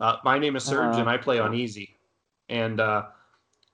[0.00, 1.00] uh, my name is Serge Uh-huh.
[1.00, 1.94] and I play on easy,
[2.50, 3.06] and uh,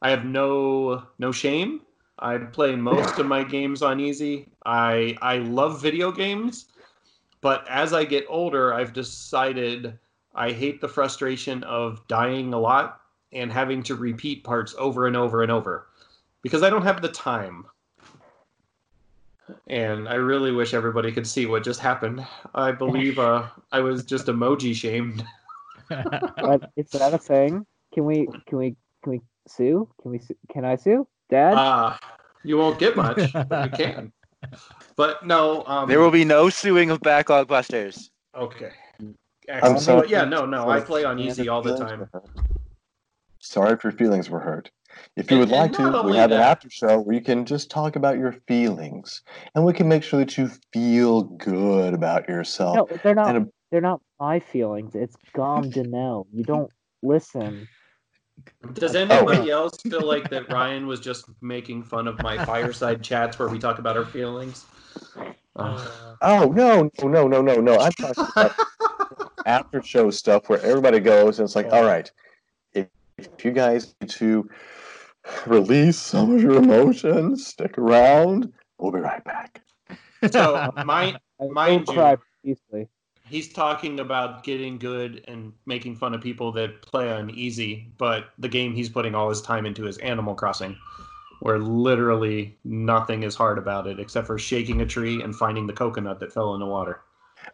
[0.03, 1.81] I have no no shame.
[2.19, 4.49] I play most of my games on easy.
[4.65, 6.67] I I love video games,
[7.41, 9.99] but as I get older, I've decided
[10.35, 13.01] I hate the frustration of dying a lot
[13.33, 15.89] and having to repeat parts over and over and over
[16.43, 17.67] because I don't have the time.
[19.69, 22.27] And I really wish everybody could see what just happened.
[22.55, 25.25] I believe uh, I was just emoji shamed.
[26.77, 27.65] Is that a thing?
[27.97, 29.89] Can we can we can we sue?
[30.03, 31.09] Can we su- can I sue?
[31.31, 31.55] Dad?
[31.55, 31.97] Uh,
[32.45, 34.13] you won't get much, but you can.
[34.97, 38.11] But no, um, There will be no suing of Backlog Busters.
[38.37, 38.71] Okay.
[39.51, 40.03] I'm sorry.
[40.03, 42.09] But yeah, no, no, I play on easy all the time.
[43.41, 44.71] Sorry if your feelings were hurt.
[45.17, 47.15] If you would and like not to, we only have an that- after show where
[47.15, 49.23] you can just talk about your feelings,
[49.55, 52.77] and we can make sure that you feel good about yourself.
[52.77, 53.37] no, they're not.
[53.37, 54.95] a- they're not my feelings.
[54.95, 56.27] It's Gom Denell.
[56.33, 56.71] You don't
[57.03, 57.67] listen.
[58.75, 63.39] Does anybody else feel like that Ryan was just making fun of my fireside chats
[63.39, 64.65] where we talk about our feelings?
[65.55, 65.89] Uh,
[66.23, 67.79] Oh no, no, no, no, no, no!
[67.79, 68.53] I'm talking about
[69.47, 72.11] after show stuff where everybody goes and it's like, all right,
[72.75, 72.89] if,
[73.19, 74.49] if you guys need to
[75.47, 78.53] release some of your emotions, stick around.
[78.79, 79.63] We'll be right back.
[80.31, 82.89] so my I Mind you- cry profusely.
[83.29, 88.27] He's talking about getting good and making fun of people that play on easy, but
[88.39, 90.77] the game he's putting all his time into is Animal Crossing,
[91.41, 95.73] where literally nothing is hard about it except for shaking a tree and finding the
[95.73, 97.01] coconut that fell in the water.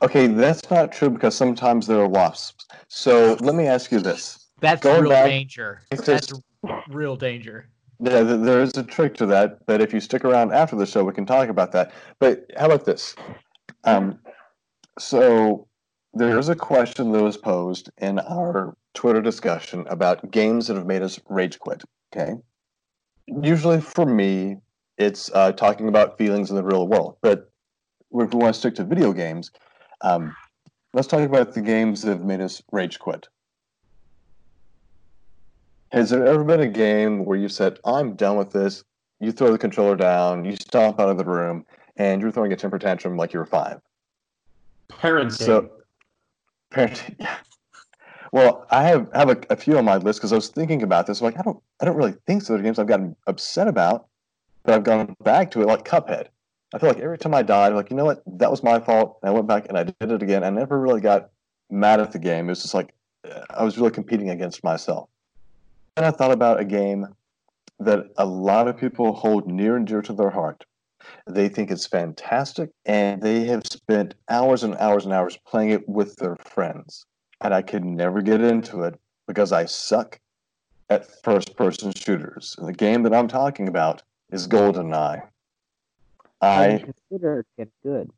[0.01, 2.66] Okay, that's not true because sometimes there are wasps.
[2.89, 5.82] So let me ask you this: That's Going real back- danger.
[5.90, 6.40] That's just-
[6.89, 7.69] real danger.
[8.01, 10.86] There, there- there is a trick to that, but if you stick around after the
[10.86, 11.93] show, we can talk about that.
[12.20, 13.15] But how about this?
[13.85, 14.19] Um,
[14.98, 15.69] so
[16.14, 20.86] there is a question that was posed in our Twitter discussion about games that have
[20.86, 21.82] made us rage quit.
[22.14, 22.35] Okay.
[23.27, 24.56] Usually for me,
[24.98, 27.16] it's uh, talking about feelings in the real world.
[27.23, 27.51] But
[28.10, 29.51] if we want to stick to video games,
[30.02, 30.35] um,
[30.93, 33.28] let's talk about the games that have made us rage quit.
[35.93, 38.85] Has there ever been a game where you said, I'm done with this?
[39.20, 41.64] You throw the controller down, you stomp out of the room,
[41.97, 43.81] and you're throwing a temper tantrum like you're five.
[45.01, 45.32] Parenting.
[45.32, 45.70] So,
[46.70, 47.36] parent, yeah.
[48.32, 51.06] Well, I have have a, a few on my list because I was thinking about
[51.06, 51.20] this.
[51.20, 52.56] I'm Like, I don't, I don't really think so.
[52.56, 54.06] The games I've gotten upset about,
[54.64, 56.28] but I've gone back to it, like Cuphead.
[56.74, 59.19] I feel like every time I died, like you know what, that was my fault.
[59.23, 60.44] And I went back and I did it again.
[60.44, 61.31] I never really got
[61.70, 62.47] mad at the game.
[62.47, 62.94] It was just like
[63.31, 65.10] uh, I was really competing against myself.
[65.97, 67.09] And I thought about a game
[67.81, 70.64] that a lot of people hold near and dear to their heart.
[71.27, 75.89] They think it's fantastic, and they have spent hours and hours and hours playing it
[75.89, 77.07] with their friends.
[77.40, 80.20] And I could never get into it because I suck
[80.90, 82.55] at first person shooters.
[82.59, 85.23] And the game that I'm talking about is GoldenEye.
[86.40, 88.11] I consider it good.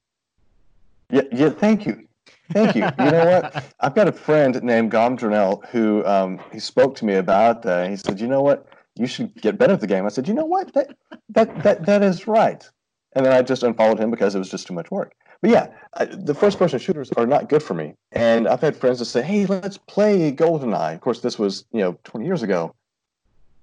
[1.10, 2.08] yeah, yeah thank you.
[2.52, 2.82] Thank you.
[2.98, 3.64] You know what?
[3.80, 7.90] I've got a friend named Gom Durnell who um, he spoke to me about that.
[7.90, 8.66] He said, "You know what?
[8.96, 10.72] You should get better at the game." I said, "You know what?
[10.72, 10.96] That
[11.30, 12.68] that that that is right."
[13.14, 15.14] And then I just unfollowed him because it was just too much work.
[15.40, 17.94] But yeah, I, the first-person shooters are not good for me.
[18.12, 21.80] And I've had friends that say, "Hey, let's play GoldenEye." Of course, this was you
[21.80, 22.74] know 20 years ago,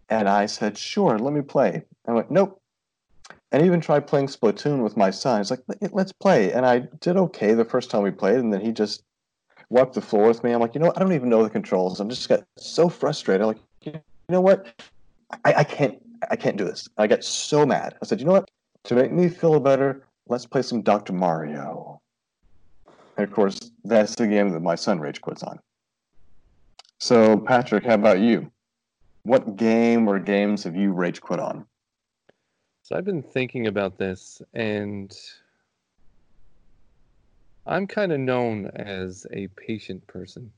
[0.10, 2.62] and I said, "Sure, let me play." I went, "Nope."
[3.52, 5.40] And even tried playing Splatoon with my son.
[5.40, 6.54] He's like, "Let- let's play.
[6.54, 9.04] And I did okay the first time we played, and then he just
[9.70, 10.52] wiped the floor with me.
[10.52, 10.98] I'm like, you know what?
[10.98, 12.00] I don't even know the controls.
[12.00, 13.42] I'm just got so frustrated.
[13.42, 13.94] I'm like, you
[14.30, 14.68] know what?
[15.46, 15.98] I, I can't
[16.30, 16.88] I can't do this.
[16.98, 17.96] I got so mad.
[18.02, 18.52] I said, you know what?
[18.86, 21.14] To make me feel better, let's play some Dr.
[21.14, 22.02] Mario.
[23.18, 25.60] And of course, that's the game that my son rage quits on.
[27.00, 28.52] So, Patrick, how about you?
[29.24, 31.66] What game or games have you rage quit on?
[32.84, 35.16] So I've been thinking about this, and
[37.66, 40.52] I'm kind of known as a patient person.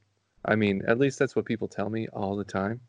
[0.45, 2.80] I mean, at least that's what people tell me all the time.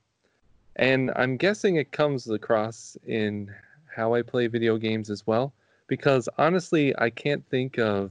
[0.77, 3.55] And I'm guessing it comes across in
[3.94, 5.52] how I play video games as well.
[5.86, 8.10] Because honestly, I can't think of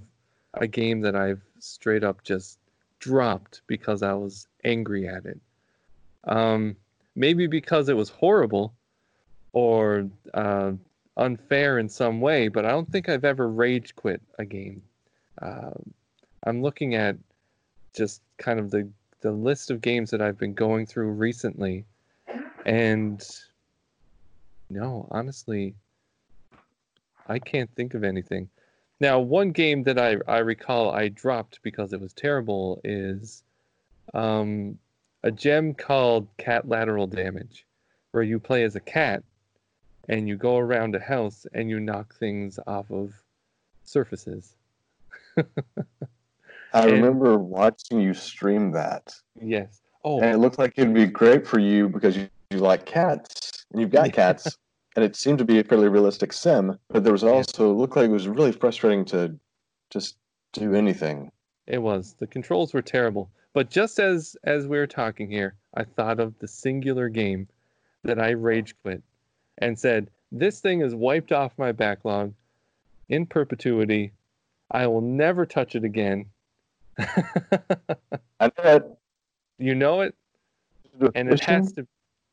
[0.53, 2.59] a game that I've straight up just
[2.99, 5.39] dropped because I was angry at it.
[6.25, 6.75] Um,
[7.15, 8.73] maybe because it was horrible
[9.51, 10.71] or uh,
[11.17, 14.81] unfair in some way, but I don't think I've ever rage quit a game.
[15.41, 15.93] Um,
[16.45, 17.17] I'm looking at
[17.93, 18.87] just kind of the
[19.21, 21.85] the list of games that I've been going through recently,
[22.65, 23.25] and
[24.73, 25.75] no, honestly,
[27.27, 28.49] I can't think of anything.
[28.99, 33.43] Now, one game that I, I recall I dropped because it was terrible is
[34.13, 34.77] um,
[35.23, 37.65] a gem called Cat Lateral Damage,
[38.11, 39.23] where you play as a cat
[40.09, 43.13] and you go around a house and you knock things off of
[43.83, 44.55] surfaces.
[45.37, 45.43] I
[46.73, 49.13] And- remember watching you stream that.
[49.41, 49.79] Yes.
[50.05, 53.65] Oh, And it looked like it'd be great for you because you, you like cats
[53.71, 54.57] and you've got cats.
[54.95, 57.95] And it seemed to be a fairly realistic sim, but there was also it looked
[57.95, 59.37] like it was really frustrating to
[59.89, 60.17] just
[60.53, 61.31] do anything.
[61.67, 62.15] It was.
[62.19, 63.29] The controls were terrible.
[63.53, 67.47] But just as as we were talking here, I thought of the singular game
[68.03, 69.01] that I rage quit
[69.59, 72.33] and said, "This thing is wiped off my backlog
[73.09, 74.11] in perpetuity.
[74.71, 76.25] I will never touch it again."
[78.39, 78.97] I bet
[79.57, 80.15] you know it,
[81.15, 81.87] and it has to.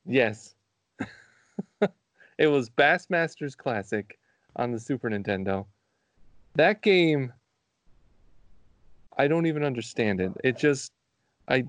[0.06, 0.54] Yes.
[2.40, 4.18] it was Bassmasters Classic
[4.56, 5.66] on the Super Nintendo.
[6.56, 7.32] That game,
[9.16, 10.32] I don't even understand it.
[10.42, 10.90] It just,
[11.46, 11.64] I.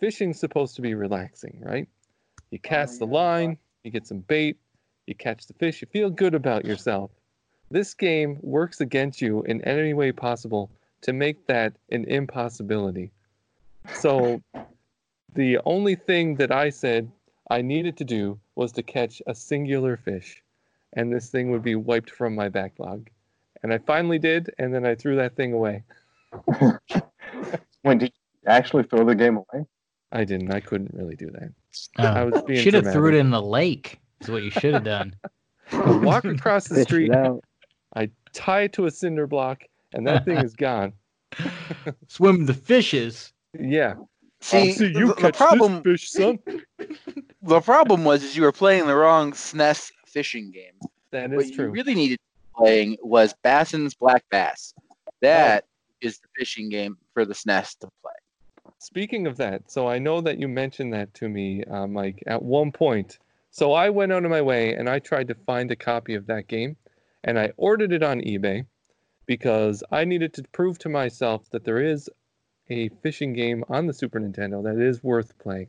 [0.00, 1.88] Fishing's supposed to be relaxing, right?
[2.50, 4.56] You oh, cast the line, you get some bait,
[5.06, 7.12] you catch the fish, you feel good about yourself.
[7.70, 10.68] This game works against you in any way possible
[11.02, 13.12] to make that an impossibility.
[13.94, 14.42] So
[15.34, 17.08] the only thing that I said
[17.48, 20.42] I needed to do was to catch a singular fish,
[20.94, 23.08] and this thing would be wiped from my backlog.
[23.62, 25.84] And I finally did, and then I threw that thing away.
[27.82, 29.66] When did you actually throw the game away?
[30.12, 30.52] I didn't.
[30.52, 31.52] I couldn't really do that.
[31.98, 32.04] Oh.
[32.04, 33.98] I Oh, was being should have threw it in the lake.
[34.20, 35.16] Is what you should have done.
[35.72, 37.10] I walk across the street.
[37.96, 40.92] I tie it to a cinder block, and that thing is gone.
[42.08, 43.32] Swim the fishes.
[43.58, 43.94] Yeah.
[44.42, 46.38] See, See you the, catch the problem this fish, son.
[47.42, 50.74] the problem was is you were playing the wrong SNES fishing game.
[51.12, 54.74] That is what is you really needed to be playing was Bassin's Black Bass.
[55.20, 55.66] That
[56.00, 58.12] is the fishing game for the SNES to play.
[58.78, 62.42] speaking of that, so I know that you mentioned that to me, uh, Mike, at
[62.42, 63.20] one point.
[63.52, 66.26] So I went out of my way and I tried to find a copy of
[66.26, 66.76] that game,
[67.22, 68.66] and I ordered it on eBay
[69.26, 72.10] because I needed to prove to myself that there is
[72.72, 75.68] a fishing game on the Super Nintendo that is worth playing.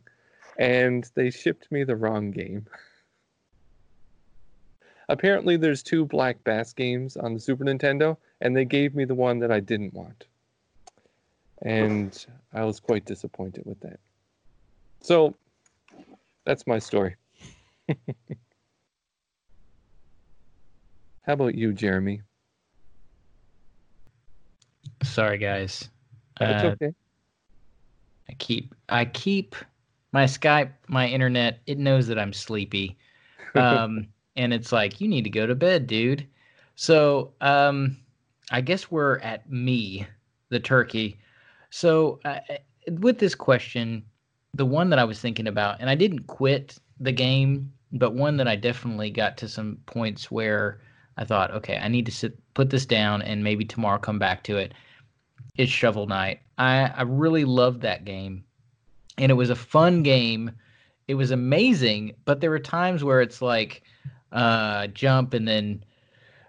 [0.58, 2.66] And they shipped me the wrong game.
[5.10, 9.16] Apparently, there's two Black Bass games on the Super Nintendo, and they gave me the
[9.16, 10.26] one that I didn't want.
[11.62, 14.00] And I was quite disappointed with that.
[15.02, 15.36] So,
[16.46, 17.16] that's my story.
[21.24, 22.22] How about you, Jeremy?
[25.04, 25.90] Sorry, guys.
[26.40, 26.94] That's Uh, okay.
[28.30, 29.56] I keep I keep
[30.12, 31.62] my Skype, my internet.
[31.68, 32.98] It knows that I'm sleepy,
[33.56, 36.26] um, and it's like you need to go to bed, dude.
[36.76, 37.98] So um,
[38.52, 40.08] I guess we're at me,
[40.50, 41.20] the turkey.
[41.70, 42.40] So uh,
[42.88, 44.04] with this question,
[44.54, 48.38] the one that I was thinking about, and I didn't quit the game, but one
[48.38, 50.82] that I definitely got to some points where
[51.18, 54.44] I thought, okay, I need to sit, put this down, and maybe tomorrow come back
[54.44, 54.74] to it.
[55.56, 56.42] It's Shovel Knight.
[56.58, 58.44] I I really loved that game,
[59.18, 60.52] and it was a fun game.
[61.08, 63.84] It was amazing, but there were times where it's like
[64.32, 65.84] uh, jump and then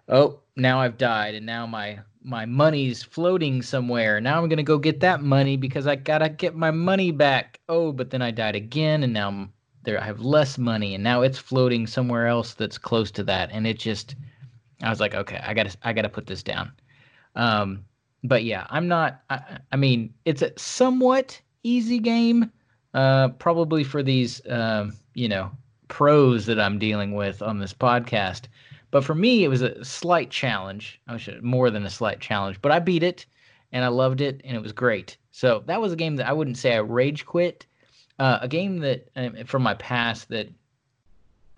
[0.09, 4.21] oh now I've died and now my my money's floating somewhere.
[4.21, 7.61] Now I'm gonna go get that money because I gotta get my money back.
[7.69, 9.53] Oh, but then I died again and now I'm
[9.83, 10.01] there.
[10.01, 13.51] I have less money and now it's floating somewhere else that's close to that.
[13.53, 14.15] And it just
[14.83, 16.73] I was like, okay, I gotta I gotta put this down.
[17.37, 17.85] Um,
[18.25, 19.23] but yeah, I'm not.
[19.31, 22.51] I, I mean, it's a somewhat easy game,
[22.95, 25.51] uh, probably for these, um, you know,
[25.89, 28.47] pros that I'm dealing with on this podcast.
[28.91, 31.01] But for me, it was a slight challenge.
[31.07, 33.27] I should more than a slight challenge, but I beat it,
[33.73, 35.17] and I loved it, and it was great.
[35.31, 37.67] So that was a game that I wouldn't say I rage quit.
[38.19, 40.49] Uh, a game that um, from my past that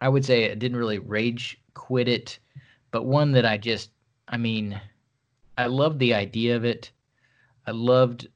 [0.01, 2.39] I would say I didn't really rage quit it,
[2.91, 3.91] but one that I just,
[4.29, 4.81] I mean,
[5.57, 6.91] I loved the idea of it.
[7.67, 8.29] I loved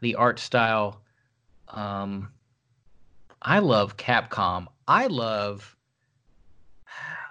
[0.00, 1.00] the art style.
[1.68, 2.32] Um,
[3.42, 4.66] I love Capcom.
[4.88, 5.76] I love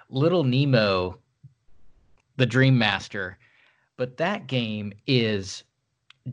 [0.08, 1.18] Little Nemo,
[2.36, 3.38] the Dream Master.
[3.96, 5.64] But that game is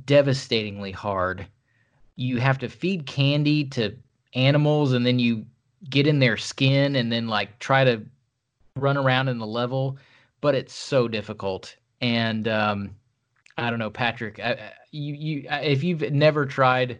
[0.06, 1.45] devastatingly hard.
[2.15, 3.95] You have to feed candy to
[4.34, 5.45] animals and then you
[5.89, 8.02] get in their skin and then like try to
[8.76, 9.98] run around in the level,
[10.39, 11.76] but it's so difficult.
[12.02, 12.95] And um,
[13.57, 16.99] I don't know, Patrick, I, you you if you've never tried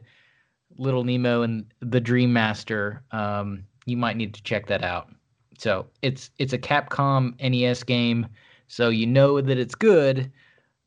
[0.78, 5.10] Little Nemo and the Dream Master, um, you might need to check that out.
[5.58, 8.28] So it's it's a Capcom NES game,
[8.68, 10.32] so you know that it's good,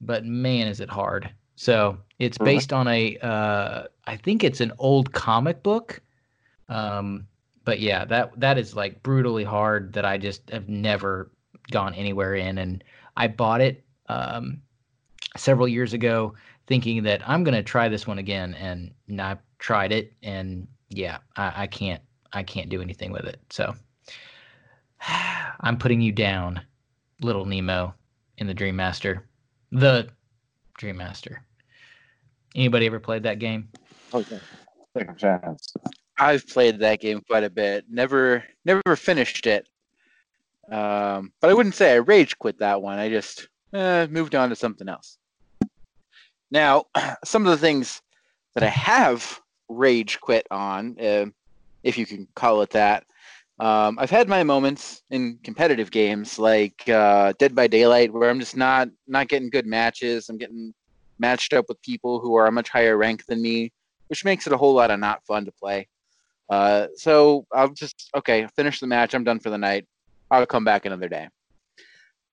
[0.00, 1.30] but man, is it hard.
[1.56, 6.00] So it's based on a uh, I think it's an old comic book.
[6.68, 7.26] Um,
[7.64, 11.30] but yeah, that that is like brutally hard that I just have never
[11.70, 12.82] gone anywhere in, and
[13.16, 14.60] I bought it um,
[15.36, 16.34] several years ago,
[16.66, 21.62] thinking that I'm gonna try this one again, and I tried it, and yeah, I,
[21.62, 22.02] I can't
[22.32, 23.40] I can't do anything with it.
[23.50, 23.74] So
[25.60, 26.60] I'm putting you down,
[27.20, 27.94] little Nemo,
[28.38, 29.26] in the Dream Master,
[29.70, 30.08] the
[30.78, 31.42] Dream Master.
[32.54, 33.68] Anybody ever played that game?
[34.12, 34.40] Okay.
[34.96, 35.74] Take a chance.
[36.18, 37.84] I've played that game quite a bit.
[37.88, 39.68] Never, never finished it.
[40.70, 42.98] Um, but I wouldn't say I rage quit that one.
[42.98, 45.18] I just uh, moved on to something else.
[46.50, 46.84] Now,
[47.24, 48.00] some of the things
[48.54, 51.26] that I have rage quit on, uh,
[51.82, 53.04] if you can call it that,
[53.60, 58.40] um, I've had my moments in competitive games like uh, Dead by Daylight, where I'm
[58.40, 60.28] just not not getting good matches.
[60.28, 60.74] I'm getting
[61.20, 63.70] matched up with people who are a much higher rank than me,
[64.08, 65.86] which makes it a whole lot of not fun to play.
[66.50, 69.14] Uh, so I'll just okay, finish the match.
[69.14, 69.86] I'm done for the night.
[70.32, 71.28] I'll come back another day.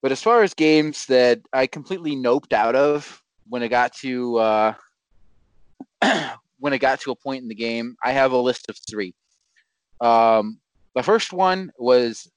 [0.02, 4.38] But as far as games that I completely noped out of when it got to
[4.38, 4.74] uh,
[6.60, 9.14] when it got to a point in the game, I have a list of three.
[10.00, 10.60] Um,
[10.96, 12.30] the first one was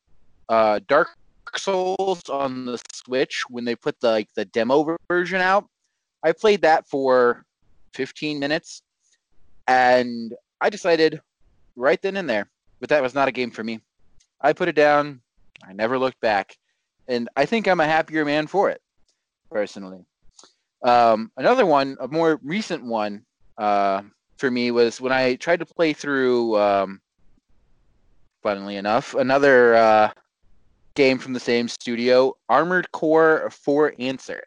[0.49, 1.09] uh, Dark
[1.57, 5.67] Souls on the Switch when they put the like the demo version out.
[6.23, 7.45] I played that for
[7.95, 8.83] 15 minutes,
[9.69, 11.21] and I decided
[11.77, 12.51] right then and there,
[12.81, 13.81] but that was not a game for me.
[14.41, 15.21] I put it down.
[15.67, 16.57] I never looked back,
[17.09, 18.81] and I think I'm a happier man for it,
[19.51, 20.05] personally.
[20.83, 23.25] Um, another one, a more recent one
[23.59, 24.03] uh,
[24.37, 26.59] for me, was when I tried to play through.
[26.59, 27.01] Um,
[28.43, 30.11] funnily enough, another uh,
[30.95, 34.45] game from the same studio, Armored Core For Answer.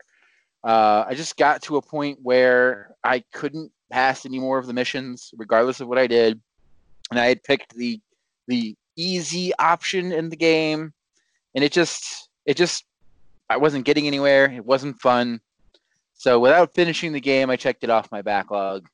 [0.63, 4.73] Uh, I just got to a point where I couldn't pass any more of the
[4.73, 6.39] missions, regardless of what I did.
[7.09, 7.99] And I had picked the
[8.47, 10.93] the easy option in the game,
[11.55, 12.85] and it just it just
[13.49, 14.51] I wasn't getting anywhere.
[14.51, 15.41] It wasn't fun.
[16.15, 18.87] So without finishing the game, I checked it off my backlog.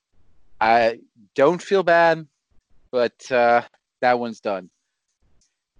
[0.59, 0.99] I
[1.35, 2.27] don't feel bad,
[2.91, 3.61] but uh,
[4.01, 4.69] that one's done.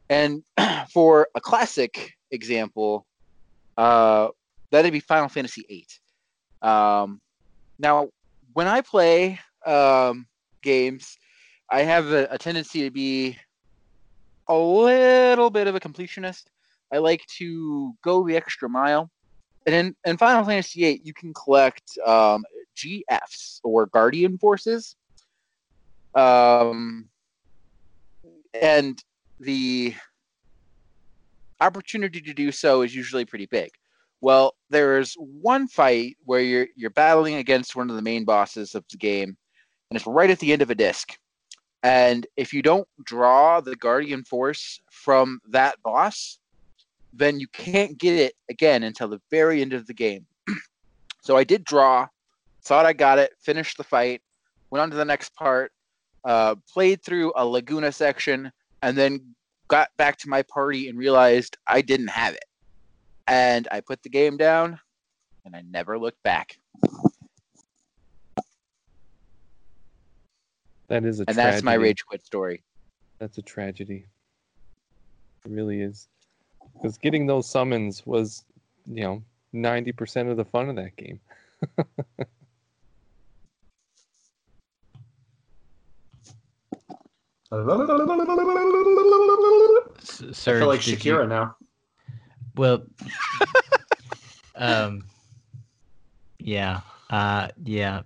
[0.10, 0.44] And
[0.94, 3.06] for a classic example,
[3.78, 4.30] uh,
[4.72, 5.88] that'd be Final Fantasy VIII.
[6.62, 7.20] Um,
[7.80, 8.10] now,
[8.54, 10.28] when I play um,
[10.62, 11.18] games,
[11.70, 13.38] I have a, a tendency to be
[14.48, 16.46] a little bit of a completionist.
[16.94, 19.10] I like to go the extra mile.
[19.66, 22.44] And in, in Final Fantasy VIII, you can collect um,
[22.78, 24.96] GFs or Guardian Forces.
[26.14, 27.10] Um,
[28.62, 29.04] and
[29.40, 29.96] the
[31.62, 33.72] opportunity to do so is usually pretty big.
[34.22, 38.86] Well, there's one fight where you're you're battling against one of the main bosses of
[38.90, 39.36] the game,
[39.90, 41.18] and it's right at the end of a disc.
[41.82, 46.40] And if you don't draw the Guardian Force from that boss,
[47.14, 50.26] then you can't get it again until the very end of the game.
[51.22, 52.08] so I did draw,
[52.64, 54.22] thought I got it, finished the fight,
[54.72, 55.72] went on to the next part,
[56.26, 59.36] uh, played through a Laguna section, and then
[59.68, 62.46] got back to my party and realized I didn't have it.
[63.28, 64.80] And I put the game down
[65.46, 66.58] and I never looked back.
[70.88, 71.36] That is a and tragedy.
[71.36, 72.62] that's my rage quit story.
[73.20, 74.06] That's a tragedy.
[75.46, 76.08] It really is.
[76.76, 78.44] Because getting those summons was,
[78.88, 79.24] you know,
[79.54, 81.20] 90% of the fun of that game.
[90.02, 91.56] S- I Serge, feel like Shakira you- now.
[92.56, 92.84] Well,
[94.56, 95.06] um,
[96.40, 98.02] yeah, uh, yeah.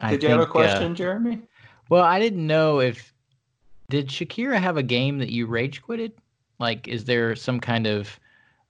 [0.00, 1.40] I Did you have a think, uh, question, Jeremy?
[1.88, 3.12] well, I didn't know if
[3.90, 6.12] did Shakira have a game that you rage quitted?
[6.58, 8.18] Like, is there some kind of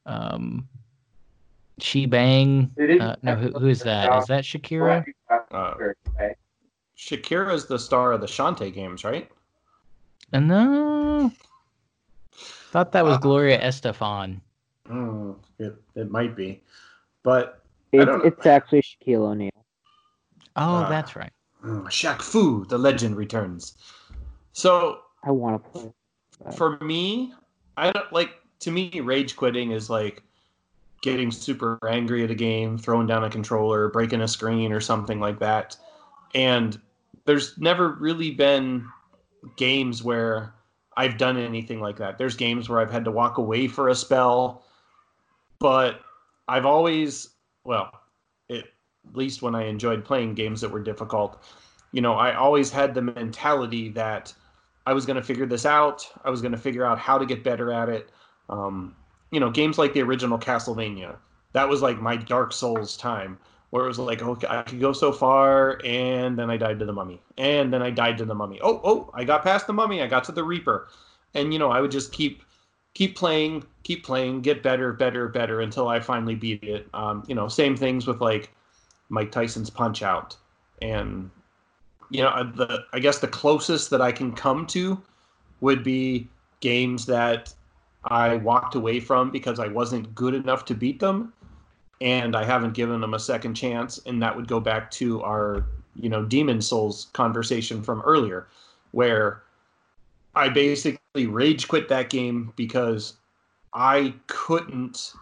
[0.07, 0.69] um,
[1.81, 2.71] she bang?
[3.01, 4.15] Uh, no, who, who is that?
[4.17, 5.05] Is that Shakira?
[5.51, 5.75] Uh,
[6.97, 9.31] Shakira is the star of the Shantae games, right?
[10.33, 11.33] Uh, no,
[12.33, 14.41] thought that was Uh, Gloria Estefan.
[14.89, 16.63] Mm, it, it might be,
[17.23, 17.63] but
[17.93, 19.51] I It's, it's actually Shaquille O'Neal.
[20.57, 21.33] Oh, uh, that's right.
[21.65, 23.77] mm, Shaq Fu, the legend returns.
[24.53, 25.93] So I want to play.
[26.45, 26.55] that.
[26.55, 27.33] for me,
[27.79, 28.31] I don't like
[28.61, 30.23] to me rage quitting is like
[31.01, 35.21] getting super angry at a game, throwing down a controller, breaking a screen or something
[35.21, 35.77] like that.
[36.35, 36.79] And
[37.25, 38.85] there's never really been
[39.57, 40.53] games where
[40.97, 42.19] I've done anything like that.
[42.19, 44.65] There's games where I've had to walk away for a spell,
[45.61, 46.01] but
[46.49, 47.29] I've always,
[47.63, 47.93] well,
[48.51, 48.65] at
[49.13, 51.45] least when I enjoyed playing games that were difficult,
[51.93, 54.35] you know, I always had the mentality that
[54.89, 56.11] I was going to figure this out.
[56.25, 58.09] I was going to figure out how to get better at it.
[58.49, 58.97] Um,
[59.31, 61.17] you know, games like the original Castlevania,
[61.53, 63.39] that was like my Dark Souls time,
[63.69, 66.87] where it was like, okay, I could go so far, and then I died to
[66.87, 68.61] the mummy, and then I died to the mummy.
[68.63, 70.89] Oh, oh, I got past the mummy, I got to the Reaper,
[71.35, 72.43] and you know, I would just keep,
[72.95, 76.89] keep playing, keep playing, get better, better, better until I finally beat it.
[76.95, 78.55] Um, you know, same things with like
[79.11, 80.35] Mike Tyson's Punch Out,
[80.81, 81.31] and
[82.11, 85.01] you know, the I guess the closest that I can come to
[85.61, 86.29] would be
[86.61, 87.53] games that
[88.05, 91.33] I walked away from because I wasn't good enough to beat them,
[92.01, 93.99] and I haven't given them a second chance.
[94.07, 98.49] And that would go back to our, you know, Demon Souls conversation from earlier,
[98.93, 99.43] where
[100.35, 103.15] I basically rage quit that game because
[103.75, 105.13] I couldn't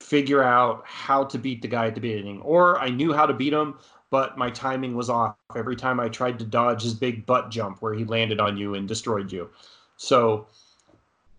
[0.00, 3.34] figure out how to beat the guy at the beginning, or I knew how to
[3.34, 3.74] beat him,
[4.10, 7.82] but my timing was off every time I tried to dodge his big butt jump
[7.82, 9.50] where he landed on you and destroyed you.
[9.96, 10.46] So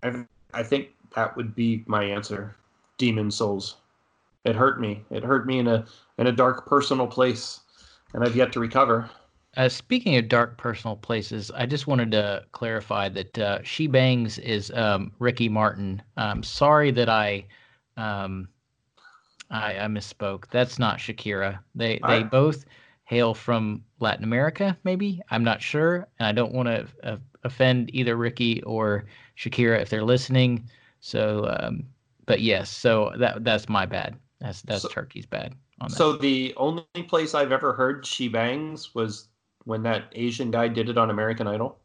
[0.04, 2.56] I, I think that would be my answer.
[2.98, 3.78] Demon Souls.
[4.46, 5.04] It hurt me.
[5.10, 5.86] It hurt me in a
[6.18, 7.62] in a dark personal place,
[8.14, 9.10] and I've yet to recover.
[9.58, 14.38] Uh, speaking of dark personal places, I just wanted to clarify that uh, She Bangs
[14.38, 16.02] is um, Ricky Martin.
[16.18, 17.46] Um, sorry that I,
[17.98, 18.48] um,
[19.50, 20.46] I I misspoke.
[20.52, 21.60] That's not Shakira.
[21.76, 22.66] They they both
[23.04, 24.78] hail from Latin America.
[24.84, 29.06] Maybe I'm not sure, and I don't want to uh, offend either Ricky or
[29.38, 30.70] Shakira if they're listening.
[31.00, 31.84] So, um,
[32.26, 34.16] but yes, so that that's my bad.
[34.40, 35.96] That's that's So- Turkey's bad on that.
[35.96, 39.28] So the only place I've ever heard she bangs was
[39.66, 41.78] when that Asian guy did it on American Idol.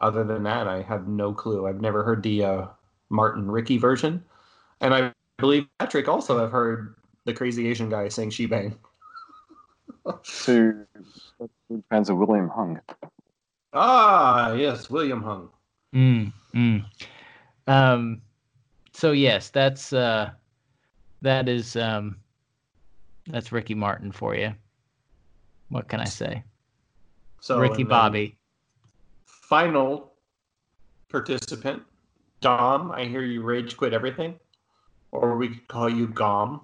[0.00, 1.66] Other than that, I have no clue.
[1.66, 2.66] I've never heard the uh,
[3.08, 4.22] Martin Ricky version,
[4.80, 5.12] and I
[5.42, 6.94] believe Patrick also have heard
[7.26, 8.78] the crazy Asian guy saying she bang.
[10.44, 10.86] to
[11.90, 12.80] fans of William Hung.
[13.72, 15.50] ah, yes, William Hung.
[15.94, 16.84] Mm, mm.
[17.66, 18.22] Um,
[18.92, 20.30] so yes, that's uh,
[21.22, 22.16] that is um,
[23.26, 24.54] that's Ricky Martin for you.
[25.68, 26.44] What can I say?
[27.40, 28.36] So Ricky Bobby.
[29.24, 30.12] Final
[31.08, 31.82] participant,
[32.40, 32.92] Dom.
[32.92, 34.38] I hear you rage quit everything,
[35.12, 36.62] or we could call you Gom.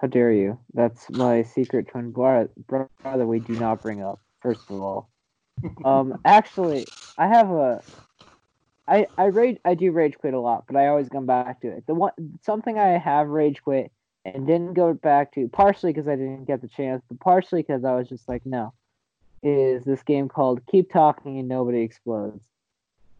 [0.00, 0.58] How dare you?
[0.74, 3.26] That's my secret twin bro- brother.
[3.26, 4.18] We do not bring up.
[4.40, 5.10] First of all,
[5.84, 6.86] um, actually,
[7.18, 7.82] I have a.
[8.88, 9.58] I I rage.
[9.64, 11.84] I do rage quit a lot, but I always come back to it.
[11.86, 13.92] The one something I have rage quit
[14.24, 17.84] and didn't go back to, partially because I didn't get the chance, but partially because
[17.84, 18.72] I was just like, no,
[19.42, 22.42] is this game called Keep Talking and Nobody Explodes.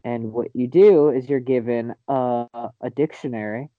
[0.05, 2.47] And what you do is you're given a,
[2.81, 3.71] a dictionary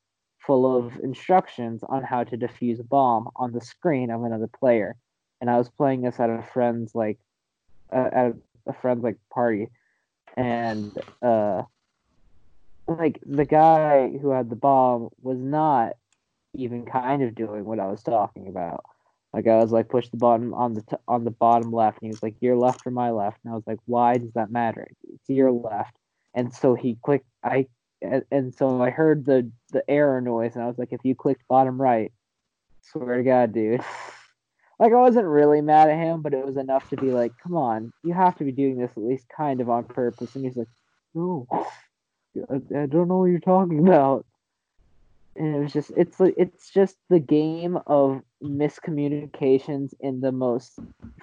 [0.46, 4.96] full of instructions on how to defuse a bomb on the screen of another player.
[5.42, 7.20] And I was playing this at a friend's like
[7.92, 8.34] uh, at
[8.66, 9.68] a friend's like party,
[10.38, 11.64] and uh,
[12.88, 15.94] like the guy who had the bomb was not
[16.54, 18.86] even kind of doing what I was talking about.
[19.34, 22.08] Like I was like push the button on the t- on the bottom left, and
[22.08, 24.52] he was like your left or my left, and I was like why does that
[24.52, 24.88] matter?
[25.12, 25.98] It's your left.
[26.34, 27.28] And so he clicked.
[27.44, 27.68] I
[28.32, 31.48] and, so I heard the the error noise, and I was like, if you clicked
[31.48, 32.12] bottom right,
[32.82, 33.82] swear to God, dude.
[34.80, 37.56] like I wasn't really mad at him, but it was enough to be like, come
[37.56, 40.36] on, you have to be doing this at least kind of on purpose.
[40.36, 40.68] And he's like,
[41.14, 44.26] no, I, I don't know what you're talking about.
[45.36, 50.78] And it was just it's like it's just the game of miscommunications in the most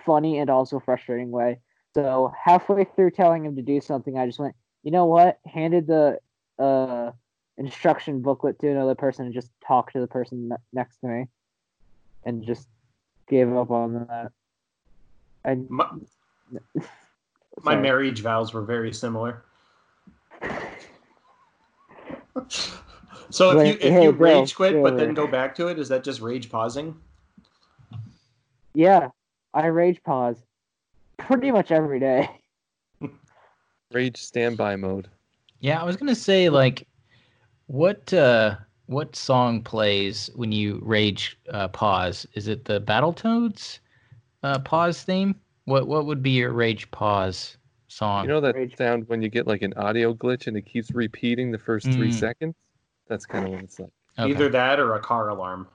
[0.04, 1.60] funny and also frustrating way.
[1.94, 5.38] So halfway through telling him to do something, I just went, you know what?
[5.44, 6.18] Handed the
[6.58, 7.12] uh
[7.56, 11.26] instruction booklet to another person and just talked to the person next to me,
[12.24, 12.68] and just
[13.28, 14.32] gave up on that.
[15.44, 15.90] I My,
[17.62, 19.44] my marriage vows were very similar.
[23.30, 25.78] so if you if hey, you Bill, rage quit but then go back to it,
[25.78, 26.96] is that just rage pausing?
[28.74, 29.08] Yeah,
[29.52, 30.42] I rage pause
[31.18, 32.30] pretty much every day.
[33.92, 35.08] Rage standby mode.
[35.60, 36.86] Yeah, I was gonna say like,
[37.66, 38.56] what uh,
[38.86, 42.26] what song plays when you rage uh, pause?
[42.34, 43.80] Is it the Battletoads
[44.42, 45.34] uh, pause theme?
[45.64, 47.56] What what would be your rage pause
[47.88, 48.24] song?
[48.24, 48.76] You know that Rage.
[48.76, 52.10] sound when you get like an audio glitch and it keeps repeating the first three
[52.10, 52.18] Mm.
[52.18, 52.54] seconds?
[53.08, 53.90] That's kind of what it's like.
[54.18, 54.30] Okay.
[54.30, 55.66] Either that or a car alarm.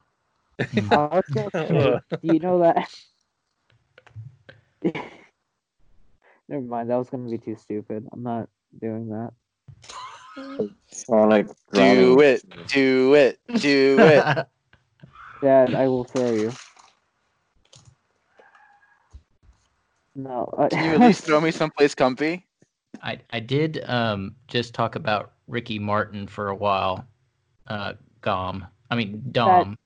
[0.90, 2.90] I was gonna say, do you know that?
[6.48, 8.08] Never mind, that was gonna be too stupid.
[8.12, 8.50] I'm not
[8.80, 9.32] doing that.
[10.92, 11.48] Sonic.
[11.74, 14.48] Do it, do it, do it.
[15.42, 16.52] Dad, I will throw you.
[20.16, 20.54] No.
[20.72, 22.46] Can you at least throw me someplace comfy?
[23.02, 27.06] I I did um just talk about Ricky Martin for a while,
[27.68, 28.66] uh, Gom.
[28.90, 29.78] I mean Dom.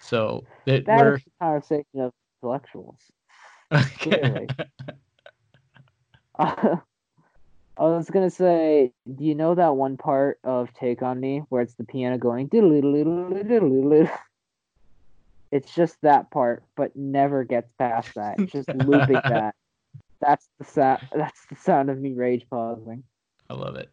[0.00, 2.12] so that that we're is a conversation of
[2.42, 3.00] intellectuals.
[3.72, 3.92] okay.
[3.98, 4.48] clearly.
[7.78, 11.62] I was gonna say, do you know that one part of "Take on Me" where
[11.62, 12.48] it's the piano going?
[15.50, 18.38] It's just that part, but never gets past that.
[18.38, 19.54] It's just looping that.
[20.20, 21.08] That's the sound.
[21.14, 23.04] That's the sound of me rage pausing.
[23.48, 23.90] I love it.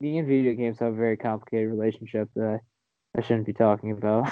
[0.00, 2.60] Me and video games have a very complicated relationship that
[3.16, 4.30] I, I shouldn't be talking about.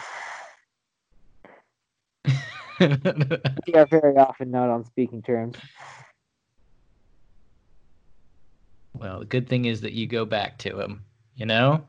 [2.80, 5.56] we are very often not on speaking terms.
[8.98, 11.04] Well, the good thing is that you go back to him.
[11.34, 11.84] You know,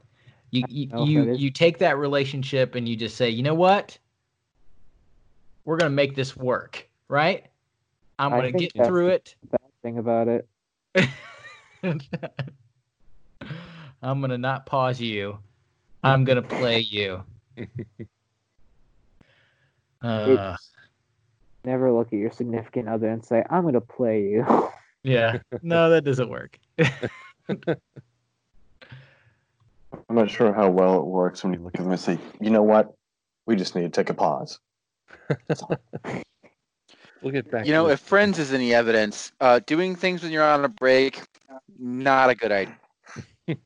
[0.52, 3.98] you you know, you, you take that relationship and you just say, you know what,
[5.66, 7.46] we're gonna make this work, right?
[8.18, 9.36] I'm gonna get through it.
[9.52, 10.48] Bad thing about it.
[14.02, 15.40] I'm gonna not pause you.
[16.04, 17.24] I'm gonna play you.
[20.02, 20.56] Uh,
[21.64, 24.46] Never look at your significant other and say, "I'm gonna play you."
[25.04, 26.60] yeah, no, that doesn't work.
[26.78, 27.78] I'm
[30.10, 32.64] not sure how well it works when you look at them and say, you know
[32.64, 32.94] what?
[33.46, 34.60] We just need to take a pause.
[37.22, 37.66] We'll get back.
[37.66, 41.24] You know, if friends is any evidence, uh, doing things when you're on a break,
[41.80, 42.78] not a good idea.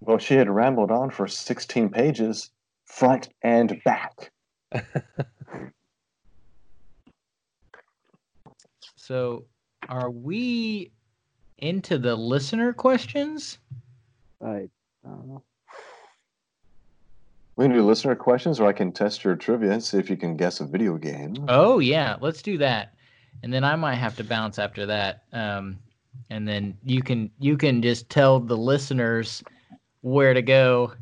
[0.00, 2.50] Well, she had rambled on for 16 pages,
[2.84, 4.30] front and back.
[8.96, 9.44] So,
[9.86, 10.90] are we
[11.64, 13.58] into the listener questions?
[14.42, 14.68] I, I
[15.04, 15.42] don't know.
[17.56, 20.16] We can do listener questions, or I can test your trivia and see if you
[20.16, 21.36] can guess a video game.
[21.48, 22.94] Oh yeah, let's do that.
[23.42, 25.22] And then I might have to bounce after that.
[25.32, 25.78] Um,
[26.30, 29.42] and then you can you can just tell the listeners
[30.02, 30.92] where to go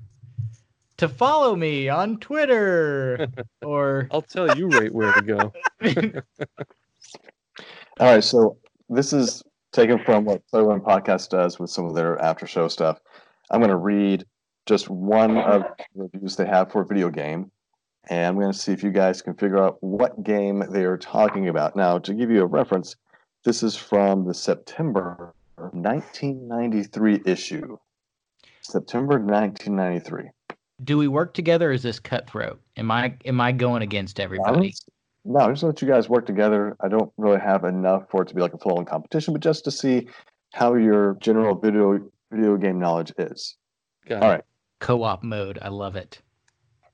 [0.98, 3.26] to follow me on Twitter
[3.62, 5.52] or I'll tell you right where to go.
[7.98, 8.58] All right, so
[8.88, 9.42] this is
[9.72, 13.00] taken from what Play One Podcast does with some of their after show stuff.
[13.50, 14.24] I'm going to read
[14.66, 17.50] just one of the reviews they have for a video game,
[18.08, 20.96] and I'm going to see if you guys can figure out what game they are
[20.98, 21.74] talking about.
[21.74, 22.96] Now, to give you a reference,
[23.44, 27.76] this is from the September 1993 issue.
[28.60, 30.30] September 1993.
[30.84, 32.60] do we work together or is this cutthroat?
[32.76, 34.74] Am I am I going against everybody?
[35.24, 36.76] Let's- No, just let you guys work together.
[36.80, 39.42] I don't really have enough for it to be like a full on competition, but
[39.42, 40.08] just to see
[40.54, 41.98] how your general video
[42.30, 43.56] video game knowledge is.
[44.08, 44.32] Got All it.
[44.32, 44.44] right.
[44.80, 45.58] Co-op mode.
[45.60, 46.20] I love it.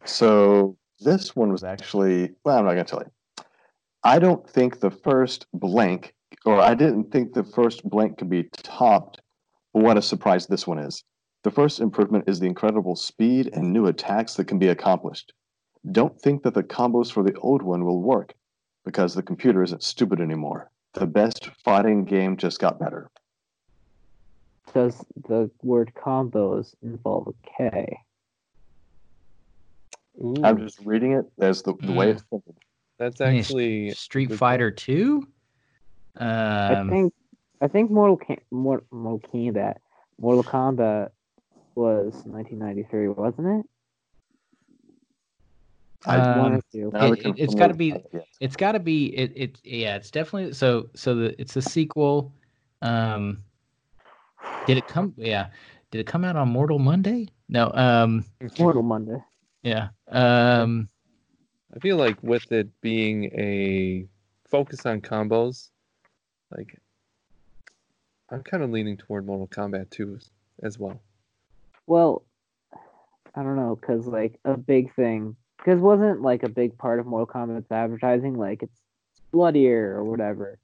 [0.04, 3.44] So this one was actually well, I'm not gonna tell you.
[4.04, 6.14] I don't think the first blank,
[6.44, 9.20] or I didn't think the first blank could be topped.
[9.72, 11.04] But what a surprise this one is.
[11.44, 15.32] The first improvement is the incredible speed and new attacks that can be accomplished.
[15.90, 18.34] Don't think that the combos for the old one will work,
[18.84, 20.70] because the computer isn't stupid anymore.
[20.94, 23.10] The best fighting game just got better.
[24.74, 27.98] Does the word combos involve a K?
[30.22, 32.56] Ooh, I'm just reading it as the, the way it's printed.
[32.98, 35.28] that's actually Street Fighter Two.
[36.16, 37.14] Um, I think
[37.60, 39.76] I think Mortal Ka- Mor- Mortal Kombat
[40.20, 41.10] Mortal Kombat
[41.76, 43.66] was 1993, wasn't it?
[46.06, 46.60] I- One um,
[46.92, 48.04] or it- we it- it's confirm gotta be-
[48.40, 49.60] it's got to be it, it.
[49.64, 50.88] Yeah, it's definitely so.
[50.94, 52.32] So the it's a sequel.
[52.82, 53.42] Um,
[54.66, 55.12] did it come?
[55.16, 55.48] Yeah,
[55.90, 57.28] did it come out on Mortal Monday?
[57.48, 57.72] No.
[57.74, 58.24] Um,
[58.58, 59.18] Mortal Monday.
[59.62, 59.88] yeah.
[60.06, 60.88] Um,
[61.74, 64.06] I feel like with it being a
[64.48, 65.70] focus on combos,
[66.56, 66.80] like
[68.30, 70.30] I'm kind of leaning toward Mortal Kombat 2 as,
[70.62, 71.00] as well.
[71.86, 72.24] Well,
[73.34, 77.06] I don't know, cause like a big thing, cause wasn't like a big part of
[77.06, 78.80] Mortal Kombat's advertising, like it's
[79.32, 80.58] bloodier or whatever.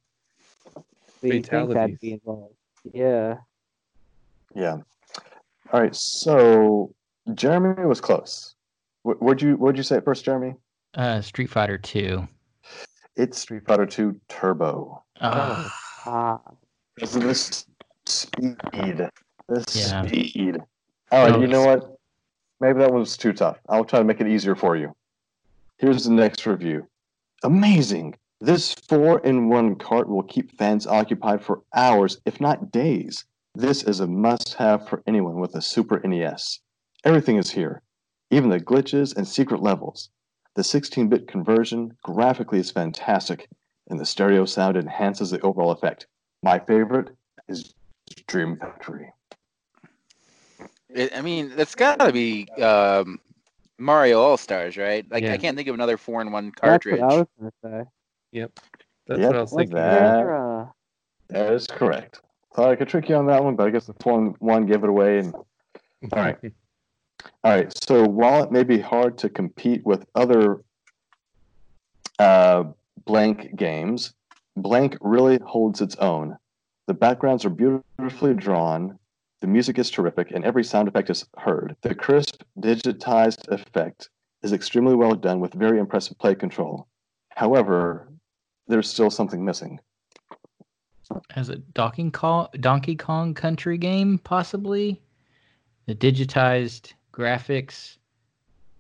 [0.75, 0.83] So
[1.23, 1.99] you think that'd Fatalities.
[2.01, 2.55] be involved?
[2.93, 3.39] Yeah.
[4.55, 4.79] Yeah.
[5.73, 5.95] All right.
[5.95, 6.93] So
[7.35, 8.55] Jeremy was close.
[9.03, 10.55] Wh- What'd you What'd you say at first, Jeremy?
[10.95, 12.29] uh, Street Fighter Two.
[13.17, 15.03] It's Street Fighter Two Turbo.
[15.21, 15.73] Oh,
[16.07, 16.41] Ah,
[16.95, 17.67] Because of this
[18.07, 18.57] speed.
[19.49, 20.07] This Yeah.
[20.07, 20.59] speed.
[21.11, 21.35] All right.
[21.35, 21.94] Oh, You know what?
[22.65, 23.59] Maybe that was too tough.
[23.69, 24.97] I'll try to make it easier for you.
[25.77, 26.89] Here's the next review.
[27.43, 28.15] Amazing.
[28.41, 33.27] This four-in-one cart will keep fans occupied for hours, if not days.
[33.55, 36.61] This is a must-have for anyone with a Super NES.
[37.05, 37.83] Everything is here,
[38.31, 40.09] even the glitches and secret levels.
[40.55, 43.47] The 16-bit conversion graphically is fantastic,
[43.91, 46.07] and the stereo sound enhances the overall effect.
[46.43, 47.11] My favorite
[47.47, 47.75] is
[48.27, 49.13] Dream Factory.
[50.95, 53.19] It, I mean, that's got to be um,
[53.79, 55.05] Mario All Stars, right?
[55.11, 55.33] Like Yeah.
[55.33, 57.01] I can't think of another four in one that's cartridge.
[57.01, 57.91] what I was gonna say.
[58.33, 58.61] Yep.
[59.07, 59.85] That's Yep, what I was like thinking.
[59.85, 60.73] that.
[61.29, 62.21] That is correct.
[62.55, 64.85] Thought I could trick you on that one, but I guess the one one give
[64.85, 65.19] it away.
[65.19, 65.45] And All
[66.15, 66.39] right.
[67.45, 70.61] all right, so while it may be hard to compete with other
[72.21, 72.65] uh,
[73.05, 74.15] blank games,
[74.57, 76.37] blank really holds its own.
[76.87, 78.99] The backgrounds are beautifully drawn.
[79.45, 81.77] The music is terrific, and every sound effect is heard.
[81.83, 84.09] The crisp, digitized effect
[84.43, 86.89] is extremely well done with very impressive play control.
[87.29, 88.09] However,
[88.69, 89.81] there's still something missing.
[91.37, 95.03] as a Donkey Kong Donkey Kong Country game, possibly.
[95.85, 97.99] The digitized graphics.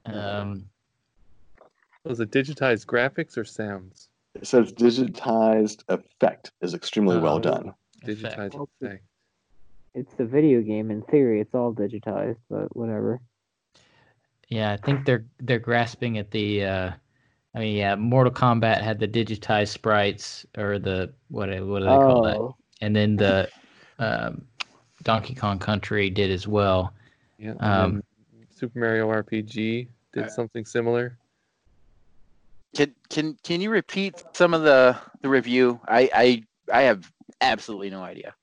[0.07, 0.70] Um,
[2.05, 4.09] Was it digitized graphics or sounds?
[4.35, 7.41] It says digitized effect is extremely well Oh.
[7.41, 7.74] done.
[8.03, 8.55] Digitized Effect.
[8.81, 9.05] effect.
[9.95, 10.91] It's a video game.
[10.91, 13.21] In theory, it's all digitized, but whatever.
[14.49, 16.65] yeah, I think they're they're grasping at the.
[16.65, 16.91] Uh,
[17.55, 21.85] I mean, yeah, Mortal Kombat had the digitized sprites or the what do- what do
[21.85, 22.37] they call that?
[22.37, 23.49] Oh, And then the
[23.99, 24.45] um,
[25.05, 26.93] Donkey Kong Country did as well.
[27.39, 27.55] Yeah.
[27.61, 28.03] Um,
[28.51, 31.19] Super Mario RPG did something similar.
[32.75, 35.81] Can can can you repeat some of the the review?
[35.87, 36.43] I I
[36.73, 37.11] I have
[37.41, 38.35] absolutely no idea.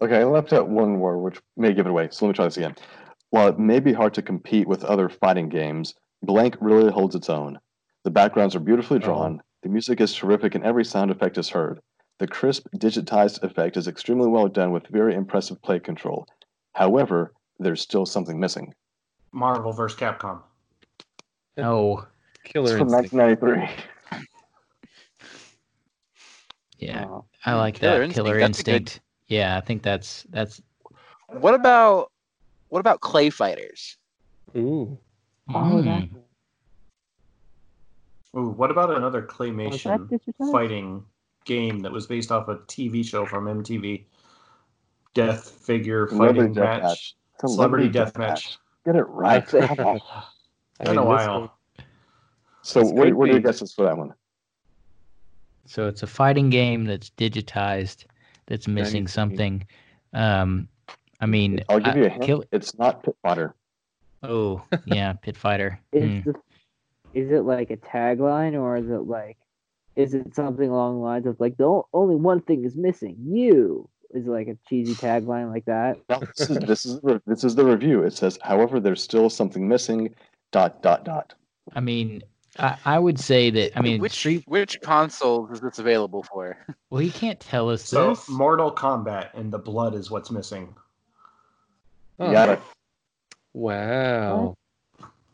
[0.00, 2.44] Okay, I left out one word which may give it away, so let me try
[2.44, 2.76] this again.
[3.30, 7.30] While it may be hard to compete with other fighting games, Blank really holds its
[7.30, 7.58] own.
[8.04, 9.02] The backgrounds are beautifully oh.
[9.02, 11.80] drawn, the music is terrific, and every sound effect is heard.
[12.18, 16.26] The crisp, digitized effect is extremely well done with very impressive play control.
[16.74, 18.74] However, there's still something missing.
[19.32, 19.98] Marvel vs.
[19.98, 20.42] Capcom.
[21.58, 22.06] Oh,
[22.44, 23.14] Killer It's from Instinct.
[23.14, 24.26] 1993.
[26.78, 27.06] yeah.
[27.06, 28.04] Oh, I like Killer that.
[28.04, 29.00] Instinct, Killer that's a good- Instinct.
[29.28, 30.62] Yeah, I think that's that's.
[31.28, 32.12] What about
[32.68, 33.96] what about Clay Fighters?
[34.56, 34.98] Ooh.
[35.54, 36.22] oh, that, Mm.
[38.36, 40.20] Ooh, what about another claymation
[40.52, 41.04] fighting
[41.44, 44.04] game that was based off a TV show from MTV?
[45.14, 46.82] Death figure Celebrity fighting death match.
[46.82, 47.16] match.
[47.40, 48.58] Celebrity death match.
[48.84, 49.42] Get it right.
[49.54, 49.66] I
[50.84, 51.58] Been a mean, this while.
[52.62, 54.12] so, This what, could what are your guesses for that one?
[55.64, 58.04] So it's a fighting game that's digitized,
[58.46, 59.66] that's missing something.
[60.12, 60.68] Um,
[61.20, 62.22] I mean, I'll give I- you a hint.
[62.24, 63.54] Kill- It's not Pit Fighter.
[64.22, 65.80] oh, yeah, Pit Fighter.
[65.92, 66.30] Is Hmm.
[66.30, 66.34] the,
[67.14, 69.38] is it like a tagline or is it like
[69.94, 73.16] is it something along the lines of like the o- only one thing is missing
[73.18, 77.22] you is it like a cheesy tagline like that No, this is this is the-
[77.26, 78.02] this is the review.
[78.02, 80.14] It says, however, there's still something missing.
[80.52, 81.34] Dot dot dot.
[81.74, 82.22] I mean,
[82.58, 83.76] I, I would say that.
[83.76, 84.44] I mean, which Street.
[84.46, 86.56] which consoles is this available for?
[86.90, 88.28] Well, he can't tell us So this.
[88.28, 90.74] Mortal Kombat and the blood is what's missing.
[92.18, 92.60] Oh, got it.
[93.52, 94.54] Wow.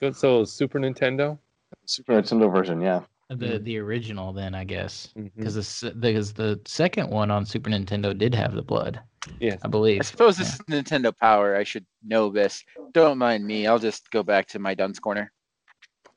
[0.01, 0.17] Good.
[0.17, 1.39] So Super Nintendo.
[1.87, 3.03] Super Nintendo version, yeah.
[3.29, 3.65] the mm-hmm.
[3.65, 5.29] the original, then I guess, mm-hmm.
[5.37, 9.01] because the s- because the second one on Super Nintendo did have the blood,
[9.41, 9.61] Yes.
[9.63, 10.01] I believe.
[10.01, 11.57] I suppose this is Nintendo Power.
[11.57, 12.65] I should know this.
[12.93, 13.67] Don't mind me.
[13.67, 15.33] I'll just go back to my dunce corner.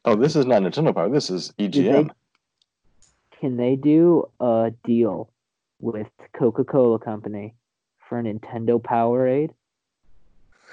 [0.06, 1.10] Oh, this is not Nintendo Power.
[1.10, 2.10] This is EGM.
[3.40, 5.30] can they do a deal
[5.80, 7.53] with coca-cola company
[8.07, 9.49] for a nintendo powerade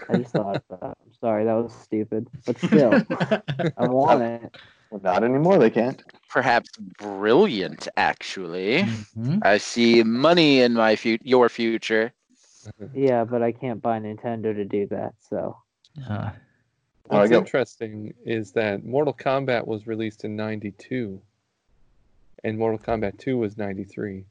[0.09, 2.93] i just thought that i'm sorry that was stupid but still
[3.77, 4.53] i want it
[4.91, 5.59] Well, not anymore.
[5.59, 6.03] They can't.
[6.29, 8.83] Perhaps brilliant, actually.
[9.17, 9.41] Mhm.
[9.43, 12.13] I see money in my fu- your future.
[12.95, 15.57] yeah but i can't buy nintendo to do that so
[16.09, 16.42] Uh, All right,
[17.13, 17.39] What's go.
[17.39, 21.21] interesting is that Mortal Kombat was released in '92,
[22.45, 24.25] and Mortal Kombat 2 was '93.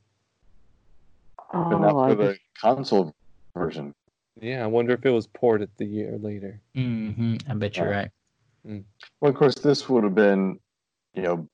[1.51, 3.13] But not oh for the just, console
[3.55, 3.93] version.
[4.39, 6.61] Yeah, I wonder if it was ported the year later.
[6.75, 8.09] mhm, I bet you're right.
[8.63, 10.59] Well, of course, this would have been,
[11.13, 11.49] you know,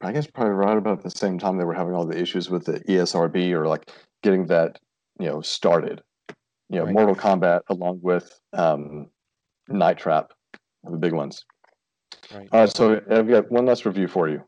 [0.00, 2.64] I guess probably right about the same time they were having all the issues with
[2.66, 3.90] the ESRB or like
[4.22, 4.78] getting that,
[5.18, 6.02] you know, started.
[6.68, 6.94] You know, Right.
[6.94, 9.08] Mortal Kombat along with um,
[9.68, 10.32] Night Trap,
[10.84, 11.44] the big ones.
[12.34, 12.48] Right.
[12.52, 14.42] All right, so I've got one last review for you.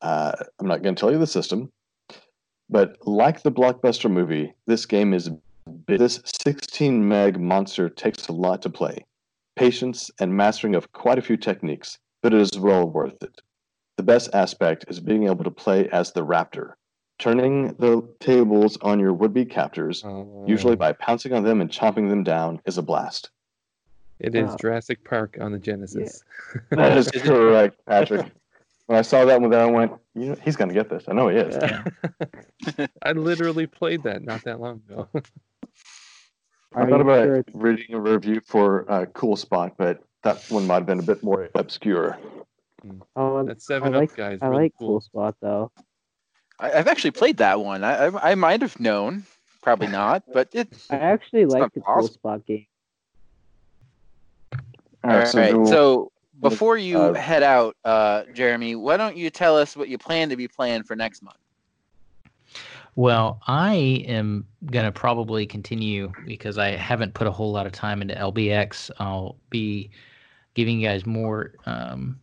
[0.00, 1.70] Uh, I'm not going to tell you the system,
[2.68, 5.30] but like the blockbuster movie, this game is.
[5.86, 9.04] This 16 meg monster takes a lot to play,
[9.56, 13.40] patience and mastering of quite a few techniques, but it is well worth it.
[13.96, 16.72] The best aspect is being able to play as the raptor,
[17.18, 20.02] turning the tables on your would-be captors,
[20.46, 23.30] usually Uh, by pouncing on them and chomping them down, is a blast.
[24.20, 24.56] It is Oh.
[24.60, 26.24] Jurassic Park on the Genesis.
[26.70, 28.26] That is correct, Patrick.
[28.86, 31.04] When I saw that one, then I went, you know, he's going to get this.
[31.08, 31.56] I know he is.
[33.02, 35.08] I literally played that not that long ago.
[36.74, 40.66] I Are thought about sure reading a review for uh, Cool Spot, but that one
[40.66, 42.18] might have been a bit more obscure.
[43.16, 44.88] oh that I Seven like Up guy is I really like cool.
[44.88, 45.70] cool spot though
[46.58, 47.84] I, I've actually played that one.
[47.84, 49.24] I, I I might have known,
[49.62, 50.68] probably not, but it.
[50.90, 52.66] I actually like not the cool spot game.
[55.04, 55.52] All All right, right.
[55.52, 59.88] so, So before you uh, head out, uh, Jeremy, why don't you tell us what
[59.88, 61.36] you plan to be playing for next month?
[62.96, 68.02] Well, I am gonna probably continue because I haven't put a whole lot of time
[68.02, 68.90] into LBX.
[68.98, 69.90] I'll be
[70.54, 72.20] giving you guys more um,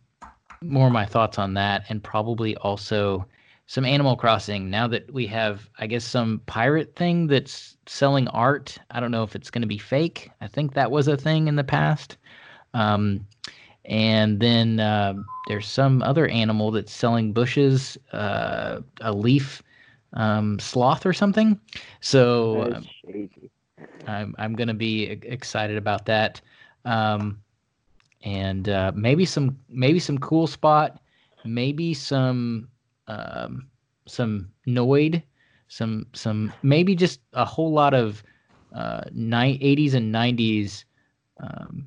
[0.60, 3.26] more of my thoughts on that, and probably also
[3.66, 4.70] some Animal Crossing.
[4.70, 8.78] Now that we have, I guess, some pirate thing that's selling art.
[8.90, 10.30] I don't know if it's going to be fake.
[10.40, 12.16] I think that was a thing in the past.
[12.74, 13.26] Um,
[13.84, 15.14] and then uh,
[15.48, 19.62] there's some other animal that's selling bushes, uh, a leaf
[20.12, 21.58] um, sloth or something.
[22.00, 22.86] So um.
[24.06, 26.40] I'm I'm gonna be e- excited about that,
[26.84, 27.42] um,
[28.22, 31.00] and uh, maybe some maybe some cool spot,
[31.44, 32.68] maybe some
[33.06, 33.68] um,
[34.06, 35.22] some Noid,
[35.68, 38.22] some some maybe just a whole lot of
[38.74, 40.84] uh, ni- 80s and 90s
[41.40, 41.86] um,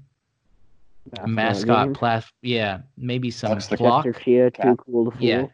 [1.27, 5.27] mascot plas yeah maybe some That's flock Chester Cheetah, too cool to fool.
[5.27, 5.47] Yeah.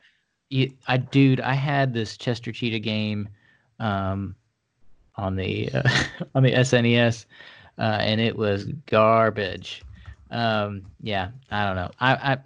[0.49, 3.27] Yeah, I dude, I had this Chester Cheetah game
[3.79, 4.33] um,
[5.15, 5.83] on the uh,
[6.35, 7.25] on the SNES,
[7.77, 9.83] uh, and it was garbage.
[10.31, 11.91] Um, yeah, I don't know.
[11.99, 12.37] I, I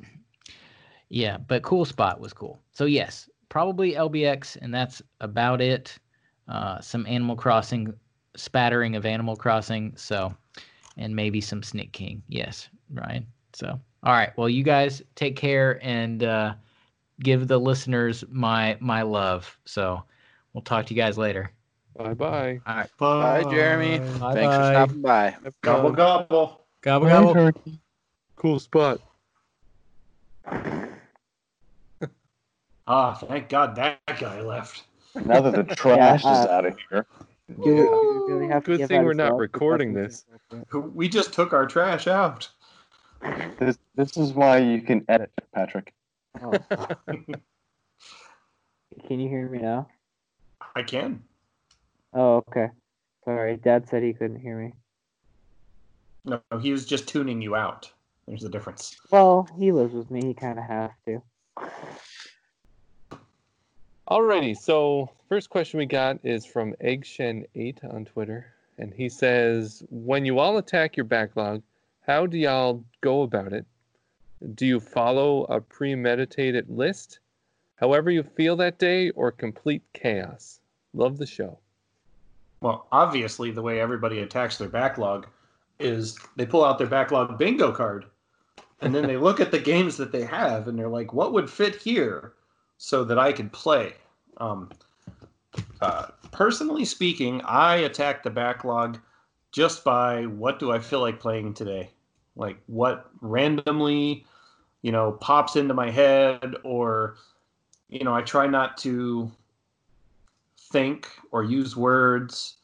[1.09, 2.59] yeah, but cool spot was cool.
[2.71, 5.97] So yes, probably LBX, and that's about it.
[6.47, 7.93] Uh, some Animal Crossing
[8.35, 9.93] spattering of Animal Crossing.
[9.95, 10.35] So,
[11.01, 12.21] and maybe some Snick King.
[12.27, 13.25] Yes, Ryan.
[13.53, 14.31] So All right.
[14.37, 16.53] Well, you guys take care and uh,
[17.19, 19.57] give the listeners my my love.
[19.65, 20.03] So
[20.53, 21.51] we'll talk to you guys later.
[21.97, 22.59] Bye bye.
[22.65, 22.89] All right.
[22.97, 23.99] Bye, Jeremy.
[24.19, 25.35] Bye Thanks for stopping by.
[25.61, 26.61] Gobble gobble.
[26.81, 27.53] Gobble gobble.
[28.35, 29.01] Cool spot.
[32.87, 34.83] Ah, thank God that guy left.
[35.25, 37.05] Now that the trash is out of here,
[37.55, 40.25] Do we, do we really have Good give thing we're not recording this.
[40.73, 42.49] We just took our trash out.
[43.59, 45.93] this, this is why you can edit, Patrick.
[46.41, 46.53] Oh.
[49.07, 49.87] Can you hear me now?
[50.75, 51.23] I can.
[52.13, 52.69] Oh, okay.
[53.25, 54.73] Sorry, Dad said he couldn't hear me.
[56.25, 57.89] No, he was just tuning you out.
[58.27, 58.95] There's the difference.
[59.09, 60.25] Well, he lives with me.
[60.25, 61.21] He kind of has to.
[64.11, 68.45] Alrighty, so first question we got is from Eggshen8 on Twitter.
[68.77, 71.63] And he says, When you all attack your backlog,
[72.05, 73.65] how do y'all go about it?
[74.53, 77.19] Do you follow a premeditated list,
[77.77, 80.59] however you feel that day, or complete chaos?
[80.93, 81.57] Love the show.
[82.59, 85.25] Well, obviously, the way everybody attacks their backlog
[85.79, 88.03] is they pull out their backlog bingo card
[88.81, 91.49] and then they look at the games that they have and they're like, what would
[91.49, 92.33] fit here
[92.81, 93.93] so that I could play?
[94.37, 94.71] Um,
[95.81, 98.97] uh, personally speaking, I attack the backlog
[99.51, 101.91] just by what do I feel like playing today?
[102.35, 104.25] Like what randomly,
[104.81, 107.17] you know, pops into my head or,
[107.89, 109.31] you know, I try not to
[110.71, 112.55] think or use words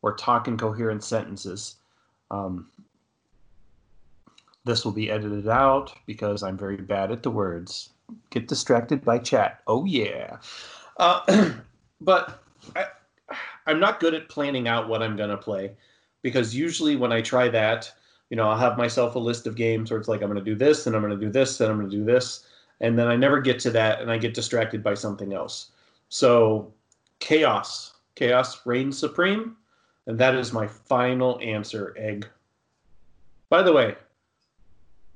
[0.00, 1.76] or talk in coherent sentences.
[2.30, 2.70] Um,
[4.64, 7.90] this will be edited out because I'm very bad at the words.
[8.30, 9.60] Get distracted by chat.
[9.66, 10.38] Oh, yeah.
[10.96, 11.52] Uh,
[12.00, 12.42] but
[12.74, 12.86] I,
[13.66, 15.72] I'm not good at planning out what I'm to play
[16.22, 17.92] because usually when I try that,
[18.30, 20.56] you know, I'll have myself a list of games where it's like, I'm to do
[20.56, 22.46] this and I'm to do this and I'm to do this.
[22.80, 25.70] And then I never get to that and I get distracted by something else.
[26.08, 26.72] So
[27.20, 27.94] chaos.
[28.14, 29.56] Chaos reigns supreme.
[30.06, 32.28] And that is my final answer, Egg.
[33.48, 33.96] By the way,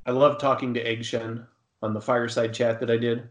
[0.07, 1.47] I love talking to Egg Shen
[1.83, 3.29] on the fireside chat that I did.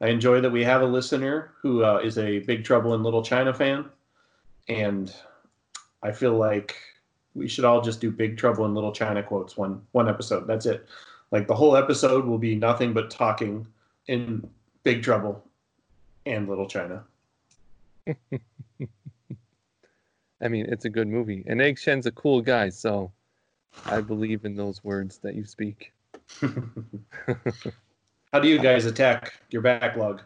[0.00, 3.22] I enjoy that we have a listener who uh, is a Big Trouble in Little
[3.22, 3.84] China fan.
[4.68, 5.14] And
[6.02, 6.76] I feel like
[7.34, 10.46] we should all just do Big Trouble in Little China quotes one one episode.
[10.46, 10.86] That's it.
[11.30, 13.66] Like the whole episode will be nothing but talking
[14.06, 14.48] in
[14.82, 15.44] Big Trouble
[16.26, 17.04] and Little China.
[20.42, 21.44] I mean, it's a good movie.
[21.46, 23.12] And Egg Shen's a cool guy, so
[23.86, 25.92] I believe in those words that you speak.
[28.32, 30.22] How do you guys attack your backlog?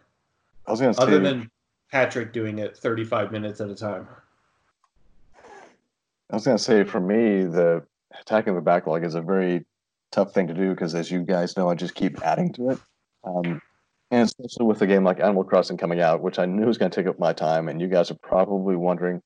[0.66, 1.51] I was going to say, Other than
[1.90, 4.06] Patrick doing it 35 minutes at a time.
[6.31, 7.85] I was going to say, for me, the
[8.20, 9.64] attacking the backlog is a very
[10.10, 12.78] tough thing to do because, as you guys know, I just keep adding to it.
[13.24, 13.60] Um,
[14.10, 16.90] and especially with a game like Animal Crossing coming out, which I knew was going
[16.90, 19.22] to take up my time, and you guys are probably wondering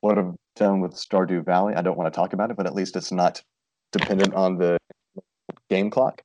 [0.00, 1.74] what I've done with Stardew Valley.
[1.74, 3.42] I don't want to talk about it, but at least it's not
[3.92, 4.78] dependent on the
[5.68, 6.22] game clock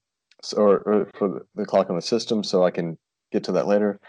[0.55, 2.97] or, or for the, clock on the system, so I can
[3.31, 3.99] get to that later.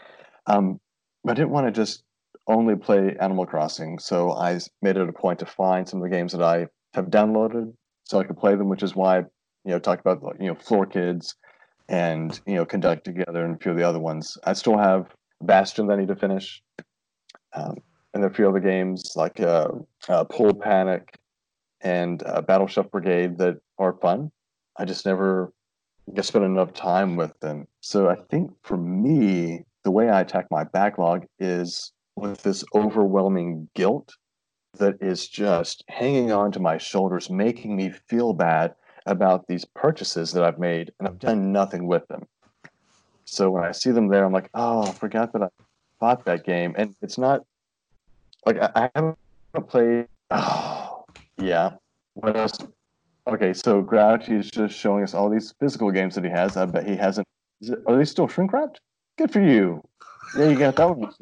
[0.47, 0.81] Um,
[1.27, 2.03] I didn't want to just
[2.47, 6.15] only play Animal Crossing, so I made it a point to find some of the
[6.15, 7.73] games that I have downloaded
[8.05, 10.87] so I could play them, which is why you know talked about you know Floor
[10.87, 11.37] Kids
[11.89, 14.37] and you know Conduct Together and a few of the other ones.
[14.45, 15.07] I still have
[15.41, 16.63] Bastion that I need to finish,
[17.53, 17.77] um,
[18.15, 19.69] and a few other games like uh,
[20.09, 21.19] uh, Pool Panic
[21.81, 24.31] and uh, Battle Chef Brigade that are fun.
[24.77, 25.53] I just never
[26.15, 27.67] get spend enough time with them.
[27.81, 33.69] So I think for me, the way I attack my backlog is with this overwhelming
[33.75, 34.15] guilt
[34.79, 38.75] that is just hanging on to my shoulders, making me feel bad
[39.07, 42.27] about these purchases that I've made and I've done nothing with them.
[43.25, 45.49] So when I see them there, I'm like, oh, I forgot that I
[46.01, 46.75] bought that game.
[46.77, 47.43] And it's not
[48.47, 49.19] like I haven't
[49.69, 50.07] played.
[50.31, 51.05] Oh,
[51.39, 51.73] yeah.
[52.15, 52.59] What else?
[53.29, 56.57] Okay, so Grouchy is just showing us all these physical games that he has.
[56.57, 57.27] I bet he hasn't.
[57.61, 58.81] It, are they still shrink wrapped?
[59.17, 59.83] Good for you.
[60.37, 61.13] Yeah, you got that one.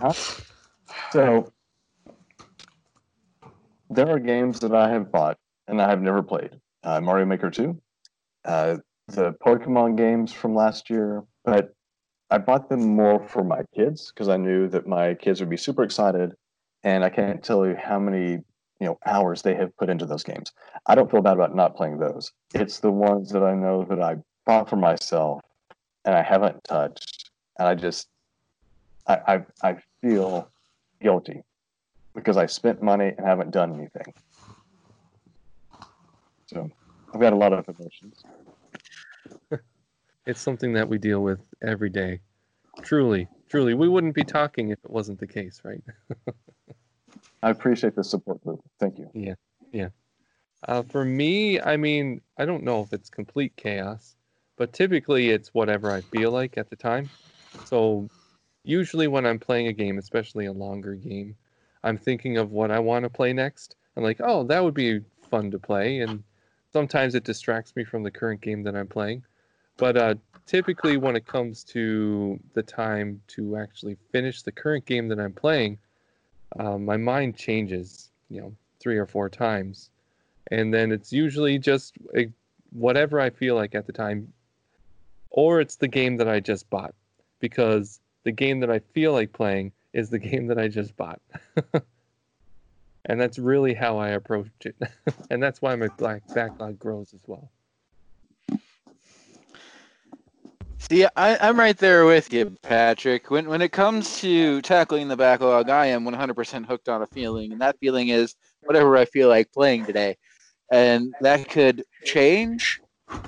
[0.00, 0.12] Huh?
[1.10, 1.52] So
[3.90, 5.36] there are games that I have bought
[5.66, 6.50] and I have never played.
[6.82, 7.80] Uh, Mario Maker 2,
[8.44, 8.76] uh,
[9.08, 11.74] the Pokemon games from last year, but
[12.30, 15.56] I bought them more for my kids because I knew that my kids would be
[15.56, 16.32] super excited.
[16.82, 18.38] And I can't tell you how many
[18.80, 20.52] you know hours they have put into those games.
[20.86, 22.32] I don't feel bad about not playing those.
[22.54, 25.40] It's the ones that I know that I bought for myself
[26.04, 28.08] and I haven't touched, and I just
[29.06, 30.50] I I, I feel
[31.00, 31.42] guilty
[32.14, 34.14] because I spent money and haven't done anything.
[36.46, 36.70] So
[37.12, 38.24] I've got a lot of emotions.
[40.26, 42.18] It's something that we deal with every day.
[42.82, 45.80] Truly, truly, we wouldn't be talking if it wasn't the case, right?
[47.42, 48.62] I appreciate the support, Luke.
[48.80, 49.10] Thank you.
[49.14, 49.34] Yeah,
[49.72, 49.88] yeah.
[50.66, 54.16] Uh, for me, I mean, I don't know if it's complete chaos,
[54.56, 57.08] but typically it's whatever I feel like at the time.
[57.64, 58.08] So,
[58.64, 61.36] usually when I'm playing a game, especially a longer game,
[61.84, 63.76] I'm thinking of what I want to play next.
[63.96, 65.00] I'm like, oh, that would be
[65.30, 66.00] fun to play.
[66.00, 66.22] And
[66.72, 69.22] sometimes it distracts me from the current game that I'm playing.
[69.76, 70.14] But uh,
[70.46, 75.32] typically, when it comes to the time to actually finish the current game that I'm
[75.32, 75.78] playing,
[76.58, 79.90] uh, my mind changes, you know, three or four times
[80.50, 82.28] and then it's usually just a,
[82.70, 84.32] whatever I feel like at the time,
[85.30, 86.94] or it's the game that I just bought,
[87.40, 91.20] because the game that I feel like playing is the game that I just bought.
[93.04, 94.76] and that's really how I approach it,
[95.30, 97.50] and that's why my black backlog grows as well.
[100.90, 103.28] See, I, I'm right there with you, Patrick.
[103.28, 107.50] When when it comes to tackling the backlog, I am 100% hooked on a feeling,
[107.50, 110.16] and that feeling is whatever I feel like playing today,
[110.70, 112.80] and that could change,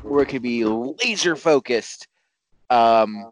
[0.05, 2.07] or it could be laser focused.
[2.71, 3.29] Um,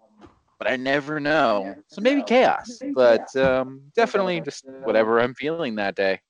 [0.58, 1.76] but I never know.
[1.86, 6.20] So maybe chaos, but um, definitely just whatever I'm feeling that day.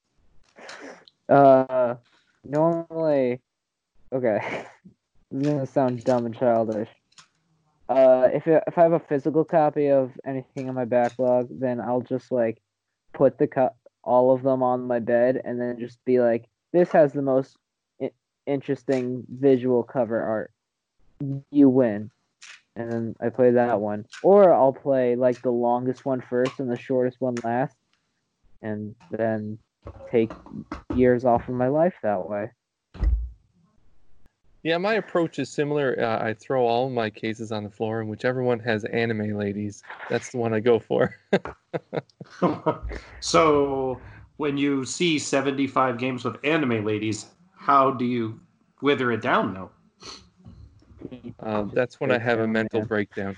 [1.31, 1.95] Uh,
[2.45, 3.41] normally,
[4.13, 4.67] okay,
[5.31, 6.89] this is gonna sound dumb and childish.
[7.89, 12.01] Uh, if if I have a physical copy of anything in my backlog, then I'll
[12.01, 12.61] just like
[13.15, 16.91] put the co- all of them on my bed, and then just be like, "This
[16.93, 17.57] has the most
[18.03, 18.13] I-
[18.47, 20.53] interesting visual cover art.
[21.51, 22.11] You win."
[22.77, 26.71] And then I play that one, or I'll play like the longest one first and
[26.71, 27.77] the shortest one last,
[28.63, 29.59] and then
[30.11, 30.31] take
[30.93, 32.51] years off of my life that way.
[34.67, 35.97] Yeah, my approach is similar.
[35.97, 39.85] Uh, I throw all my cases on the floor, and whichever one has anime ladies,
[40.11, 41.15] that's the one I go for.
[43.21, 44.01] so
[44.39, 48.41] when you see 75 games with anime ladies, how do you
[48.83, 49.71] wither it down though?
[51.39, 53.37] Uh, that's when I have a mental breakdown.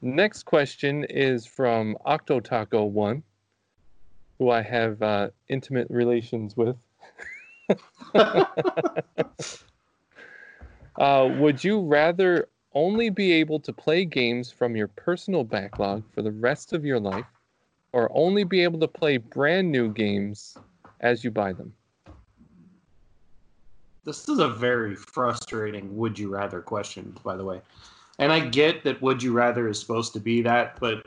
[0.00, 3.20] Next question is from Octotaco1,
[4.38, 6.76] who I have uh, intimate relations with.
[10.98, 16.22] uh, would you rather only be able to play games from your personal backlog for
[16.22, 17.24] the rest of your life,
[17.92, 20.56] or only be able to play brand new games
[21.00, 21.72] as you buy them?
[24.04, 27.60] This is a very frustrating would you rather question, by the way.
[28.18, 31.06] And I get that would you rather is supposed to be that, but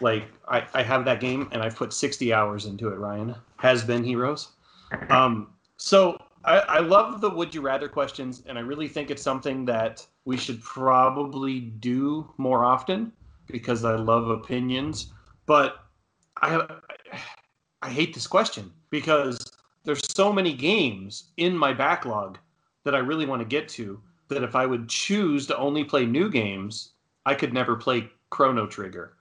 [0.00, 3.34] like I, I have that game and I've put 60 hours into it, Ryan.
[3.56, 4.48] Has-Been Heroes.
[5.08, 5.48] Um,
[5.78, 9.64] so I, I love the would you rather questions, and I really think it's something
[9.66, 13.12] that we should probably do more often
[13.46, 15.12] because I love opinions.
[15.46, 15.84] But
[16.42, 16.66] I
[17.82, 19.38] I hate this question because
[19.84, 22.38] there's so many games in my backlog
[22.84, 26.04] that I really want to get to that if I would choose to only play
[26.04, 26.92] new games,
[27.24, 29.16] I could never play Chrono Trigger.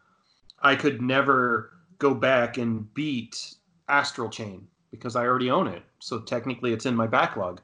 [0.60, 3.56] I could never go back and beat
[3.88, 5.84] Astral Chain because I already own it.
[6.00, 7.62] So technically it's in my backlog.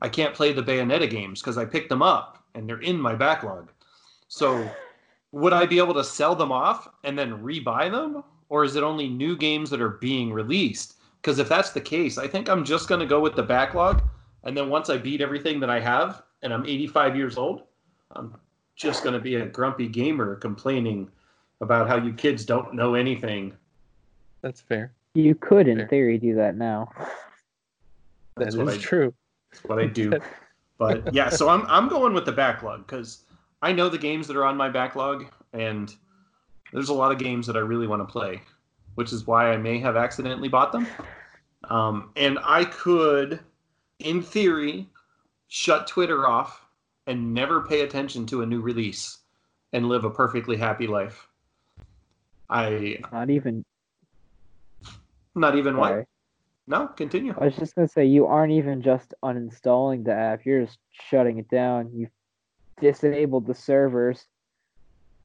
[0.00, 3.14] I can't play the Bayonetta games because I picked them up and they're in my
[3.14, 3.70] backlog.
[4.28, 4.68] So
[5.32, 8.24] would I be able to sell them off and then rebuy them?
[8.48, 10.96] Or is it only new games that are being released?
[11.20, 14.02] Because if that's the case, I think I'm just going to go with the backlog.
[14.44, 17.62] And then once I beat everything that I have and I'm 85 years old,
[18.14, 18.36] I'm
[18.76, 21.10] just going to be a grumpy gamer complaining
[21.60, 23.54] about how you kids don't know anything.
[24.42, 24.92] That's fair.
[25.14, 26.90] You could, in theory, do that now.
[28.36, 29.14] That's That what is I true.
[29.50, 30.20] That's what I do.
[30.78, 33.24] But yeah, so I'm I'm going with the backlog because
[33.60, 35.94] I know the games that are on my backlog, and
[36.72, 38.40] there's a lot of games that I really want to play,
[38.96, 40.88] which is why I may have accidentally bought them.
[41.70, 43.38] Um, and I could,
[44.00, 44.88] in theory,
[45.46, 46.66] shut Twitter off
[47.06, 49.18] and never pay attention to a new release
[49.72, 51.28] and live a perfectly happy life.
[52.50, 53.64] I Not even.
[55.34, 55.88] Not even what?
[55.88, 56.06] Sorry.
[56.66, 57.34] No, continue.
[57.38, 60.44] I was just gonna say you aren't even just uninstalling the app.
[60.44, 61.90] You're just shutting it down.
[61.92, 62.10] You've
[62.80, 64.26] disabled the servers.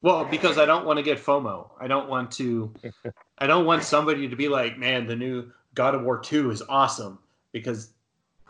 [0.02, 1.70] Well, because I don't want to get FOMO.
[1.80, 2.72] I don't want to.
[3.38, 6.62] I don't want somebody to be like, "Man, the new God of War Two is
[6.68, 7.18] awesome,"
[7.52, 7.92] because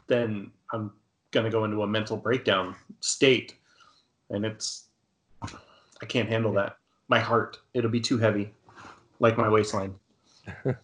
[0.06, 0.92] then I'm
[1.30, 3.54] gonna go into a mental breakdown state,
[4.30, 4.88] and it's
[5.42, 6.76] I can't handle that.
[7.08, 8.50] My heart, it'll be too heavy,
[9.20, 9.94] like my waistline.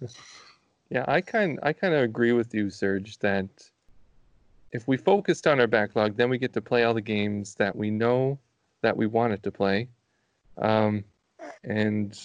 [0.90, 3.48] Yeah, I kind I kind of agree with you, Serge, that
[4.72, 7.74] if we focused on our backlog, then we get to play all the games that
[7.74, 8.38] we know
[8.82, 9.88] that we wanted to play.
[10.58, 11.04] Um,
[11.62, 12.18] and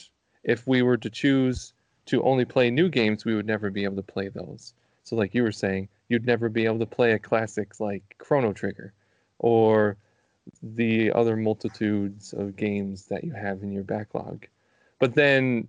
[0.44, 1.73] if we were to choose
[2.07, 4.73] to only play new games, we would never be able to play those.
[5.03, 8.52] So, like you were saying, you'd never be able to play a classic like Chrono
[8.52, 8.94] Trigger
[9.38, 9.98] or
[10.64, 14.48] the other multitudes of games that you have in your backlog.
[14.99, 15.68] But then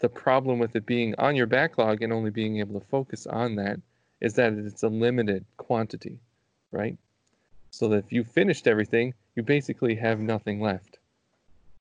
[0.00, 3.56] the problem with it being on your backlog and only being able to focus on
[3.56, 3.78] that
[4.20, 6.18] is that it's a limited quantity,
[6.72, 6.96] right?
[7.70, 10.98] So that if you finished everything, you basically have nothing left.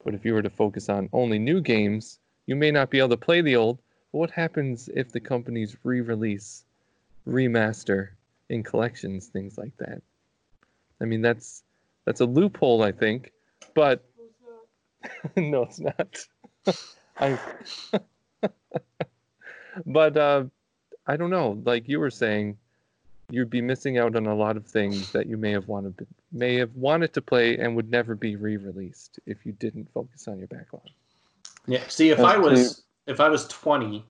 [0.04, 3.10] But if you were to focus on only new games, you may not be able
[3.10, 3.80] to play the old.
[4.12, 6.64] But what happens if the companies re release,
[7.28, 8.10] remaster
[8.50, 10.02] in collections, things like that?
[11.02, 11.64] I mean, that's
[12.06, 13.32] that's a loophole, I think.
[13.74, 14.04] But
[15.36, 16.26] no, it's not.
[17.20, 17.38] I
[19.86, 20.44] but uh,
[21.08, 21.62] I don't know.
[21.66, 22.58] Like you were saying,
[23.30, 26.56] you'd be missing out on a lot of things that you may have wanted may
[26.56, 30.48] have wanted to play and would never be re-released if you didn't focus on your
[30.48, 30.84] backlog.
[31.68, 31.84] Yeah.
[31.88, 34.04] See, if I was if I was 20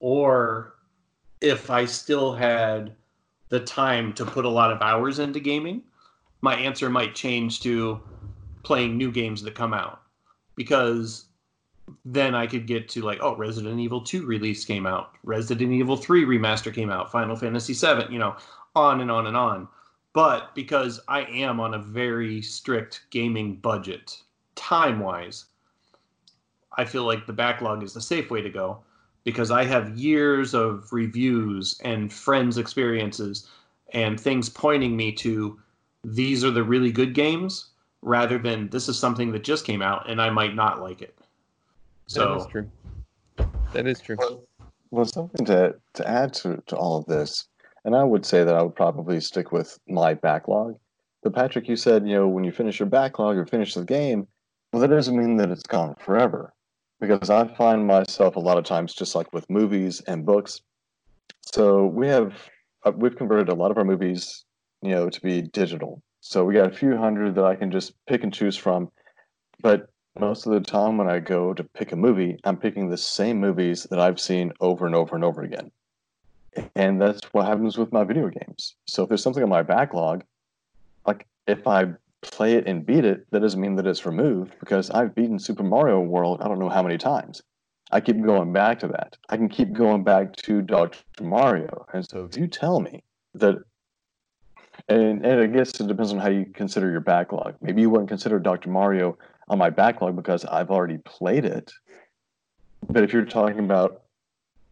[0.00, 0.74] or
[1.40, 2.94] if I still had
[3.48, 5.82] the time to put a lot of hours into gaming,
[6.40, 8.00] my answer might change to
[8.62, 10.02] playing new games that come out
[10.56, 11.26] because
[12.04, 15.96] then I could get to like, oh, Resident Evil 2 release came out, Resident Evil
[15.96, 18.36] 3 remaster came out, Final Fantasy 7, you know,
[18.74, 19.68] on and on and on.
[20.12, 24.22] But because I am on a very strict gaming budget,
[24.54, 25.46] time wise,
[26.76, 28.80] I feel like the backlog is the safe way to go
[29.24, 33.48] because I have years of reviews and friends' experiences
[33.92, 35.58] and things pointing me to
[36.04, 37.70] these are the really good games
[38.02, 41.18] rather than this is something that just came out and I might not like it.
[42.06, 42.70] So that is true.
[43.72, 44.16] That is true.
[44.90, 47.48] Well, something to, to add to, to all of this,
[47.84, 50.76] and I would say that I would probably stick with my backlog.
[51.22, 54.28] But Patrick, you said, you know, when you finish your backlog or finish the game,
[54.72, 56.52] well, that doesn't mean that it's gone forever.
[57.00, 60.60] Because I find myself a lot of times, just like with movies and books.
[61.42, 62.34] So we have,
[62.84, 64.44] uh, we've converted a lot of our movies,
[64.82, 66.02] you know, to be digital.
[66.20, 68.90] So we got a few hundred that I can just pick and choose from.
[69.60, 72.96] But most of the time when I go to pick a movie, I'm picking the
[72.96, 75.70] same movies that I've seen over and over and over again.
[76.76, 78.76] And that's what happens with my video games.
[78.86, 80.22] So if there's something on my backlog,
[81.04, 81.86] like if I
[82.22, 85.64] play it and beat it, that doesn't mean that it's removed because I've beaten Super
[85.64, 87.42] Mario World I don't know how many times.
[87.90, 89.16] I keep going back to that.
[89.28, 91.24] I can keep going back to Dr.
[91.24, 91.86] Mario.
[91.92, 93.02] And so if you tell me
[93.34, 93.56] that
[94.88, 97.54] and, and I guess it depends on how you consider your backlog.
[97.60, 98.70] Maybe you wouldn't consider Dr.
[98.70, 99.16] Mario
[99.48, 101.72] on my backlog because I've already played it.
[102.88, 104.02] But if you're talking about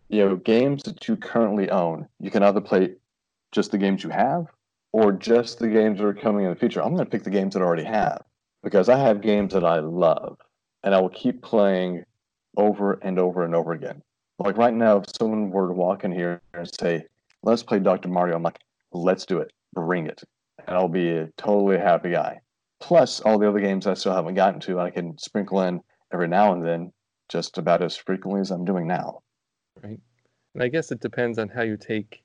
[0.09, 2.95] you know games that you currently own, you can either play
[3.53, 4.47] just the games you have
[4.93, 6.83] or just the games that are coming in the future.
[6.83, 8.23] I'm going to pick the games that I already have
[8.63, 10.39] because I have games that I love
[10.83, 12.05] and I will keep playing
[12.57, 14.03] over and over and over again.
[14.39, 17.07] Like right now, if someone were to walk in here and say,
[17.43, 18.09] "Let's play Dr.
[18.09, 18.59] Mario," I'm like,
[18.93, 20.23] "Let's do it, bring it,"
[20.67, 22.41] and I'll be a totally happy guy
[22.83, 24.81] plus all the other games I still haven't gotten to.
[24.81, 25.81] I can sprinkle in
[26.13, 26.93] every now and then,
[27.29, 29.23] just about as frequently as I'm doing now.
[29.83, 30.01] Right.
[30.55, 32.23] And I guess it depends on how you take.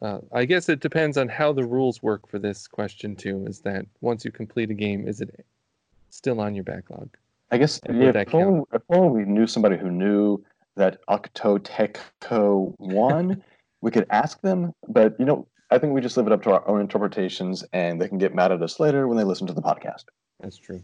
[0.00, 3.44] Uh, I guess it depends on how the rules work for this question too.
[3.46, 5.44] Is that once you complete a game, is it
[6.10, 7.08] still on your backlog?
[7.50, 10.42] I guess yeah, if, only, if only we knew somebody who knew
[10.76, 13.42] that Octo Octotaco won,
[13.80, 14.72] we could ask them.
[14.88, 18.00] But you know, I think we just leave it up to our own interpretations, and
[18.00, 20.04] they can get mad at us later when they listen to the podcast.
[20.40, 20.82] That's true.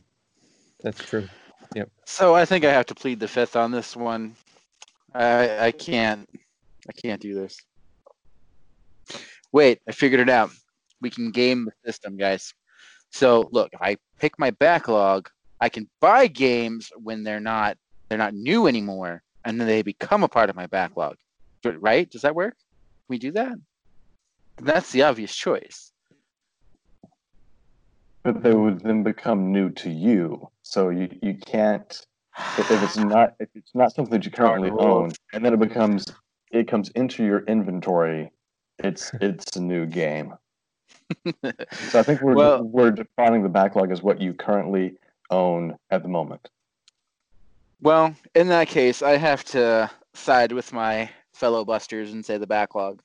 [0.83, 1.29] That's true.
[1.75, 1.91] Yep.
[2.05, 4.35] So I think I have to plead the fifth on this one.
[5.15, 6.29] I I can't
[6.89, 7.57] I can't do this.
[9.53, 10.51] Wait, I figured it out.
[11.01, 12.53] We can game the system, guys.
[13.11, 15.29] So look, if I pick my backlog,
[15.61, 17.77] I can buy games when they're not
[18.09, 21.17] they're not new anymore, and then they become a part of my backlog.
[21.65, 22.11] Right?
[22.11, 22.55] Does that work?
[22.55, 23.55] Can we do that?
[24.61, 25.93] That's the obvious choice.
[28.23, 30.49] But they would then become new to you.
[30.63, 32.07] So you, you can't
[32.59, 36.07] if, it's not if it's not something that you currently own and then it becomes
[36.51, 38.31] it comes into your inventory,
[38.79, 40.35] it's it's a new game.
[41.25, 44.95] so I think we're well, we're defining the backlog as what you currently
[45.31, 46.49] own at the moment.
[47.81, 52.47] Well, in that case, I have to side with my fellow busters and say the
[52.47, 53.03] backlog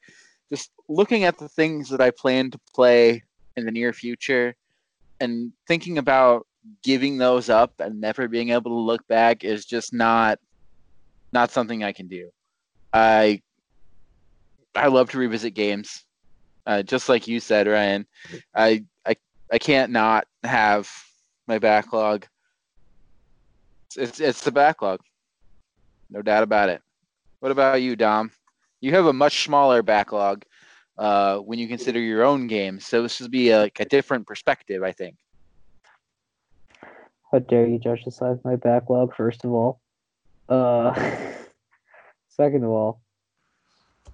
[0.90, 3.24] looking at the things that I plan to play
[3.56, 4.56] in the near future
[5.20, 6.46] and thinking about
[6.84, 10.40] giving those up and never being able to look back is just not
[11.34, 12.30] not something I can do.
[12.94, 13.42] I
[14.76, 16.06] I love to revisit games.
[16.66, 18.06] Uh, just like you said, Ryan.
[18.56, 19.16] I I
[19.52, 20.90] I can't not have
[21.48, 22.26] my backlog.
[23.88, 25.00] It's, it's it's the backlog.
[26.10, 26.82] No doubt about it.
[27.40, 28.32] What about you, Dom?
[28.82, 30.44] You have a much smaller backlog
[30.98, 34.26] uh, when you consider your own games, so this would be a, like a different
[34.26, 35.16] perspective, I think.
[37.32, 39.82] How dare you judge the size of my backlog, first of all?
[40.48, 40.94] Uh,
[42.30, 43.02] second of all,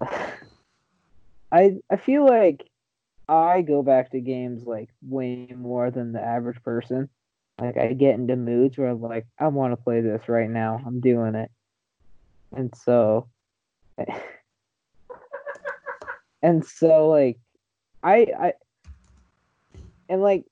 [1.52, 2.64] I I feel like
[3.28, 7.08] I go back to games like way more than the average person.
[7.60, 10.82] Like I get into moods where I'm like, I want to play this right now.
[10.84, 11.50] I'm doing it.
[12.54, 13.28] And so
[16.44, 17.38] and so like
[18.02, 18.52] I I
[20.10, 20.44] and like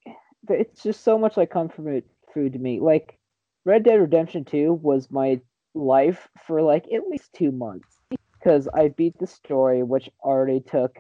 [0.48, 2.80] it's just so much like comfort food to me.
[2.80, 3.18] Like
[3.64, 5.40] Red Dead Redemption 2 was my
[5.74, 7.98] life for like at least 2 months
[8.38, 10.96] because I beat the story which already took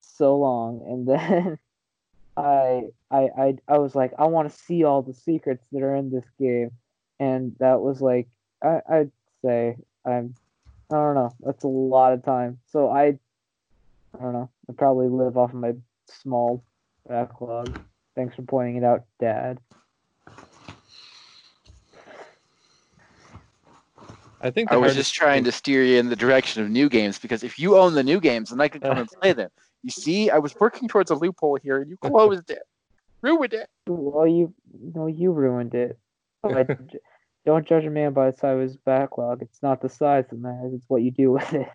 [0.00, 0.82] so long.
[0.86, 1.58] And then
[2.36, 5.96] I I I I was like I want to see all the secrets that are
[5.96, 6.70] in this game.
[7.18, 8.28] And that was like
[8.62, 9.10] I I'd
[9.44, 9.76] say
[10.06, 10.34] I'm
[10.88, 12.60] I don't know that's a lot of time.
[12.70, 13.18] So I
[14.14, 14.50] I don't know.
[14.68, 15.72] I probably live off of my
[16.08, 16.64] small
[17.08, 17.78] backlog.
[18.14, 19.58] Thanks for pointing it out dad.
[24.44, 26.88] I think I was just trying thing- to steer you in the direction of new
[26.88, 29.50] games because if you own the new games, then I can come and play them.
[29.84, 32.62] You see, I was working towards a loophole here, and you closed it,
[33.22, 33.68] ruined it.
[33.86, 34.52] well you
[34.94, 35.98] no you ruined it.
[36.42, 36.68] But
[37.46, 39.42] don't judge a man by the size of his backlog.
[39.42, 41.68] It's not the size of that matters it's what you do with it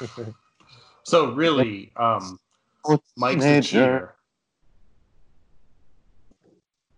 [1.04, 2.38] So really, um,
[3.16, 3.62] Mike's a Major.
[3.62, 4.14] cheater.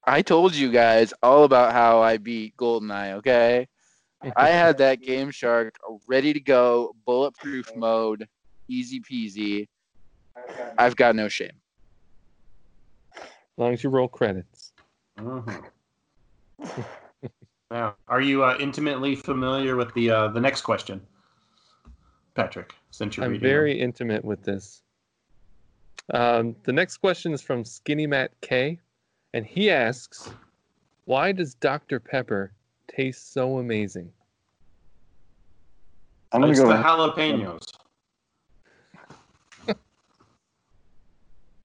[0.05, 3.15] I told you guys all about how I beat GoldenEye.
[3.15, 3.67] Okay,
[4.37, 5.73] I had that GameShark
[6.07, 8.29] ready to go, bulletproof mode,
[8.69, 9.67] easy peasy.
[10.79, 11.61] I've got no shame.
[13.13, 14.73] as long as you roll credits.
[15.19, 15.65] Mhm.
[17.71, 21.01] now, are you uh, intimately familiar with the uh, the next question,
[22.37, 22.75] Patrick?
[22.91, 23.51] Since you're I'm reading them?
[23.51, 24.83] very intimate with this.
[26.15, 28.79] Um, the next question is from Skinny Matt K,
[29.35, 30.31] and he asks,
[31.07, 32.53] "Why does Dr Pepper
[32.87, 34.13] taste so amazing?"
[36.33, 36.69] I'm gonna It's go.
[36.69, 37.63] the jalapenos.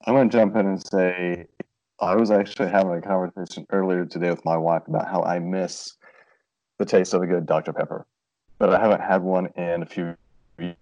[0.05, 1.45] I'm gonna jump in and say
[1.99, 5.97] I was actually having a conversation earlier today with my wife about how I miss
[6.79, 7.73] the taste of a good Dr.
[7.73, 8.07] Pepper,
[8.57, 10.15] but I haven't had one in a few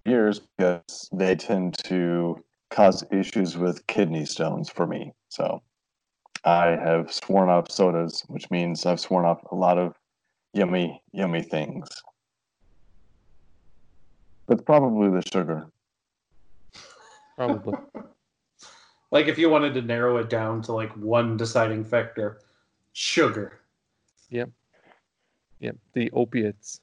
[0.06, 5.14] years because they tend to cause issues with kidney stones for me.
[5.30, 5.62] So
[6.44, 9.96] I have sworn off sodas, which means I've sworn off a lot of
[10.54, 11.88] yummy, yummy things.
[14.48, 15.68] It's probably the sugar.
[17.38, 17.78] Probably.
[19.12, 22.42] Like if you wanted to narrow it down to like one deciding factor,
[22.94, 23.62] sugar.
[24.30, 24.52] Yep.
[25.60, 25.78] Yep.
[25.94, 26.80] The opiates.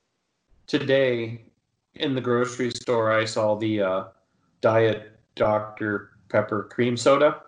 [0.67, 1.45] Today
[1.99, 4.05] in the grocery store, I saw the uh,
[4.61, 6.11] Diet Dr.
[6.29, 7.43] Pepper cream soda,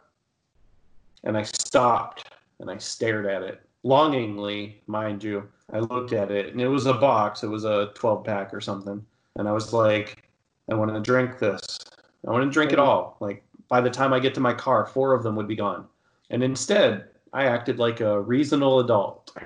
[1.25, 2.31] and I stopped
[2.61, 5.49] and I stared at it longingly, mind you.
[5.73, 7.43] I looked at it, and it was a box.
[7.43, 9.05] It was a 12 pack or something,
[9.37, 10.25] and I was like,
[10.71, 11.79] I want to drink this.
[12.27, 13.17] I want to drink it all.
[13.21, 15.87] Like by the time I get to my car, four of them would be gone.
[16.31, 19.37] And instead, I acted like a reasonable adult,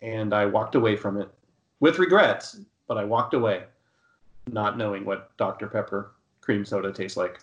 [0.00, 1.28] and I walked away from it
[1.80, 3.64] with regrets, but I walked away
[4.52, 5.66] not knowing what Dr.
[5.66, 7.40] Pepper cream soda tastes like.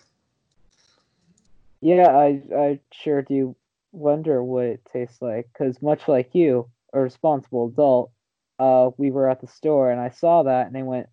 [1.80, 3.54] Yeah, I I sure do
[3.92, 8.10] wonder what it tastes like because much like you, a responsible adult,
[8.58, 11.08] uh, we were at the store and I saw that and I went,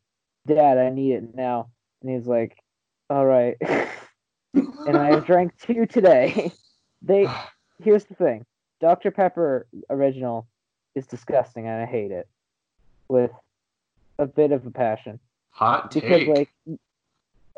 [0.47, 1.69] Dad, I need it now.
[2.01, 2.57] And he's like,
[3.09, 3.57] All right.
[4.53, 6.51] and I drank two today.
[7.01, 7.27] they
[7.83, 8.45] here's the thing.
[8.81, 9.11] Dr.
[9.11, 10.47] Pepper original
[10.95, 12.27] is disgusting and I hate it
[13.07, 13.31] with
[14.19, 15.19] a bit of a passion
[15.53, 16.49] Hot because like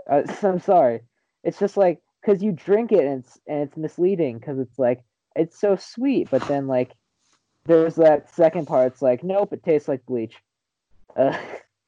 [0.10, 1.02] uh, I'm sorry.
[1.44, 5.02] It's just like because you drink it and it's and it's misleading because it's like
[5.36, 6.92] it's so sweet, but then like
[7.66, 8.92] there's that second part.
[8.92, 10.36] It's like nope, it tastes like bleach.
[11.18, 11.38] Uh,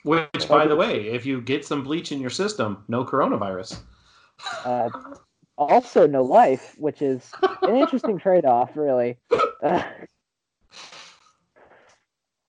[0.03, 3.81] Which, by the way, if you get some bleach in your system, no coronavirus.
[4.63, 4.89] uh,
[5.57, 7.29] also, no life, which is
[7.61, 9.17] an interesting trade-off, really.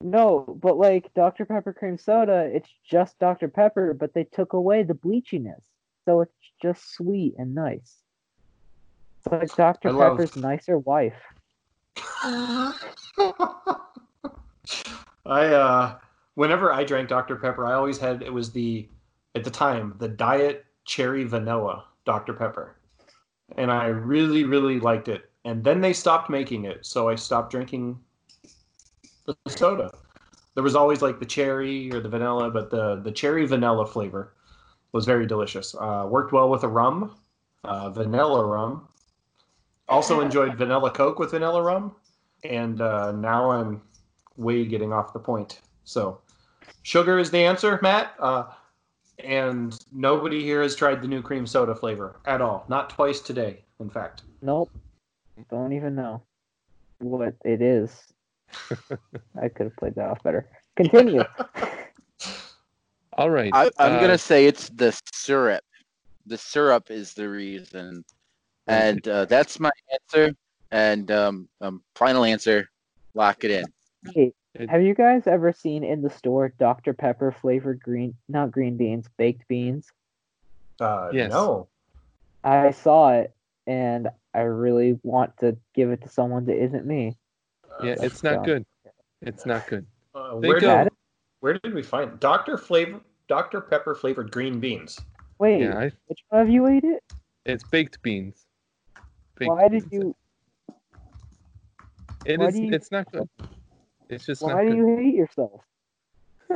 [0.01, 4.85] No, but like Dr Pepper cream soda, it's just Dr Pepper, but they took away
[4.85, 5.63] the bleachiness,
[6.05, 7.97] so it's just sweet and nice.
[9.19, 11.21] It's like Dr I love- Pepper's nicer wife.
[15.27, 15.99] I uh
[16.35, 17.37] whenever I drank Dr.
[17.37, 18.89] Pepper, I always had it was the
[19.35, 22.33] at the time the diet cherry vanilla Dr.
[22.35, 22.77] Pepper.
[23.57, 25.31] And I really, really liked it.
[25.45, 27.99] and then they stopped making it, so I stopped drinking
[29.45, 29.91] the soda.
[30.55, 34.35] There was always like the cherry or the vanilla, but the the cherry vanilla flavor
[34.93, 35.75] was very delicious.
[35.75, 37.17] Uh, worked well with a rum,
[37.65, 38.89] uh, vanilla rum.
[39.89, 41.95] Also enjoyed vanilla Coke with vanilla rum,
[42.45, 43.83] and uh, now I'm
[44.37, 45.61] way getting off the point.
[45.85, 46.21] So,
[46.83, 48.15] sugar is the answer, Matt.
[48.19, 48.45] Uh,
[49.19, 52.65] and nobody here has tried the new cream soda flavor at all.
[52.69, 54.23] Not twice today, in fact.
[54.43, 54.71] Nope.
[55.51, 56.23] Don't even know
[56.99, 58.13] what it is.
[59.41, 60.49] I could have played that off better.
[60.77, 61.23] Continue.
[63.19, 63.51] All right.
[63.55, 65.65] I, I'm uh, gonna say it's the syrup.
[66.27, 68.05] The syrup is the reason,
[68.67, 70.35] and uh, that's my answer.
[70.71, 72.69] And um, um, final answer,
[73.15, 73.65] lock it in.
[74.15, 74.33] Hey,
[74.69, 76.93] have you guys ever seen in the store Dr.
[76.93, 79.87] Pepper flavored green, not green beans, baked beans?
[80.81, 81.31] Uh, Yes.
[81.31, 81.69] No.
[82.45, 83.35] I saw it
[83.67, 87.17] and I really want to give it to someone that isn't me.
[87.83, 88.45] Yeah, That's it's not dumb.
[88.45, 88.67] good.
[89.23, 89.87] It's not good.
[90.15, 90.93] Uh, where, go- did,
[91.41, 92.57] where did we find Dr.
[92.59, 93.61] Flavor Dr.
[93.61, 95.01] Pepper flavored green beans?
[95.39, 97.03] Wait, Yeah, I, which one of you ate it?
[97.45, 98.47] it's baked beans.
[99.37, 99.93] Baked Why did beans.
[99.93, 100.17] you
[102.25, 103.29] It why do you- It's not good.
[104.09, 104.77] It's just not why do good.
[104.79, 105.61] you hate yourself?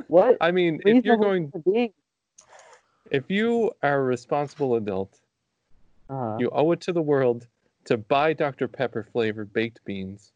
[0.09, 1.93] What I mean, if you're going, human being-
[3.11, 5.21] if you are a responsible adult,
[6.09, 7.47] Uh, you owe it to the world
[7.85, 8.67] to buy Dr.
[8.69, 10.33] Pepper flavored baked beans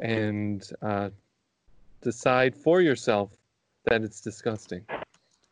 [0.00, 1.10] and uh,
[2.02, 3.30] decide for yourself
[3.84, 4.84] that it's disgusting.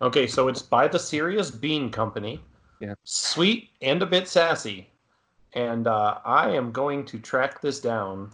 [0.01, 2.41] Okay, so it's by the Serious Bean Company.
[2.81, 2.95] Yeah.
[3.05, 4.89] Sweet and a bit sassy.
[5.55, 8.31] And uh, I am going to track this down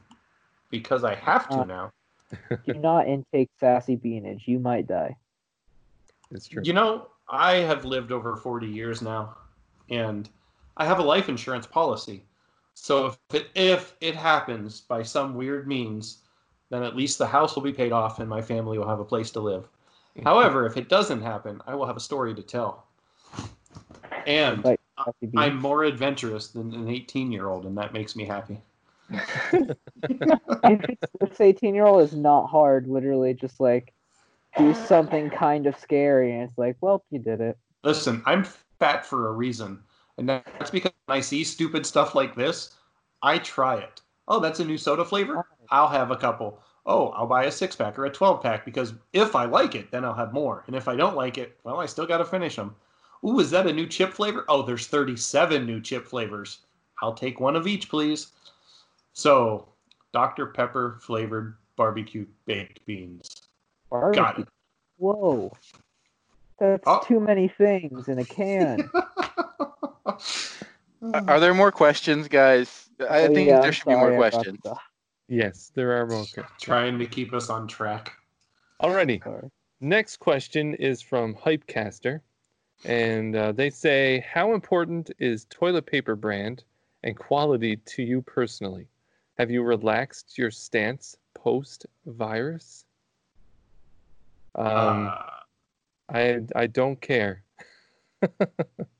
[0.71, 1.93] because I have to Uh, now.
[2.67, 4.47] do not intake sassy beanage.
[4.47, 5.17] You might die.
[6.33, 6.63] It's true.
[6.65, 9.37] You know, I have lived over 40 years now,
[9.89, 10.29] and
[10.77, 12.25] I have a life insurance policy.
[12.75, 16.19] So if it, if it happens by some weird means,
[16.71, 19.05] then at least the house will be paid off and my family will have a
[19.05, 19.69] place to live.
[20.23, 22.87] However, if it doesn't happen, I will have a story to tell.
[24.27, 25.35] And Like sassy beans.
[25.37, 28.61] I'm more adventurous than an 18 year old, and that makes me happy.
[29.11, 33.93] if this 18 year old is not hard, literally just like
[34.57, 37.59] do something kind of scary, and it's like, well, you did it.
[37.83, 38.45] Listen, I'm
[38.79, 39.83] fat for a reason.
[40.19, 42.77] And that's because when I see stupid stuff like this,
[43.23, 44.01] I try it.
[44.29, 45.47] Oh, that's a new soda flavor?
[45.71, 46.61] I'll have a couple.
[46.87, 49.91] Oh, I'll buy a six pack or a 12 pack because if I like it,
[49.91, 50.65] then I'll have more.
[50.67, 52.75] And if I don't like it, well, I still got to finish them.
[53.27, 54.45] Ooh, is that a new chip flavor?
[54.49, 56.59] Oh, there's 37 new chip flavors.
[57.03, 58.29] I'll take one of each, please.
[59.15, 59.67] So,
[60.13, 60.47] Dr.
[60.47, 63.29] Pepper flavored barbecue baked beans.
[63.91, 64.49] Got it.
[64.99, 65.53] Whoa.
[66.59, 67.01] That's Oh.
[67.05, 68.91] too many things in a can.
[71.13, 72.89] Are- Are there more questions, guys?
[73.01, 74.61] I Oh, think yeah, there should be more questions.
[74.63, 74.77] the-
[75.29, 76.25] Yes, there are more.
[76.25, 76.47] questions.
[76.61, 78.13] Trying to keep us on track.
[78.83, 79.23] Alrighty.
[79.23, 79.51] sorry.
[79.81, 82.21] Next question is from Hypecaster,
[82.85, 86.65] and uh, they say, "How important is toilet paper brand
[87.03, 88.87] and quality to you personally?
[89.39, 92.85] Have you relaxed your stance post virus?"
[94.55, 95.31] Um, Uh,
[96.11, 97.43] I I don't care,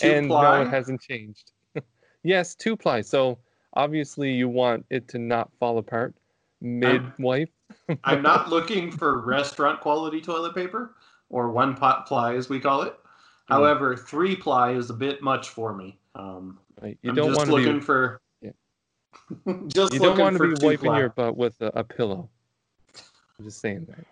[0.00, 0.58] two and ply?
[0.58, 1.52] no, it hasn't changed.
[2.22, 3.00] yes, two ply.
[3.00, 3.38] So
[3.74, 6.14] obviously you want it to not fall apart
[6.60, 7.50] mid wipe.
[8.04, 10.94] I'm not looking for restaurant quality toilet paper
[11.28, 12.94] or one pot ply as we call it.
[13.48, 13.54] Hmm.
[13.54, 15.98] However, three ply is a bit much for me.
[16.14, 16.98] Um, Right?
[17.02, 18.20] You I'm don't just want to looking be for.
[18.40, 18.50] Yeah.
[19.66, 20.98] just you don't want to be wiping ply.
[20.98, 22.28] your butt with a, a pillow.
[23.38, 24.06] I'm just saying that.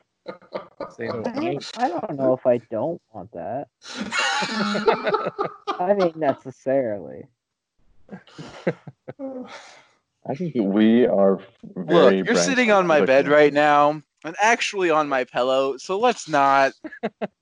[0.97, 1.35] Saying I that.
[1.35, 3.69] don't, I don't know if I don't want that.
[5.79, 7.25] I mean, necessarily.
[8.11, 8.75] I
[10.35, 12.19] think we are very.
[12.19, 15.77] Look, you're sitting on my bed right now, and actually on my pillow.
[15.77, 16.73] So let's not,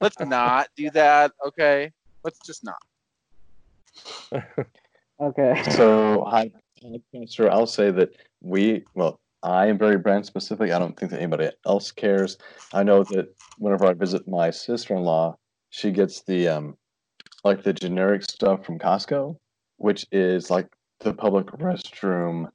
[0.00, 1.32] let's not do that.
[1.47, 1.92] Okay,
[2.24, 2.76] let's just not.
[5.18, 5.62] Okay.
[5.70, 6.50] So, hi,
[6.82, 10.70] Podcaster, I'll say that we, well, I am very brand specific.
[10.70, 12.39] I don't think that anybody else cares.
[12.73, 15.36] I know that whenever I visit my sister in law,
[15.70, 16.76] she gets the, um,
[17.44, 19.36] like the generic stuff from Costco,
[19.76, 20.68] which is like
[21.00, 22.48] the public restroom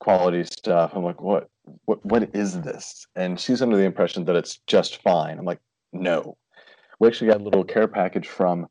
[0.00, 0.92] quality stuff.
[0.94, 1.48] I'm like, what,
[1.84, 3.06] what, what is this?
[3.14, 5.38] And she's under the impression that it's just fine.
[5.38, 5.60] I'm like,
[5.92, 6.36] no.
[6.98, 8.66] We actually got a little care package from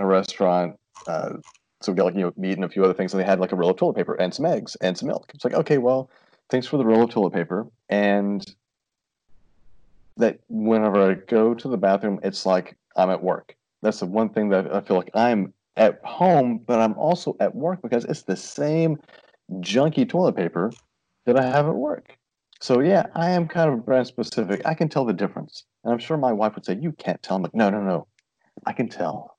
[0.00, 0.76] a restaurant.
[1.06, 1.34] Uh,
[1.80, 3.40] so we got like you know meat and a few other things, and they had
[3.40, 5.30] like a roll of toilet paper and some eggs and some milk.
[5.34, 6.10] It's like, okay, well,
[6.50, 7.66] thanks for the roll of toilet paper.
[7.88, 8.44] And
[10.16, 13.54] that whenever I go to the bathroom, it's like I'm at work.
[13.82, 17.54] That's the one thing that I feel like I'm at home, but I'm also at
[17.54, 18.98] work because it's the same
[19.60, 20.72] junky toilet paper
[21.26, 22.16] that I have at work.
[22.60, 24.62] So yeah, I am kind of brand specific.
[24.66, 25.64] I can tell the difference.
[25.84, 27.48] And I'm sure my wife would say, You can't tell me.
[27.52, 28.08] No, no, no.
[28.66, 29.36] I can tell.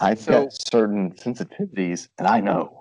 [0.00, 2.77] I've So- got certain sensitivities and I know.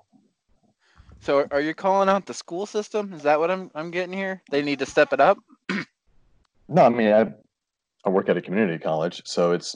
[1.22, 3.14] So are you calling out the school system?
[3.14, 4.42] Is that what I'm I'm getting here?
[4.52, 5.38] They need to step it up.
[6.70, 7.28] No, I mean I
[8.04, 9.74] I work at a community college, so it's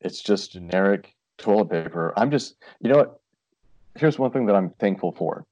[0.00, 2.12] it's just generic toilet paper.
[2.16, 3.20] I'm just you know what?
[3.96, 5.44] Here's one thing that I'm thankful for.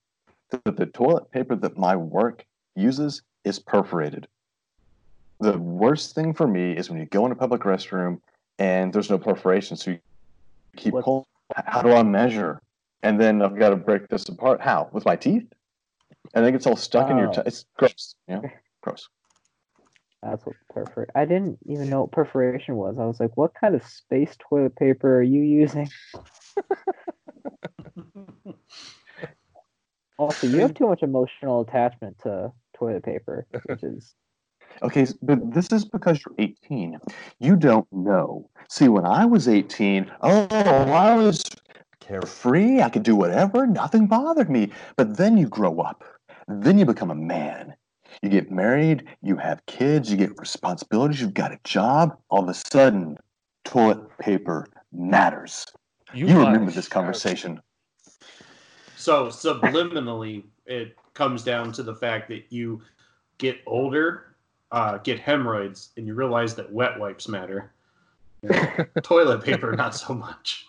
[0.50, 2.44] The, the toilet paper that my work
[2.76, 4.28] uses is perforated.
[5.40, 8.20] The worst thing for me is when you go in a public restroom
[8.60, 9.98] and there's no perforation, so you
[10.76, 11.24] keep What- pulling.
[11.66, 12.60] How do I measure?
[13.04, 14.62] And then I've got to break this apart.
[14.62, 14.88] How?
[14.90, 15.44] With my teeth?
[16.32, 17.28] And it gets all stuck in your.
[17.28, 17.32] Oh.
[17.32, 18.14] T- it's gross.
[18.26, 18.42] You know,
[18.80, 19.08] gross.
[20.22, 21.04] That's what perfor.
[21.14, 22.96] I didn't even know what perforation was.
[22.98, 25.88] I was like, what kind of space toilet paper are you using?
[30.16, 34.14] Also, you have too much emotional attachment to toilet paper, which is
[34.82, 36.98] Okay, but this is because you're 18.
[37.40, 38.48] You don't know.
[38.68, 41.44] See, when I was 18, oh, I was
[42.06, 42.82] carefree.
[42.82, 43.66] I could do whatever.
[43.66, 44.70] Nothing bothered me.
[44.96, 46.04] But then you grow up.
[46.46, 47.74] Then you become a man.
[48.22, 49.04] You get married.
[49.22, 50.10] You have kids.
[50.10, 51.20] You get responsibilities.
[51.20, 52.16] You've got a job.
[52.28, 53.16] All of a sudden,
[53.64, 55.66] toilet paper matters.
[56.12, 57.60] You, got remember this conversation.
[58.96, 62.82] So subliminally, it comes down to the fact that you
[63.38, 64.36] get older,
[64.70, 67.72] uh, get hemorrhoids, and you realize that wet wipes matter.
[69.02, 70.66] Toilet paper, not so much.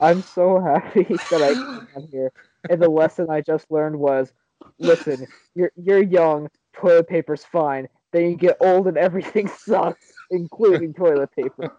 [0.00, 2.32] I'm so happy that I came here.
[2.68, 4.32] And the lesson I just learned was
[4.78, 7.88] listen, you're you're young, toilet paper's fine.
[8.12, 11.72] Then you get old and everything sucks, including toilet paper.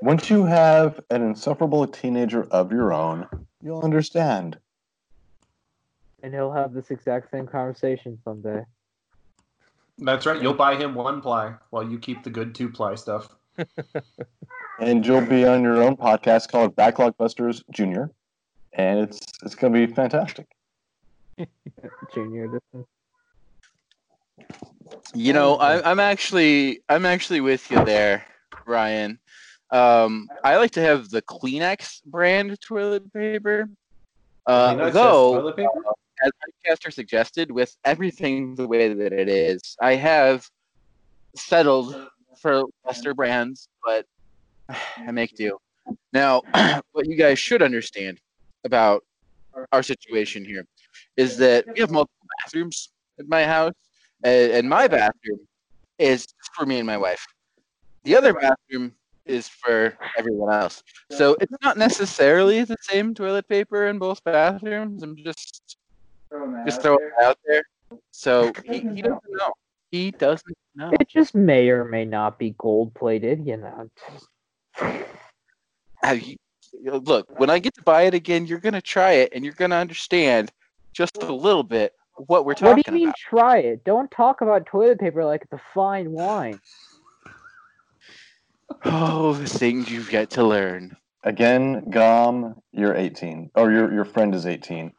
[0.00, 3.26] Once you have an insufferable teenager of your own,
[3.62, 4.58] you'll understand.
[6.22, 8.64] And he'll have this exact same conversation someday.
[9.98, 10.40] That's right.
[10.40, 13.28] You'll buy him one ply while you keep the good two ply stuff.
[14.80, 18.10] And you'll be on your own podcast called Backlog Busters Junior,
[18.72, 20.46] and it's it's going to be fantastic.
[22.14, 22.86] Junior edition.
[25.14, 28.24] You know, I, I'm actually I'm actually with you there,
[28.66, 29.18] Ryan.
[29.70, 33.68] Um, I like to have the Kleenex brand toilet paper.
[34.46, 35.70] Uh, You know, it says though, toilet paper?
[36.24, 36.30] as
[36.64, 40.48] Caster suggested, with everything the way that it is, I have
[41.34, 42.08] settled
[42.42, 44.04] for lesser brands, but
[44.68, 45.56] I make do.
[46.12, 46.42] Now,
[46.92, 48.18] what you guys should understand
[48.64, 49.04] about
[49.72, 50.66] our situation here
[51.16, 53.74] is that we have multiple bathrooms at my house,
[54.24, 55.40] and, my bathroom
[55.98, 57.26] is for me and my wife.
[58.04, 58.94] The other bathroom
[59.26, 60.82] is for everyone else.
[61.10, 65.02] So it's not necessarily the same toilet paper in both bathrooms.
[65.02, 65.76] I'm just
[66.66, 67.62] just throwing it out there.
[68.10, 69.52] So he, he doesn't know.
[69.92, 70.90] He doesn't know.
[70.98, 73.90] It just may or may not be gold plated, you know.
[76.12, 76.36] You-
[76.84, 79.76] Look, when I get to buy it again, you're gonna try it and you're gonna
[79.76, 80.50] understand
[80.94, 82.76] just a little bit what we're talking about.
[82.78, 83.16] What do you mean about.
[83.16, 83.84] try it?
[83.84, 86.58] Don't talk about toilet paper like it's a fine wine.
[88.86, 90.96] Oh, the things you've yet to learn.
[91.22, 94.92] Again, Gom, you're 18, or your your friend is 18,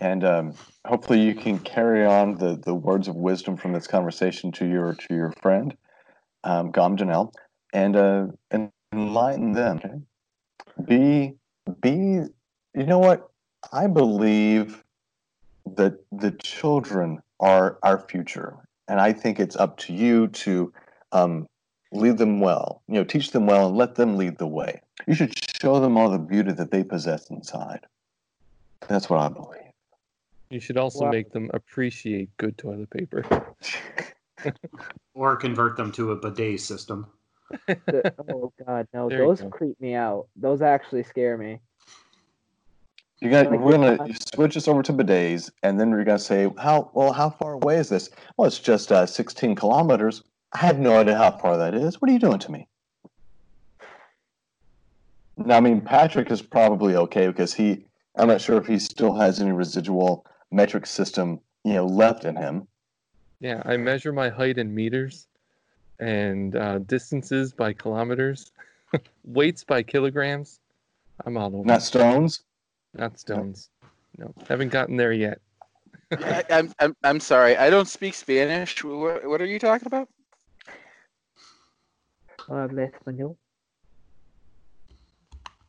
[0.00, 0.54] and um,
[0.86, 4.94] hopefully you can carry on the the words of wisdom from this conversation to your
[4.94, 5.76] to your friend,
[6.44, 7.32] um, Gom Janelle,
[7.72, 9.76] and uh, and enlighten them.
[9.76, 9.94] okay?
[10.84, 11.34] Be
[11.80, 11.90] be,
[12.74, 13.30] you know what?
[13.72, 14.84] I believe
[15.76, 20.72] that the children are our future, and I think it's up to you to
[21.12, 21.46] um,
[21.92, 22.82] lead them well.
[22.88, 24.80] You know, teach them well and let them lead the way.
[25.06, 27.80] You should show them all the beauty that they possess inside.
[28.88, 29.67] That's what I believe.
[30.50, 31.10] You should also Wow.
[31.10, 33.24] make them appreciate good toilet paper.
[35.14, 37.06] Or convert them to a bidet system.
[37.66, 39.48] The- oh god, no, There those go.
[39.50, 40.28] creep me out.
[40.36, 41.58] Those actually scare me.
[43.20, 43.50] You got.
[43.50, 46.92] Like, We're gonna uh, switch this over to bidets, and then we're gonna say, "How
[46.94, 47.12] well?
[47.12, 50.22] How far away is this?" Well, it's just uh, 16 kilometers.
[50.52, 52.00] I have no idea how far that is.
[52.00, 52.68] What are you doing to me?
[55.36, 57.86] Now, I mean, Patrick is probably okay because he.
[58.14, 62.36] I'm not sure if he still has any residual metric system, you know, left in
[62.36, 62.66] him.
[63.40, 65.26] Yeah, I measure my height in meters
[66.00, 68.52] and uh, distances by kilometers,
[69.24, 70.60] weights by kilograms.
[71.24, 71.64] I'm all over.
[71.64, 72.42] Not stones.
[72.94, 73.70] Not stones.
[74.16, 75.40] No, haven't gotten there yet.
[76.12, 77.56] I, I'm, I'm I'm sorry.
[77.56, 78.82] I don't speak Spanish.
[78.82, 80.08] What, what are you talking about?
[82.48, 83.36] Habla español.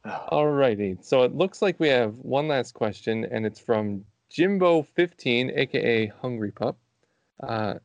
[0.05, 1.03] Alrighty.
[1.03, 6.51] So it looks like we have one last question, and it's from Jimbo15, aka Hungry
[6.51, 6.77] Pup.
[7.41, 7.75] Uh,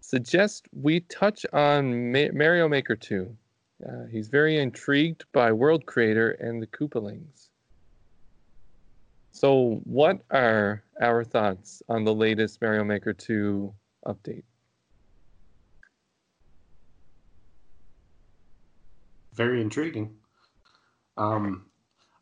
[0.00, 3.36] suggest we touch on Ma- Mario Maker 2.
[3.84, 7.48] Uh, he's very intrigued by World Creator and the Koopalings.
[9.32, 13.74] So, what are our thoughts on the latest Mario Maker 2
[14.06, 14.44] update?
[19.34, 20.14] Very intriguing.
[21.16, 21.66] Um,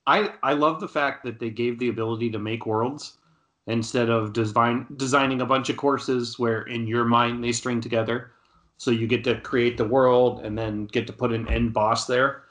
[0.07, 3.19] I I love the fact that they gave the ability to make worlds
[3.67, 8.33] instead of design designing a bunch of courses where in your mind they string together.
[8.79, 12.07] So you get to create the world and then get to put an end boss
[12.07, 12.43] there.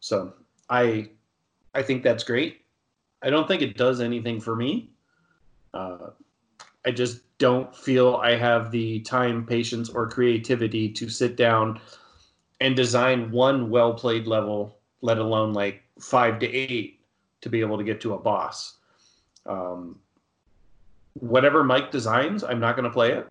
[0.00, 0.32] So
[0.70, 1.10] I
[1.74, 2.62] I think that's great.
[3.22, 4.90] I don't think it does anything for me.
[5.74, 6.10] Uh,
[6.86, 11.80] I just don't feel I have the time, patience, or creativity to sit down
[12.60, 17.00] and design one well played level, let alone like five to eight
[17.40, 18.78] to be able to get to a boss.
[19.46, 19.98] Um,
[21.20, 23.26] whatever Mike designs, I'm not going to play it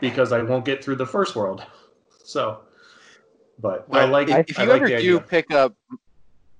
[0.00, 1.64] because I won't get through the first world.
[2.22, 2.60] So,
[3.58, 4.28] but I like.
[4.28, 5.20] if, if I you like ever do idea.
[5.20, 5.74] pick up,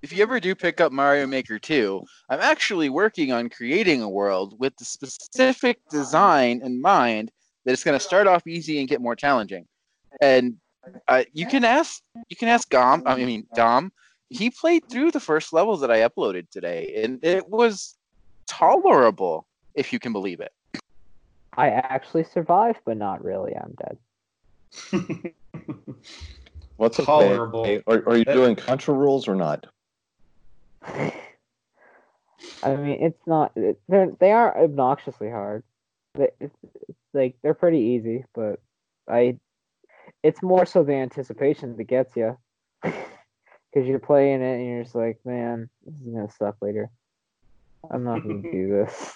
[0.02, 4.08] if you ever do pick up Mario Maker 2, I'm actually working on creating a
[4.08, 7.30] world with the specific design in mind
[7.64, 9.66] that it's going to start off easy and get more challenging.
[10.20, 10.56] And
[11.06, 13.04] uh, you can ask, you can ask Dom.
[13.06, 13.92] I mean Dom.
[14.28, 17.96] He played through the first levels that I uploaded today, and it was
[18.46, 20.52] tolerable, if you can believe it.
[21.56, 23.54] I actually survived, but not really.
[23.56, 23.98] I'm dead.
[26.76, 27.06] What's okay?
[27.06, 27.80] Tolerable.
[27.86, 29.66] Are, are you doing contra rules or not?
[32.62, 33.52] I mean, it's not.
[33.88, 35.62] They're they are obnoxiously hard.
[36.14, 36.56] They, it's,
[36.88, 38.60] it's like they're pretty easy, but
[39.08, 39.38] I.
[40.22, 42.36] It's more so the anticipation that gets you,
[42.82, 46.90] because you're playing it and you're just like, man, this is gonna suck later.
[47.90, 49.14] I'm not gonna do this.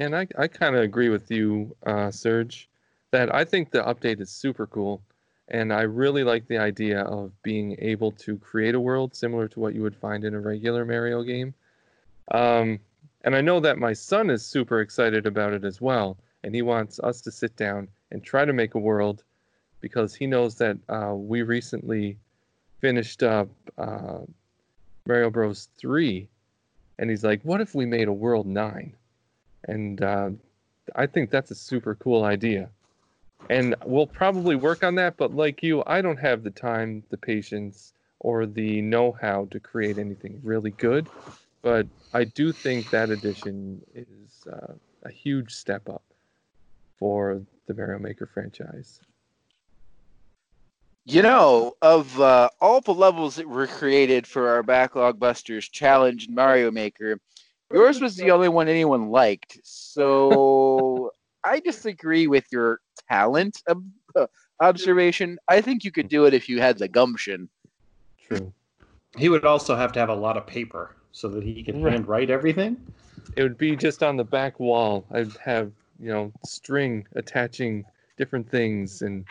[0.00, 2.68] And I, I kind of agree with you, uh, Serge,
[3.12, 5.02] that I think the update is super cool.
[5.48, 9.60] And I really like the idea of being able to create a world similar to
[9.60, 11.54] what you would find in a regular Mario game.
[12.30, 12.80] Um,
[13.22, 16.16] and I know that my son is super excited about it as well.
[16.42, 19.22] And he wants us to sit down and try to make a world
[19.80, 22.18] because he knows that uh, we recently
[22.80, 23.48] finished up
[23.78, 24.20] uh,
[25.06, 25.68] Mario Bros.
[25.78, 26.28] 3.
[26.98, 28.94] And he's like, what if we made a world 9?
[29.68, 30.30] And uh,
[30.94, 32.68] I think that's a super cool idea.
[33.50, 37.16] And we'll probably work on that, but like you, I don't have the time, the
[37.18, 41.06] patience, or the know-how to create anything really good.
[41.60, 46.02] But I do think that addition is uh, a huge step up
[46.98, 49.00] for the Mario Maker franchise.
[51.06, 56.28] You know, of uh, all the levels that were created for our Backlog Busters challenge
[56.30, 57.18] Mario Maker,
[57.74, 59.58] yours was the only one anyone liked.
[59.64, 61.10] So
[61.44, 62.80] I disagree with your
[63.10, 63.84] talent ob-
[64.16, 64.26] uh,
[64.60, 65.38] observation.
[65.48, 67.48] I think you could do it if you had the gumption.
[68.26, 68.52] True.
[69.18, 71.92] he would also have to have a lot of paper so that he could Right.
[71.92, 72.76] hand write everything.
[73.36, 75.04] It would be just on the back wall.
[75.10, 75.70] I'd have,
[76.00, 77.84] you know, string attaching
[78.16, 79.24] different things and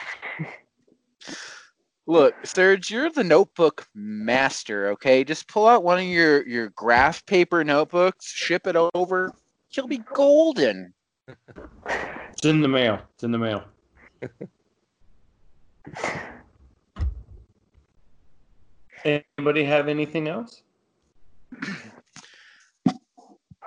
[2.05, 5.23] Look, Serge, you're the notebook master, okay?
[5.23, 9.31] Just pull out one of your, your graph paper notebooks, ship it over.
[9.71, 10.93] You'll be golden.
[11.87, 12.99] It's in the mail.
[13.13, 13.63] It's in the mail.
[19.05, 20.63] Anybody have anything else?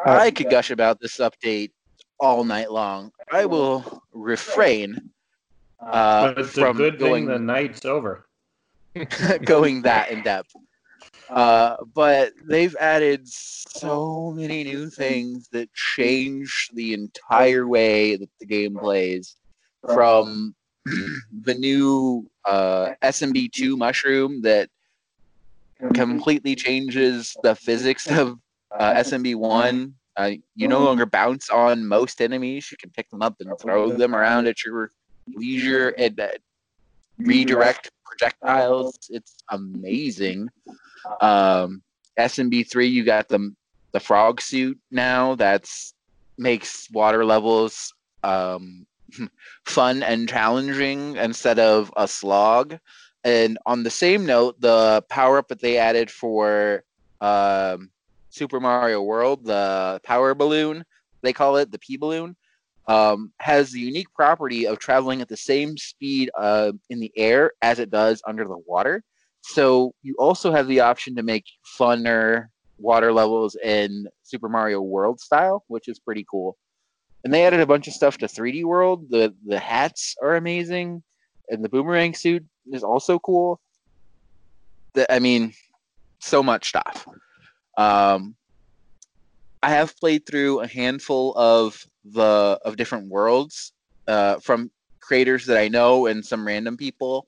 [0.04, 1.70] I could gush about this update
[2.20, 3.12] all night long.
[3.32, 5.10] I will refrain
[5.80, 8.25] uh, but it's a from good going thing the night's over.
[9.44, 10.54] going that in depth.
[11.28, 18.46] Uh, but they've added so many new things that change the entire way that the
[18.46, 19.36] game plays.
[19.84, 24.68] From the new uh, SMB2 mushroom that
[25.94, 28.38] completely changes the physics of
[28.76, 29.92] uh, SMB1.
[30.16, 32.70] Uh, you no longer bounce on most enemies.
[32.70, 34.90] You can pick them up and throw them around at your
[35.28, 36.28] leisure and uh,
[37.18, 38.98] redirect projectiles.
[39.10, 40.48] It's amazing.
[41.20, 41.82] Um,
[42.18, 43.54] SMB3, you got the
[43.92, 45.34] the frog suit now.
[45.34, 45.94] That's
[46.38, 48.86] makes water levels um,
[49.64, 52.78] fun and challenging instead of a slog.
[53.24, 56.84] And on the same note, the power up that they added for
[57.20, 57.90] um,
[58.30, 60.84] Super Mario World, the power balloon,
[61.22, 62.36] they call it the P balloon,
[62.88, 67.52] um, has the unique property of traveling at the same speed uh, in the air
[67.62, 69.02] as it does under the water.
[69.42, 71.44] so you also have the option to make
[71.78, 72.46] funner
[72.78, 76.56] water levels in Super Mario World style, which is pretty cool.
[77.24, 79.06] And they added a bunch of stuff to 3D World.
[79.10, 81.02] The the hats are amazing,
[81.48, 83.60] and the boomerang suit is also cool.
[84.92, 85.52] The, I mean,
[86.20, 87.06] so much stuff.
[87.76, 88.36] Um,
[89.62, 93.72] I have played through a handful of the of different worlds
[94.06, 94.70] uh, from
[95.00, 97.26] creators that I know and some random people.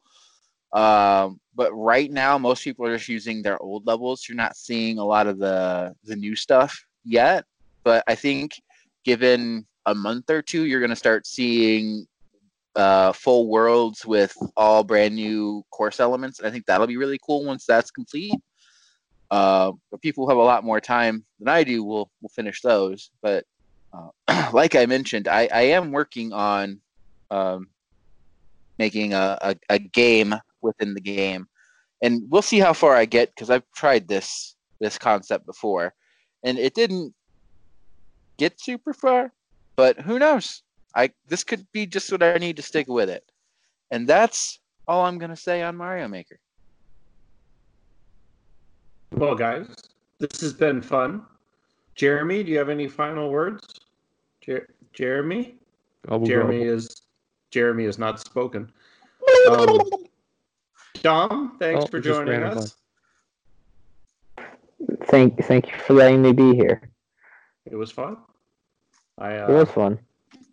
[0.73, 4.27] Um, but right now, most people are just using their old levels.
[4.29, 7.45] You're not seeing a lot of the the new stuff yet.
[7.85, 8.53] But I think,
[9.05, 12.07] given a month or two, you're going to start seeing
[12.77, 16.41] uh, full worlds with all brand new course elements.
[16.43, 18.35] I think that'll be really cool once that's complete.
[19.31, 22.61] Uh, but people who have a lot more time than I do will will finish
[22.61, 23.11] those.
[23.23, 23.45] But
[23.93, 24.11] uh,
[24.53, 26.81] like I mentioned, I, I am working on
[27.31, 27.69] um,
[28.79, 31.47] making a, a, a, game within the game,
[32.03, 35.95] and we'll see how far I get because I've tried this this concept before,
[36.45, 37.15] and it didn't
[38.37, 39.33] get super far.
[39.77, 40.63] But who knows?
[40.95, 43.25] I this could be just what I need to stick with it,
[43.91, 46.39] and that's all I'm gonna say on Mario Maker.
[49.13, 49.67] Well, guys,
[50.19, 51.23] this has been fun.
[51.95, 53.78] Jeremy, do you have any final words?
[54.49, 55.57] Jer- Jeremy?
[56.25, 57.03] Jeremy is
[57.51, 58.73] Jeremy is not spoken.
[59.51, 59.81] Um,
[61.03, 62.77] Dom, thanks oh, for joining us.
[65.05, 66.91] Thank thank you for letting me be here.
[67.67, 68.17] It was fun.
[69.19, 69.99] I, uh, it was fun.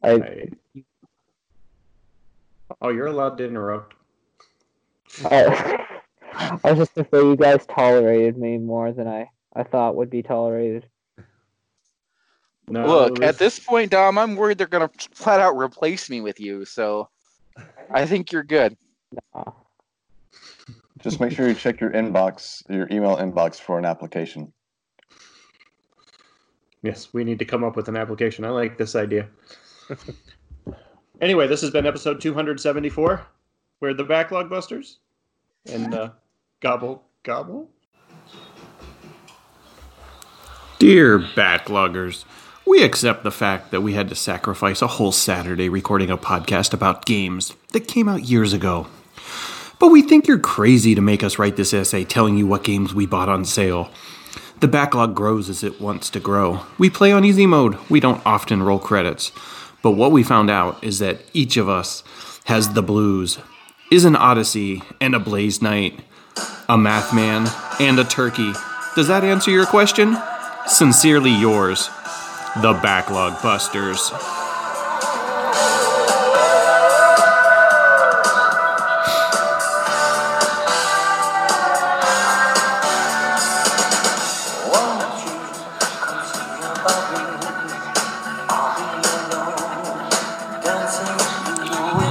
[0.04, 0.50] I, I,
[2.82, 3.96] oh, you're allowed to interrupt.
[5.24, 5.78] Uh,
[6.34, 10.10] I was just gonna say you guys tolerated me more than I, I thought would
[10.10, 10.86] be tolerated.
[12.68, 13.30] No, Look, was...
[13.30, 16.66] at this point, Dom, I'm worried they're gonna flat out replace me with you.
[16.66, 17.10] So,
[17.92, 18.76] I think you're good.
[21.02, 24.52] Just make sure you check your inbox, your email inbox for an application.
[26.82, 28.46] Yes, we need to come up with an application.
[28.46, 29.28] I like this idea.
[31.22, 33.26] anyway, this has been episode 274.
[33.82, 35.00] We're the Backlog Busters.
[35.68, 36.10] And uh,
[36.62, 37.70] Gobble, gobble.
[40.80, 42.26] Dear backloggers,
[42.66, 46.74] we accept the fact that we had to sacrifice a whole Saturday recording a podcast
[46.74, 48.88] about games that came out years ago.
[49.80, 52.94] But we think you're crazy to make us write this essay telling you what games
[52.94, 53.90] we bought on sale.
[54.62, 56.62] The backlog grows as it wants to grow.
[56.78, 59.32] We play on easy mode, we don't often roll credits.
[59.84, 62.04] But what we found out is that each of us
[62.46, 63.38] has the blues,
[63.92, 66.00] is an Odyssey and a Blaze Knight
[66.68, 67.48] a math man,
[67.80, 68.54] and a turkey.
[68.96, 70.18] Does that answer your question?
[70.68, 71.90] Sincerely yours,
[72.62, 74.12] the Backlog Busters.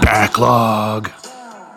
[0.03, 0.74] Backlog.